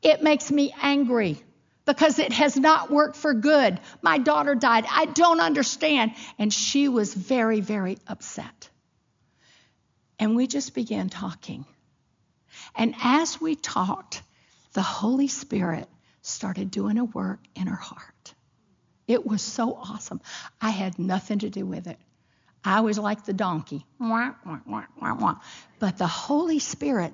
it 0.02 0.22
makes 0.22 0.52
me 0.52 0.76
angry 0.82 1.42
because 1.86 2.20
it 2.20 2.34
has 2.34 2.58
not 2.58 2.92
worked 2.92 3.16
for 3.16 3.34
good. 3.34 3.80
My 4.02 4.18
daughter 4.18 4.56
died. 4.56 4.86
I 4.92 5.06
don't 5.06 5.40
understand. 5.40 6.12
And 6.38 6.52
she 6.52 6.90
was 6.90 7.14
very, 7.14 7.62
very 7.62 7.98
upset. 8.08 8.70
And 10.20 10.36
we 10.36 10.48
just 10.48 10.74
began 10.74 11.10
talking. 11.10 11.66
And 12.76 12.96
as 13.02 13.40
we 13.40 13.56
talked, 13.56 14.22
the 14.74 14.82
Holy 14.82 15.28
Spirit 15.28 15.88
started 16.22 16.72
doing 16.72 16.98
a 16.98 17.06
work 17.06 17.40
in 17.56 17.68
her 17.68 17.76
heart. 17.76 18.34
It 19.08 19.26
was 19.26 19.42
so 19.42 19.76
awesome. 19.76 20.22
I 20.60 20.72
had 20.72 21.00
nothing 21.00 21.40
to 21.40 21.50
do 21.50 21.66
with 21.66 21.88
it. 21.88 21.98
I 22.64 22.82
was 22.82 23.00
like 23.00 23.26
the 23.26 23.34
donkey. 23.34 23.86
But 25.80 25.98
the 25.98 26.08
Holy 26.08 26.60
Spirit 26.60 27.14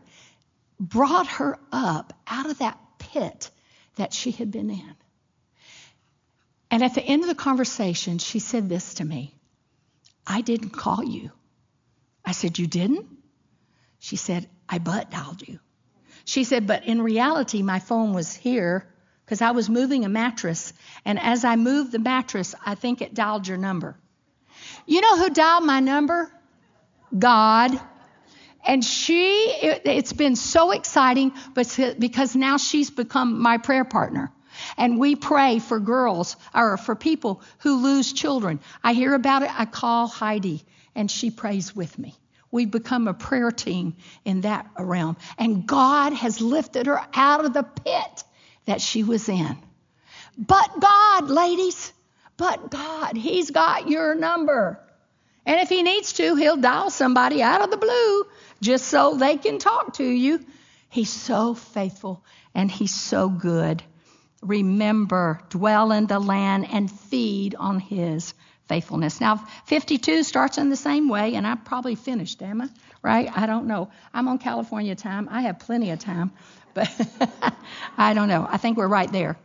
brought 0.80 1.28
her 1.28 1.60
up 1.72 2.14
out 2.26 2.50
of 2.50 2.60
that 2.60 2.80
pit 2.98 3.52
that 3.96 4.14
she 4.14 4.32
had 4.32 4.50
been 4.50 4.70
in. 4.72 4.96
And 6.72 6.84
at 6.84 6.96
the 6.96 7.04
end 7.04 7.22
of 7.22 7.28
the 7.28 7.36
conversation, 7.36 8.18
she 8.18 8.40
said 8.40 8.68
this 8.68 8.96
to 8.96 9.06
me 9.06 9.36
I 10.26 10.42
didn't 10.42 10.72
call 10.72 11.04
you. 11.04 11.32
I 12.26 12.32
said, 12.32 12.60
You 12.60 12.68
didn't? 12.68 13.06
She 14.00 14.16
said, 14.16 14.50
I 14.68 14.80
butt 14.80 15.12
dialed 15.12 15.48
you. 15.48 15.60
She 16.26 16.44
said, 16.44 16.68
But 16.68 16.86
in 16.86 17.02
reality, 17.02 17.62
my 17.62 17.80
phone 17.80 18.14
was 18.14 18.34
here 18.34 18.88
because 19.26 19.42
I 19.42 19.52
was 19.52 19.70
moving 19.70 20.06
a 20.06 20.10
mattress. 20.10 20.74
And 21.06 21.20
as 21.20 21.46
I 21.46 21.56
moved 21.56 21.92
the 21.92 22.00
mattress, 22.00 22.56
I 22.66 22.76
think 22.76 23.02
it 23.02 23.14
dialed 23.14 23.48
your 23.48 23.58
number. 23.58 23.98
You 24.86 25.02
know 25.02 25.18
who 25.18 25.30
dialed 25.30 25.66
my 25.66 25.80
number? 25.80 26.32
God. 27.18 27.80
And 28.66 28.84
she, 28.84 29.48
it, 29.62 29.86
has 29.86 30.14
been 30.14 30.36
so 30.36 30.72
exciting 30.72 31.34
but 31.54 31.96
because 32.00 32.36
now 32.36 32.58
she's 32.58 32.90
become 32.90 33.42
my 33.42 33.58
prayer 33.58 33.84
partner. 33.84 34.32
And 34.78 35.00
we 35.00 35.16
pray 35.16 35.60
for 35.60 35.80
girls 35.80 36.36
or 36.54 36.78
for 36.78 36.96
people 36.96 37.42
who 37.60 37.78
lose 37.78 38.14
children. 38.14 38.60
I 38.84 38.94
hear 38.94 39.14
about 39.14 39.44
it, 39.44 39.50
I 39.52 39.66
call 39.66 40.08
Heidi, 40.08 40.64
and 40.96 41.10
she 41.10 41.32
prays 41.32 41.76
with 41.76 41.98
me. 41.98 42.16
We've 42.52 42.70
become 42.70 43.08
a 43.08 43.14
prayer 43.14 43.52
team 43.52 43.96
in 44.26 44.42
that 44.42 44.70
realm. 44.78 45.18
And 45.38 45.66
God 45.66 46.14
has 46.14 46.40
lifted 46.40 46.86
her 46.86 47.02
out 47.14 47.46
of 47.46 47.54
the 47.54 47.64
pit 47.64 48.24
that 48.66 48.80
she 48.80 49.04
was 49.04 49.28
in. 49.28 49.58
But 50.38 50.80
God, 50.80 51.30
ladies, 51.30 51.92
but 52.38 52.70
God, 52.70 53.18
He's 53.18 53.50
got 53.50 53.90
your 53.90 54.14
number. 54.16 54.80
And 55.46 55.60
if 55.62 55.70
He 55.70 55.82
needs 55.84 56.14
to, 56.14 56.36
He'll 56.36 56.58
dial 56.58 56.92
somebody 56.92 57.42
out 57.42 57.62
of 57.62 57.72
the 57.72 57.78
blue 57.78 58.26
just 58.62 58.88
so 58.88 59.16
they 59.16 59.38
can 59.38 59.60
talk 59.60 59.96
to 59.96 60.04
you. 60.04 60.40
He's 60.90 61.10
so 61.10 61.56
faithful 61.56 62.24
and 62.54 62.70
he's 62.70 62.94
so 62.94 63.28
good. 63.28 63.82
Remember, 64.42 65.40
dwell 65.50 65.92
in 65.92 66.06
the 66.06 66.20
land 66.20 66.68
and 66.72 66.92
feed 66.92 67.56
on 67.56 67.80
his 67.80 68.34
faithfulness. 68.68 69.20
Now, 69.20 69.38
52 69.66 70.24
starts 70.24 70.58
in 70.58 70.70
the 70.70 70.76
same 70.76 71.10
way, 71.10 71.36
and 71.36 71.46
I'm 71.46 71.60
probably 71.60 71.96
finished, 71.96 72.42
am 72.42 72.62
I? 72.62 72.70
Right? 73.02 73.30
I 73.36 73.46
don't 73.46 73.68
know. 73.68 73.90
I'm 74.14 74.28
on 74.28 74.38
California 74.38 74.96
time. 74.96 75.28
I 75.30 75.42
have 75.42 75.60
plenty 75.60 75.92
of 75.92 76.00
time, 76.00 76.32
but 76.74 76.90
I 77.98 78.14
don't 78.14 78.28
know. 78.28 78.48
I 78.50 78.58
think 78.58 78.78
we're 78.78 78.88
right 78.88 79.12
there. 79.12 79.38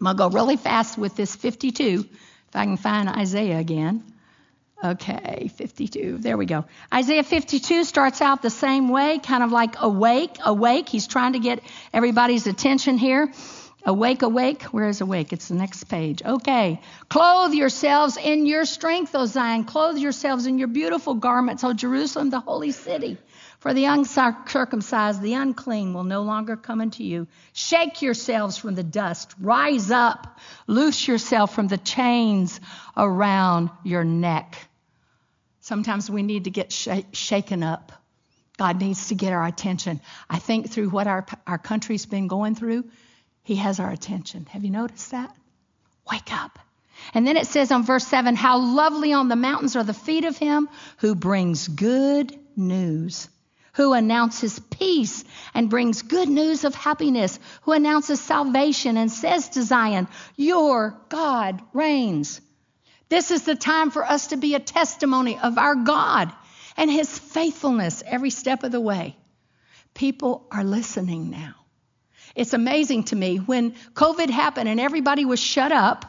I'm 0.00 0.04
going 0.04 0.16
to 0.16 0.18
go 0.18 0.28
really 0.28 0.56
fast 0.56 0.98
with 0.98 1.14
this 1.16 1.34
52, 1.36 2.04
if 2.48 2.56
I 2.56 2.64
can 2.64 2.76
find 2.76 3.08
Isaiah 3.08 3.58
again. 3.58 4.02
Okay, 4.84 5.50
52. 5.56 6.18
There 6.18 6.36
we 6.36 6.44
go. 6.44 6.66
Isaiah 6.92 7.22
52 7.22 7.84
starts 7.84 8.20
out 8.20 8.42
the 8.42 8.50
same 8.50 8.90
way, 8.90 9.18
kind 9.18 9.42
of 9.42 9.50
like 9.50 9.76
awake, 9.80 10.36
awake. 10.44 10.88
He's 10.88 11.06
trying 11.06 11.32
to 11.32 11.38
get 11.38 11.62
everybody's 11.94 12.46
attention 12.46 12.98
here. 12.98 13.32
Awake, 13.86 14.22
awake. 14.22 14.64
Where 14.64 14.88
is 14.88 15.00
awake? 15.00 15.32
It's 15.32 15.46
the 15.46 15.54
next 15.54 15.84
page. 15.84 16.20
Okay. 16.20 16.80
Clothe 17.08 17.54
yourselves 17.54 18.16
in 18.16 18.44
your 18.44 18.64
strength, 18.64 19.14
O 19.14 19.26
Zion. 19.26 19.62
Clothe 19.62 19.96
yourselves 19.96 20.46
in 20.46 20.58
your 20.58 20.66
beautiful 20.66 21.14
garments, 21.14 21.62
O 21.62 21.72
Jerusalem, 21.72 22.30
the 22.30 22.40
holy 22.40 22.72
city. 22.72 23.16
For 23.60 23.72
the 23.72 23.84
uncircumcised, 23.84 25.22
the 25.22 25.34
unclean 25.34 25.94
will 25.94 26.04
no 26.04 26.22
longer 26.22 26.56
come 26.56 26.80
into 26.80 27.04
you. 27.04 27.28
Shake 27.52 28.02
yourselves 28.02 28.56
from 28.58 28.74
the 28.74 28.82
dust. 28.82 29.34
Rise 29.40 29.92
up. 29.92 30.38
Loose 30.66 31.06
yourself 31.06 31.54
from 31.54 31.68
the 31.68 31.78
chains 31.78 32.60
around 32.96 33.70
your 33.84 34.02
neck. 34.02 34.58
Sometimes 35.60 36.10
we 36.10 36.24
need 36.24 36.44
to 36.44 36.50
get 36.50 36.72
sh- 36.72 36.88
shaken 37.12 37.62
up. 37.62 37.92
God 38.58 38.80
needs 38.80 39.08
to 39.08 39.14
get 39.14 39.32
our 39.32 39.46
attention. 39.46 40.00
I 40.28 40.38
think 40.38 40.70
through 40.70 40.90
what 40.90 41.06
our, 41.06 41.24
our 41.46 41.58
country's 41.58 42.06
been 42.06 42.26
going 42.26 42.54
through, 42.54 42.84
He 43.46 43.54
has 43.54 43.78
our 43.78 43.90
attention. 43.90 44.46
Have 44.50 44.64
you 44.64 44.70
noticed 44.70 45.12
that? 45.12 45.32
Wake 46.10 46.32
up. 46.32 46.58
And 47.14 47.24
then 47.24 47.36
it 47.36 47.46
says 47.46 47.70
on 47.70 47.84
verse 47.84 48.04
7 48.04 48.34
How 48.34 48.58
lovely 48.58 49.12
on 49.12 49.28
the 49.28 49.36
mountains 49.36 49.76
are 49.76 49.84
the 49.84 49.94
feet 49.94 50.24
of 50.24 50.36
him 50.36 50.68
who 50.98 51.14
brings 51.14 51.68
good 51.68 52.36
news 52.56 53.28
who 53.74 53.92
announces 53.92 54.58
peace 54.58 55.22
and 55.54 55.70
brings 55.70 56.02
good 56.02 56.28
news 56.28 56.64
of 56.64 56.74
happiness, 56.74 57.38
who 57.62 57.72
announces 57.72 58.18
salvation 58.18 58.96
and 58.96 59.12
says 59.12 59.50
to 59.50 59.62
Zion, 59.62 60.08
Your 60.34 60.98
God 61.10 61.60
reigns. 61.74 62.40
This 63.10 63.30
is 63.30 63.44
the 63.44 63.54
time 63.54 63.90
for 63.90 64.02
us 64.02 64.28
to 64.28 64.38
be 64.38 64.54
a 64.54 64.60
testimony 64.60 65.38
of 65.38 65.58
our 65.58 65.76
God 65.76 66.32
and 66.76 66.90
His 66.90 67.16
faithfulness 67.18 68.02
every 68.06 68.30
step 68.30 68.64
of 68.64 68.72
the 68.72 68.80
way. 68.80 69.14
People 69.92 70.46
are 70.50 70.64
listening 70.64 71.30
now. 71.30 71.54
It's 72.36 72.52
amazing 72.52 73.04
to 73.04 73.16
me 73.16 73.38
when 73.38 73.72
COVID 73.94 74.30
happened 74.30 74.68
and 74.68 74.78
everybody 74.78 75.24
was 75.24 75.40
shut 75.40 75.72
up, 75.72 76.04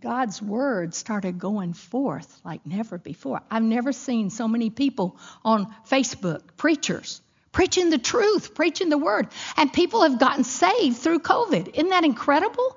God's 0.00 0.40
word 0.40 0.94
started 0.94 1.38
going 1.38 1.72
forth 1.72 2.40
like 2.44 2.64
never 2.64 2.96
before. 2.96 3.40
I've 3.50 3.64
never 3.64 3.92
seen 3.92 4.30
so 4.30 4.46
many 4.46 4.70
people 4.70 5.18
on 5.44 5.74
Facebook, 5.90 6.42
preachers, 6.56 7.20
preaching 7.50 7.90
the 7.90 7.98
truth, 7.98 8.54
preaching 8.54 8.88
the 8.88 8.98
word, 8.98 9.26
and 9.56 9.72
people 9.72 10.02
have 10.02 10.20
gotten 10.20 10.44
saved 10.44 10.98
through 10.98 11.20
COVID. 11.20 11.74
Isn't 11.74 11.88
that 11.88 12.04
incredible? 12.04 12.76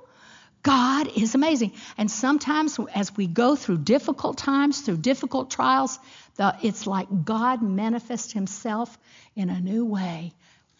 God 0.63 1.07
is 1.15 1.35
amazing. 1.35 1.73
And 1.97 2.09
sometimes 2.09 2.79
as 2.95 3.15
we 3.15 3.27
go 3.27 3.55
through 3.55 3.77
difficult 3.79 4.37
times, 4.37 4.81
through 4.81 4.97
difficult 4.97 5.51
trials, 5.51 5.99
the, 6.35 6.55
it's 6.63 6.87
like 6.87 7.07
God 7.25 7.61
manifests 7.61 8.33
himself 8.33 8.97
in 9.35 9.49
a 9.49 9.59
new 9.59 9.85
way. 9.85 10.33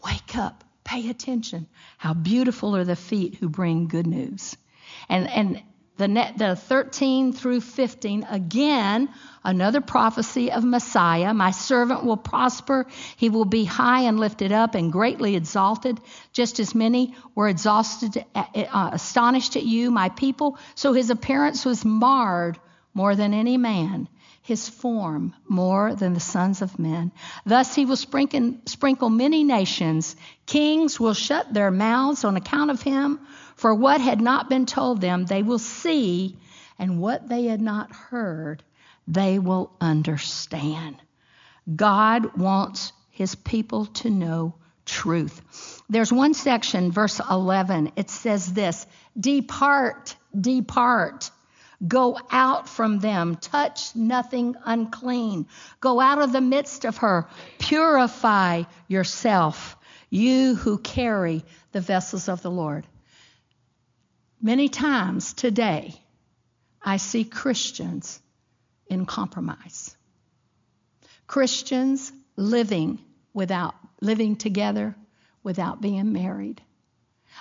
Wake 0.03 0.35
up, 0.35 0.63
pay 0.89 1.07
attention. 1.09 1.67
How 1.99 2.15
beautiful 2.15 2.75
are 2.75 2.83
the 2.83 2.95
feet 2.95 3.35
who 3.35 3.47
bring 3.47 3.87
good 3.87 4.07
news. 4.07 4.57
And, 5.07 5.29
and 5.29 5.61
the, 5.97 6.07
net, 6.07 6.37
the 6.39 6.55
13 6.55 7.31
through 7.31 7.61
15, 7.61 8.23
again, 8.23 9.09
another 9.43 9.81
prophecy 9.81 10.51
of 10.51 10.63
Messiah. 10.63 11.31
My 11.35 11.51
servant 11.51 12.05
will 12.05 12.17
prosper. 12.17 12.87
He 13.17 13.29
will 13.29 13.45
be 13.45 13.65
high 13.65 14.01
and 14.01 14.19
lifted 14.19 14.51
up 14.51 14.73
and 14.73 14.91
greatly 14.91 15.35
exalted, 15.35 15.99
just 16.33 16.59
as 16.59 16.73
many 16.73 17.15
were 17.35 17.49
exhausted, 17.49 18.25
uh, 18.33 18.89
astonished 18.91 19.57
at 19.57 19.63
you, 19.63 19.91
my 19.91 20.09
people. 20.09 20.57
So 20.73 20.93
his 20.93 21.11
appearance 21.11 21.65
was 21.65 21.85
marred 21.85 22.57
more 22.95 23.15
than 23.15 23.35
any 23.35 23.57
man, 23.57 24.07
his 24.49 24.67
form 24.67 25.35
more 25.47 25.93
than 25.93 26.15
the 26.15 26.19
sons 26.19 26.63
of 26.63 26.79
men. 26.79 27.11
Thus 27.45 27.75
he 27.75 27.85
will 27.85 27.95
sprinkle, 27.95 29.09
many 29.11 29.43
nations. 29.43 30.15
Kings 30.47 30.99
will 30.99 31.13
shut 31.13 31.53
their 31.53 31.69
mouths 31.69 32.23
on 32.23 32.35
account 32.35 32.71
of 32.71 32.81
him. 32.81 33.19
For 33.55 33.75
what 33.75 34.01
had 34.01 34.19
not 34.19 34.49
been 34.49 34.65
told 34.65 35.01
them, 35.01 35.25
they 35.25 35.43
will 35.43 35.59
see, 35.59 36.35
and 36.79 36.99
what 36.99 37.29
they 37.29 37.43
had 37.45 37.61
not 37.61 37.91
heard, 37.91 38.63
they 39.07 39.37
will 39.37 39.71
understand. 39.79 40.95
God 41.73 42.35
wants 42.35 42.91
his 43.11 43.35
people 43.35 43.85
to 44.01 44.09
know 44.09 44.55
truth. 44.83 45.83
There's 45.89 46.11
one 46.11 46.33
section, 46.33 46.91
verse 46.91 47.21
11, 47.29 47.91
it 47.97 48.09
says 48.09 48.51
this 48.51 48.87
Depart, 49.19 50.15
depart. 50.35 51.29
Go 51.87 52.19
out 52.29 52.67
from 52.67 52.99
them, 52.99 53.35
touch 53.35 53.95
nothing 53.95 54.55
unclean. 54.65 55.47
Go 55.79 55.99
out 55.99 56.21
of 56.21 56.31
the 56.31 56.41
midst 56.41 56.85
of 56.85 56.97
her, 56.97 57.27
purify 57.57 58.63
yourself, 58.87 59.77
you 60.09 60.55
who 60.55 60.77
carry 60.77 61.43
the 61.71 61.81
vessels 61.81 62.27
of 62.27 62.41
the 62.41 62.51
Lord. 62.51 62.85
Many 64.41 64.67
times 64.69 65.33
today, 65.33 65.93
I 66.81 66.97
see 66.97 67.23
Christians 67.23 68.19
in 68.87 69.05
compromise. 69.05 69.95
Christians 71.27 72.11
living 72.35 72.99
without 73.33 73.75
living 74.01 74.35
together 74.35 74.95
without 75.43 75.81
being 75.81 76.11
married. 76.11 76.61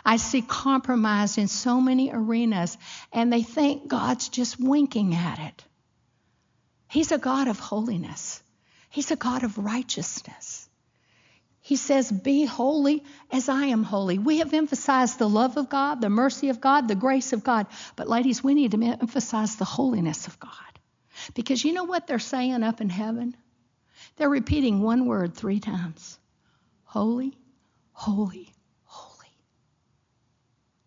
I 0.05 0.17
see 0.17 0.43
compromise 0.43 1.39
in 1.39 1.49
so 1.49 1.81
many 1.81 2.11
arenas, 2.13 2.77
and 3.13 3.33
they 3.33 3.43
think 3.43 3.89
God's 3.89 4.29
just 4.29 4.59
winking 4.61 5.15
at 5.15 5.39
it. 5.39 5.65
He's 6.89 7.13
a 7.13 7.19
God 7.19 7.49
of 7.49 7.59
holiness, 7.59 8.43
He's 8.91 9.11
a 9.11 9.17
God 9.17 9.45
of 9.45 9.59
righteousness. 9.59 10.69
He 11.61 11.77
says, 11.77 12.11
Be 12.11 12.47
holy 12.47 13.05
as 13.31 13.51
I 13.51 13.67
am 13.67 13.83
holy. 13.83 14.19
We 14.19 14.39
have 14.39 14.55
emphasized 14.55 15.19
the 15.19 15.29
love 15.29 15.59
of 15.59 15.69
God, 15.69 16.01
the 16.01 16.09
mercy 16.09 16.49
of 16.49 16.63
God, 16.63 16.89
the 16.89 16.95
grace 16.95 17.35
of 17.35 17.45
God. 17.45 17.67
But, 17.95 18.09
ladies, 18.09 18.43
we 18.43 18.55
need 18.55 18.71
to 18.71 18.83
emphasize 18.83 19.57
the 19.57 19.67
holiness 19.67 20.27
of 20.29 20.41
God. 20.41 20.51
Because 21.35 21.63
you 21.63 21.75
know 21.75 21.85
what 21.85 22.07
they're 22.07 22.19
saying 22.19 22.63
up 22.63 22.81
in 22.81 22.89
heaven? 22.89 23.37
They're 24.17 24.31
repeating 24.31 24.81
one 24.81 25.05
word 25.05 25.35
three 25.35 25.61
times 25.61 26.19
Holy, 26.85 27.37
holy. 27.93 28.55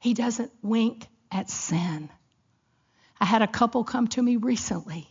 He 0.01 0.13
doesn't 0.13 0.51
wink 0.61 1.07
at 1.31 1.49
sin. 1.49 2.09
I 3.21 3.25
had 3.25 3.41
a 3.41 3.47
couple 3.47 3.85
come 3.85 4.09
to 4.09 4.21
me 4.21 4.35
recently 4.35 5.07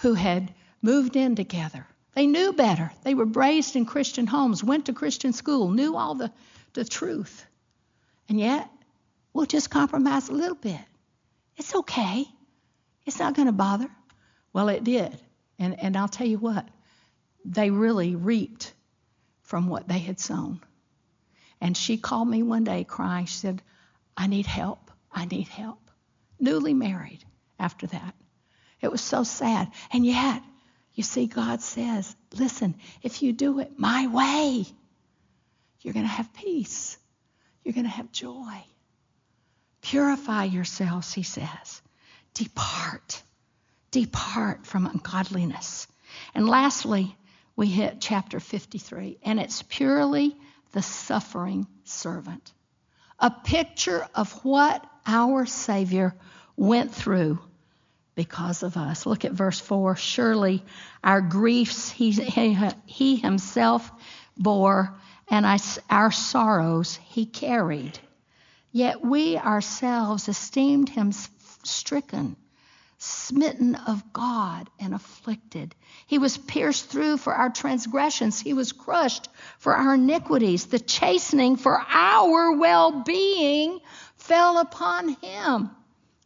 who 0.00 0.12
had 0.12 0.52
moved 0.82 1.16
in 1.16 1.34
together 1.34 1.86
they 2.18 2.26
knew 2.26 2.52
better. 2.52 2.90
They 3.04 3.14
were 3.14 3.26
raised 3.26 3.76
in 3.76 3.86
Christian 3.86 4.26
homes, 4.26 4.64
went 4.64 4.86
to 4.86 4.92
Christian 4.92 5.32
school, 5.32 5.70
knew 5.70 5.96
all 5.96 6.16
the, 6.16 6.32
the 6.72 6.84
truth. 6.84 7.46
And 8.28 8.40
yet, 8.40 8.68
we'll 9.32 9.46
just 9.46 9.70
compromise 9.70 10.28
a 10.28 10.32
little 10.32 10.56
bit. 10.56 10.80
It's 11.56 11.72
okay. 11.76 12.26
It's 13.06 13.20
not 13.20 13.36
going 13.36 13.46
to 13.46 13.52
bother. 13.52 13.88
Well, 14.52 14.68
it 14.68 14.82
did. 14.82 15.16
And, 15.60 15.78
and 15.78 15.96
I'll 15.96 16.08
tell 16.08 16.26
you 16.26 16.38
what, 16.38 16.68
they 17.44 17.70
really 17.70 18.16
reaped 18.16 18.72
from 19.42 19.68
what 19.68 19.86
they 19.86 20.00
had 20.00 20.18
sown. 20.18 20.60
And 21.60 21.76
she 21.76 21.98
called 21.98 22.26
me 22.26 22.42
one 22.42 22.64
day 22.64 22.82
crying. 22.82 23.26
She 23.26 23.36
said, 23.36 23.62
I 24.18 24.26
need 24.26 24.46
help. 24.46 24.90
I 25.12 25.26
need 25.26 25.46
help. 25.46 25.90
Newly 26.40 26.74
married 26.74 27.24
after 27.56 27.86
that. 27.86 28.14
It 28.80 28.90
was 28.90 29.00
so 29.00 29.22
sad. 29.22 29.70
And 29.92 30.04
yet, 30.04 30.42
you 30.94 31.04
see, 31.04 31.28
God 31.28 31.62
says, 31.62 32.16
listen, 32.34 32.74
if 33.00 33.22
you 33.22 33.32
do 33.32 33.60
it 33.60 33.78
my 33.78 34.08
way, 34.08 34.66
you're 35.80 35.94
going 35.94 36.04
to 36.04 36.10
have 36.10 36.34
peace. 36.34 36.98
You're 37.62 37.74
going 37.74 37.86
to 37.86 37.90
have 37.90 38.10
joy. 38.10 38.64
Purify 39.82 40.44
yourselves, 40.44 41.12
he 41.14 41.22
says. 41.22 41.80
Depart. 42.34 43.22
Depart 43.92 44.66
from 44.66 44.86
ungodliness. 44.86 45.86
And 46.34 46.48
lastly, 46.48 47.16
we 47.54 47.68
hit 47.68 48.00
chapter 48.00 48.40
53, 48.40 49.18
and 49.22 49.38
it's 49.38 49.62
purely 49.62 50.36
the 50.72 50.82
suffering 50.82 51.68
servant. 51.84 52.52
A 53.18 53.30
picture 53.30 54.06
of 54.14 54.32
what 54.44 54.84
our 55.06 55.46
Savior 55.46 56.14
went 56.56 56.94
through 56.94 57.40
because 58.14 58.62
of 58.62 58.76
us. 58.76 59.06
Look 59.06 59.24
at 59.24 59.32
verse 59.32 59.60
4. 59.60 59.96
Surely 59.96 60.64
our 61.02 61.20
griefs 61.20 61.90
he, 61.90 62.10
he 62.86 63.16
himself 63.16 63.90
bore, 64.36 64.94
and 65.28 65.46
I, 65.46 65.58
our 65.90 66.10
sorrows 66.12 66.96
he 66.96 67.26
carried. 67.26 67.98
Yet 68.72 69.04
we 69.04 69.36
ourselves 69.36 70.28
esteemed 70.28 70.88
him 70.88 71.12
stricken, 71.64 72.36
smitten 72.98 73.76
of 73.76 74.12
God, 74.12 74.68
and 74.80 74.92
afflicted. 74.92 75.74
He 76.06 76.18
was 76.18 76.36
pierced 76.36 76.90
through 76.90 77.18
for 77.18 77.32
our 77.32 77.48
transgressions, 77.48 78.40
he 78.40 78.52
was 78.52 78.72
crushed 78.72 79.28
for 79.58 79.74
our 79.74 79.94
iniquities. 79.94 80.66
The 80.66 80.80
chastening 80.80 81.56
for 81.56 81.80
our 81.80 82.52
well 82.56 83.02
being 83.02 83.78
fell 84.16 84.58
upon 84.58 85.10
him. 85.10 85.70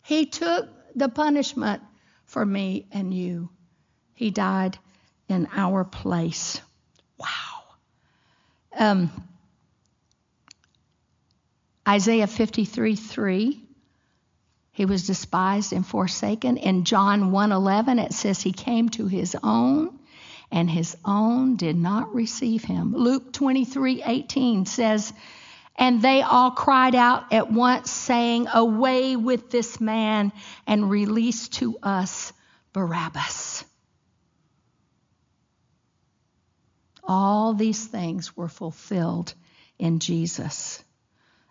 He 0.02 0.26
took 0.26 0.68
the 0.96 1.08
punishment 1.08 1.82
for 2.24 2.44
me 2.44 2.86
and 2.90 3.12
you. 3.12 3.50
He 4.14 4.30
died 4.30 4.78
in 5.28 5.48
our 5.52 5.84
place. 5.84 6.60
Wow. 7.18 7.28
Um, 8.78 9.10
Isaiah 11.86 12.26
53 12.26 12.96
3. 12.96 13.61
He 14.72 14.86
was 14.86 15.06
despised 15.06 15.72
and 15.72 15.86
forsaken. 15.86 16.56
In 16.56 16.84
John 16.84 17.30
1:11 17.30 18.04
it 18.04 18.12
says 18.12 18.40
he 18.40 18.52
came 18.52 18.88
to 18.90 19.06
his 19.06 19.36
own 19.42 19.98
and 20.50 20.68
his 20.68 20.96
own 21.04 21.56
did 21.56 21.76
not 21.76 22.14
receive 22.14 22.64
him. 22.64 22.94
Luke 22.94 23.32
23:18 23.32 24.66
says 24.66 25.12
and 25.76 26.02
they 26.02 26.22
all 26.22 26.50
cried 26.50 26.94
out 26.94 27.32
at 27.32 27.50
once, 27.50 27.90
saying, 27.90 28.46
Away 28.52 29.16
with 29.16 29.50
this 29.50 29.80
man 29.80 30.32
and 30.66 30.90
release 30.90 31.48
to 31.48 31.78
us 31.82 32.32
Barabbas. 32.72 33.64
All 37.02 37.54
these 37.54 37.84
things 37.84 38.36
were 38.36 38.48
fulfilled 38.48 39.34
in 39.78 39.98
Jesus. 39.98 40.82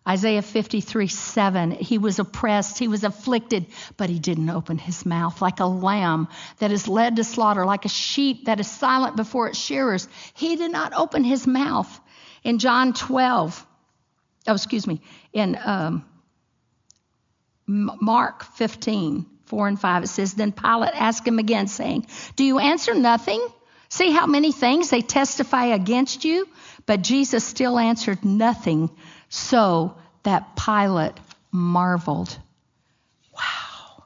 Isaiah 0.08 0.42
53 0.42 1.08
7, 1.08 1.72
he 1.72 2.00
was 2.00 2.18
oppressed, 2.18 2.80
he 2.80 2.88
was 2.88 3.04
afflicted, 3.04 3.68
but 3.98 4.10
he 4.10 4.18
didn't 4.18 4.50
open 4.50 4.80
his 4.80 5.06
mouth 5.06 5.42
like 5.42 5.60
a 5.60 5.66
lamb 5.66 6.28
that 6.58 6.72
is 6.72 6.88
led 6.88 7.18
to 7.18 7.24
slaughter, 7.24 7.66
like 7.66 7.86
a 7.86 7.90
sheep 7.90 8.46
that 8.46 8.60
is 8.60 8.70
silent 8.70 9.16
before 9.16 9.50
its 9.50 9.60
shearers. 9.60 10.08
He 10.34 10.56
did 10.56 10.72
not 10.72 10.94
open 10.94 11.24
his 11.24 11.46
mouth. 11.46 12.00
In 12.44 12.58
John 12.58 12.94
12, 12.94 13.68
oh, 14.48 14.54
excuse 14.54 14.88
me, 14.88 15.02
in 15.34 15.56
um, 15.64 16.04
Mark 17.68 18.44
15, 18.44 19.28
4 19.46 19.68
and 19.68 19.80
5, 19.80 20.04
it 20.04 20.08
says, 20.08 20.34
Then 20.34 20.52
Pilate 20.52 20.96
asked 20.96 21.28
him 21.28 21.38
again, 21.38 21.68
saying, 21.68 22.08
Do 22.36 22.44
you 22.44 22.58
answer 22.58 22.96
nothing? 22.96 23.46
See 23.90 24.10
how 24.10 24.26
many 24.26 24.52
things 24.52 24.90
they 24.90 25.02
testify 25.02 25.66
against 25.66 26.26
you? 26.26 26.48
But 26.86 27.04
Jesus 27.04 27.44
still 27.44 27.78
answered 27.78 28.26
nothing, 28.26 28.90
so 29.32 29.96
that 30.24 30.58
Pilate 30.58 31.14
marveled. 31.54 32.38
Wow. 33.34 34.04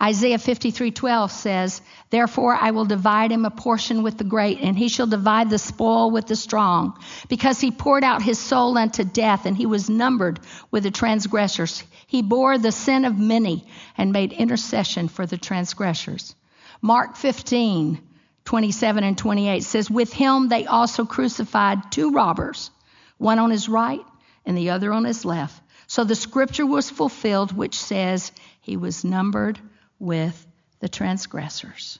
Isaiah 0.00 0.38
53:12 0.38 1.30
says, 1.32 1.82
Therefore 2.10 2.54
I 2.54 2.70
will 2.70 2.84
divide 2.84 3.32
him 3.32 3.44
a 3.44 3.50
portion 3.50 4.04
with 4.04 4.18
the 4.18 4.24
great, 4.24 4.60
and 4.60 4.78
he 4.78 4.88
shall 4.88 5.08
divide 5.08 5.50
the 5.50 5.58
spoil 5.58 6.12
with 6.12 6.28
the 6.28 6.36
strong, 6.36 6.96
because 7.28 7.60
he 7.60 7.72
poured 7.72 8.04
out 8.04 8.22
his 8.22 8.38
soul 8.38 8.78
unto 8.78 9.02
death, 9.02 9.46
and 9.46 9.56
he 9.56 9.66
was 9.66 9.90
numbered 9.90 10.38
with 10.70 10.84
the 10.84 10.92
transgressors. 10.92 11.82
He 12.06 12.22
bore 12.22 12.56
the 12.56 12.70
sin 12.70 13.04
of 13.04 13.18
many 13.18 13.66
and 13.96 14.12
made 14.12 14.32
intercession 14.32 15.08
for 15.08 15.26
the 15.26 15.38
transgressors. 15.38 16.36
Mark 16.80 17.16
15, 17.16 18.00
27 18.44 19.04
and 19.04 19.18
28 19.18 19.64
says, 19.64 19.90
With 19.90 20.12
him 20.12 20.48
they 20.48 20.66
also 20.66 21.04
crucified 21.04 21.90
two 21.90 22.12
robbers, 22.12 22.70
one 23.18 23.40
on 23.40 23.50
his 23.50 23.68
right 23.68 24.04
and 24.48 24.56
the 24.56 24.70
other 24.70 24.92
on 24.94 25.04
his 25.04 25.26
left. 25.26 25.62
So 25.86 26.04
the 26.04 26.14
scripture 26.14 26.64
was 26.64 26.88
fulfilled, 26.88 27.52
which 27.52 27.78
says, 27.78 28.32
He 28.62 28.78
was 28.78 29.04
numbered 29.04 29.60
with 29.98 30.46
the 30.80 30.88
transgressors. 30.88 31.98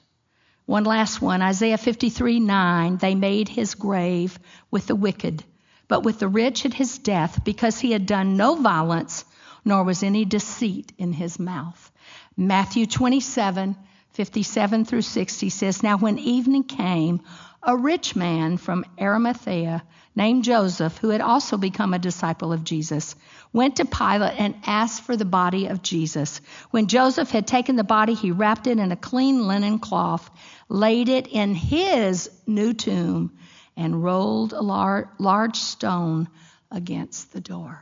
One 0.65 0.83
last 0.83 1.21
one, 1.21 1.43
Isaiah 1.43 1.77
53 1.77 2.39
9, 2.39 2.97
they 2.97 3.13
made 3.13 3.49
his 3.49 3.75
grave 3.75 4.39
with 4.71 4.87
the 4.87 4.95
wicked, 4.95 5.43
but 5.87 6.03
with 6.03 6.17
the 6.19 6.27
rich 6.27 6.65
at 6.65 6.73
his 6.73 6.97
death, 6.97 7.43
because 7.43 7.79
he 7.79 7.91
had 7.91 8.07
done 8.07 8.35
no 8.35 8.55
violence, 8.55 9.25
nor 9.63 9.83
was 9.83 10.01
any 10.01 10.25
deceit 10.25 10.91
in 10.97 11.13
his 11.13 11.37
mouth. 11.37 11.91
Matthew 12.35 12.87
27 12.87 13.75
57 14.19 14.83
through 14.83 15.01
60 15.01 15.49
says, 15.49 15.81
Now 15.81 15.97
when 15.97 16.19
evening 16.19 16.65
came, 16.65 17.21
a 17.63 17.77
rich 17.77 18.17
man 18.17 18.57
from 18.57 18.83
Arimathea 18.99 19.81
named 20.13 20.43
Joseph, 20.43 20.97
who 20.97 21.07
had 21.07 21.21
also 21.21 21.55
become 21.55 21.93
a 21.93 21.99
disciple 21.99 22.51
of 22.51 22.65
Jesus, 22.65 23.15
went 23.53 23.77
to 23.77 23.85
Pilate 23.85 24.37
and 24.37 24.55
asked 24.65 25.03
for 25.03 25.15
the 25.15 25.23
body 25.23 25.67
of 25.67 25.81
Jesus. 25.81 26.41
When 26.71 26.87
Joseph 26.87 27.29
had 27.29 27.47
taken 27.47 27.77
the 27.77 27.85
body, 27.85 28.13
he 28.13 28.31
wrapped 28.31 28.67
it 28.67 28.77
in 28.77 28.91
a 28.91 28.97
clean 28.97 29.47
linen 29.47 29.79
cloth, 29.79 30.29
laid 30.67 31.07
it 31.07 31.27
in 31.27 31.55
his 31.55 32.29
new 32.45 32.73
tomb, 32.73 33.37
and 33.77 34.03
rolled 34.03 34.51
a 34.51 34.61
lar- 34.61 35.13
large 35.17 35.55
stone 35.55 36.27
against 36.69 37.31
the 37.31 37.39
door. 37.39 37.81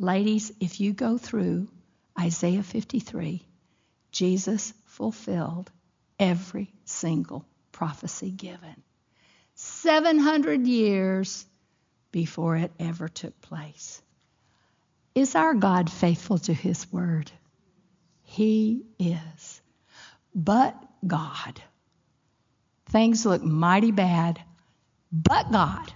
Ladies, 0.00 0.52
if 0.58 0.80
you 0.80 0.92
go 0.92 1.16
through 1.16 1.68
Isaiah 2.18 2.64
53, 2.64 3.46
Jesus 4.10 4.74
fulfilled 5.00 5.70
every 6.18 6.70
single 6.84 7.46
prophecy 7.72 8.30
given. 8.30 8.82
700 9.54 10.66
years 10.66 11.46
before 12.12 12.56
it 12.56 12.70
ever 12.78 13.08
took 13.08 13.40
place. 13.40 14.02
Is 15.14 15.34
our 15.34 15.54
God 15.54 15.90
faithful 15.90 16.36
to 16.40 16.52
his 16.52 16.92
word? 16.92 17.32
He 18.24 18.82
is. 18.98 19.62
But 20.34 20.76
God. 21.06 21.62
Things 22.90 23.24
look 23.24 23.42
mighty 23.42 23.92
bad, 23.92 24.38
but 25.10 25.50
God. 25.50 25.90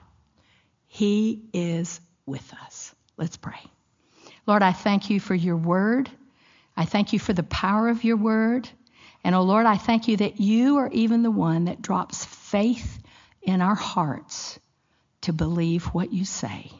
He 0.87 1.43
is 1.53 2.01
with 2.25 2.55
us. 2.65 2.95
Let's 3.19 3.37
pray. 3.37 3.61
Lord, 4.47 4.63
I 4.63 4.73
thank 4.73 5.11
you 5.11 5.21
for 5.21 5.35
your 5.35 5.59
word. 5.59 6.09
I 6.75 6.87
thank 6.87 7.13
you 7.13 7.19
for 7.19 7.35
the 7.35 7.43
power 7.43 7.91
of 7.91 8.03
your 8.03 8.17
word. 8.17 8.67
And 9.25 9.35
oh 9.35 9.43
Lord, 9.43 9.65
I 9.65 9.79
thank 9.79 10.07
you 10.07 10.19
that 10.19 10.39
you 10.39 10.77
are 10.77 10.91
even 10.93 11.23
the 11.23 11.31
one 11.31 11.65
that 11.65 11.81
drops 11.81 12.25
faith 12.25 12.99
in 13.43 13.63
our 13.63 13.75
hearts 13.75 14.61
to 15.23 15.33
believe 15.33 15.87
what 15.87 16.13
you 16.13 16.27
say. 16.27 16.71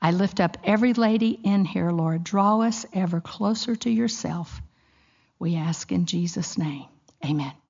I 0.00 0.12
lift 0.12 0.38
up 0.38 0.56
every 0.62 0.94
lady 0.94 1.30
in 1.42 1.64
here, 1.64 1.90
Lord. 1.90 2.22
Draw 2.22 2.60
us 2.60 2.86
ever 2.92 3.20
closer 3.20 3.74
to 3.74 3.90
yourself. 3.90 4.62
We 5.40 5.56
ask 5.56 5.90
in 5.90 6.06
Jesus' 6.06 6.56
name. 6.56 6.86
Amen. 7.24 7.52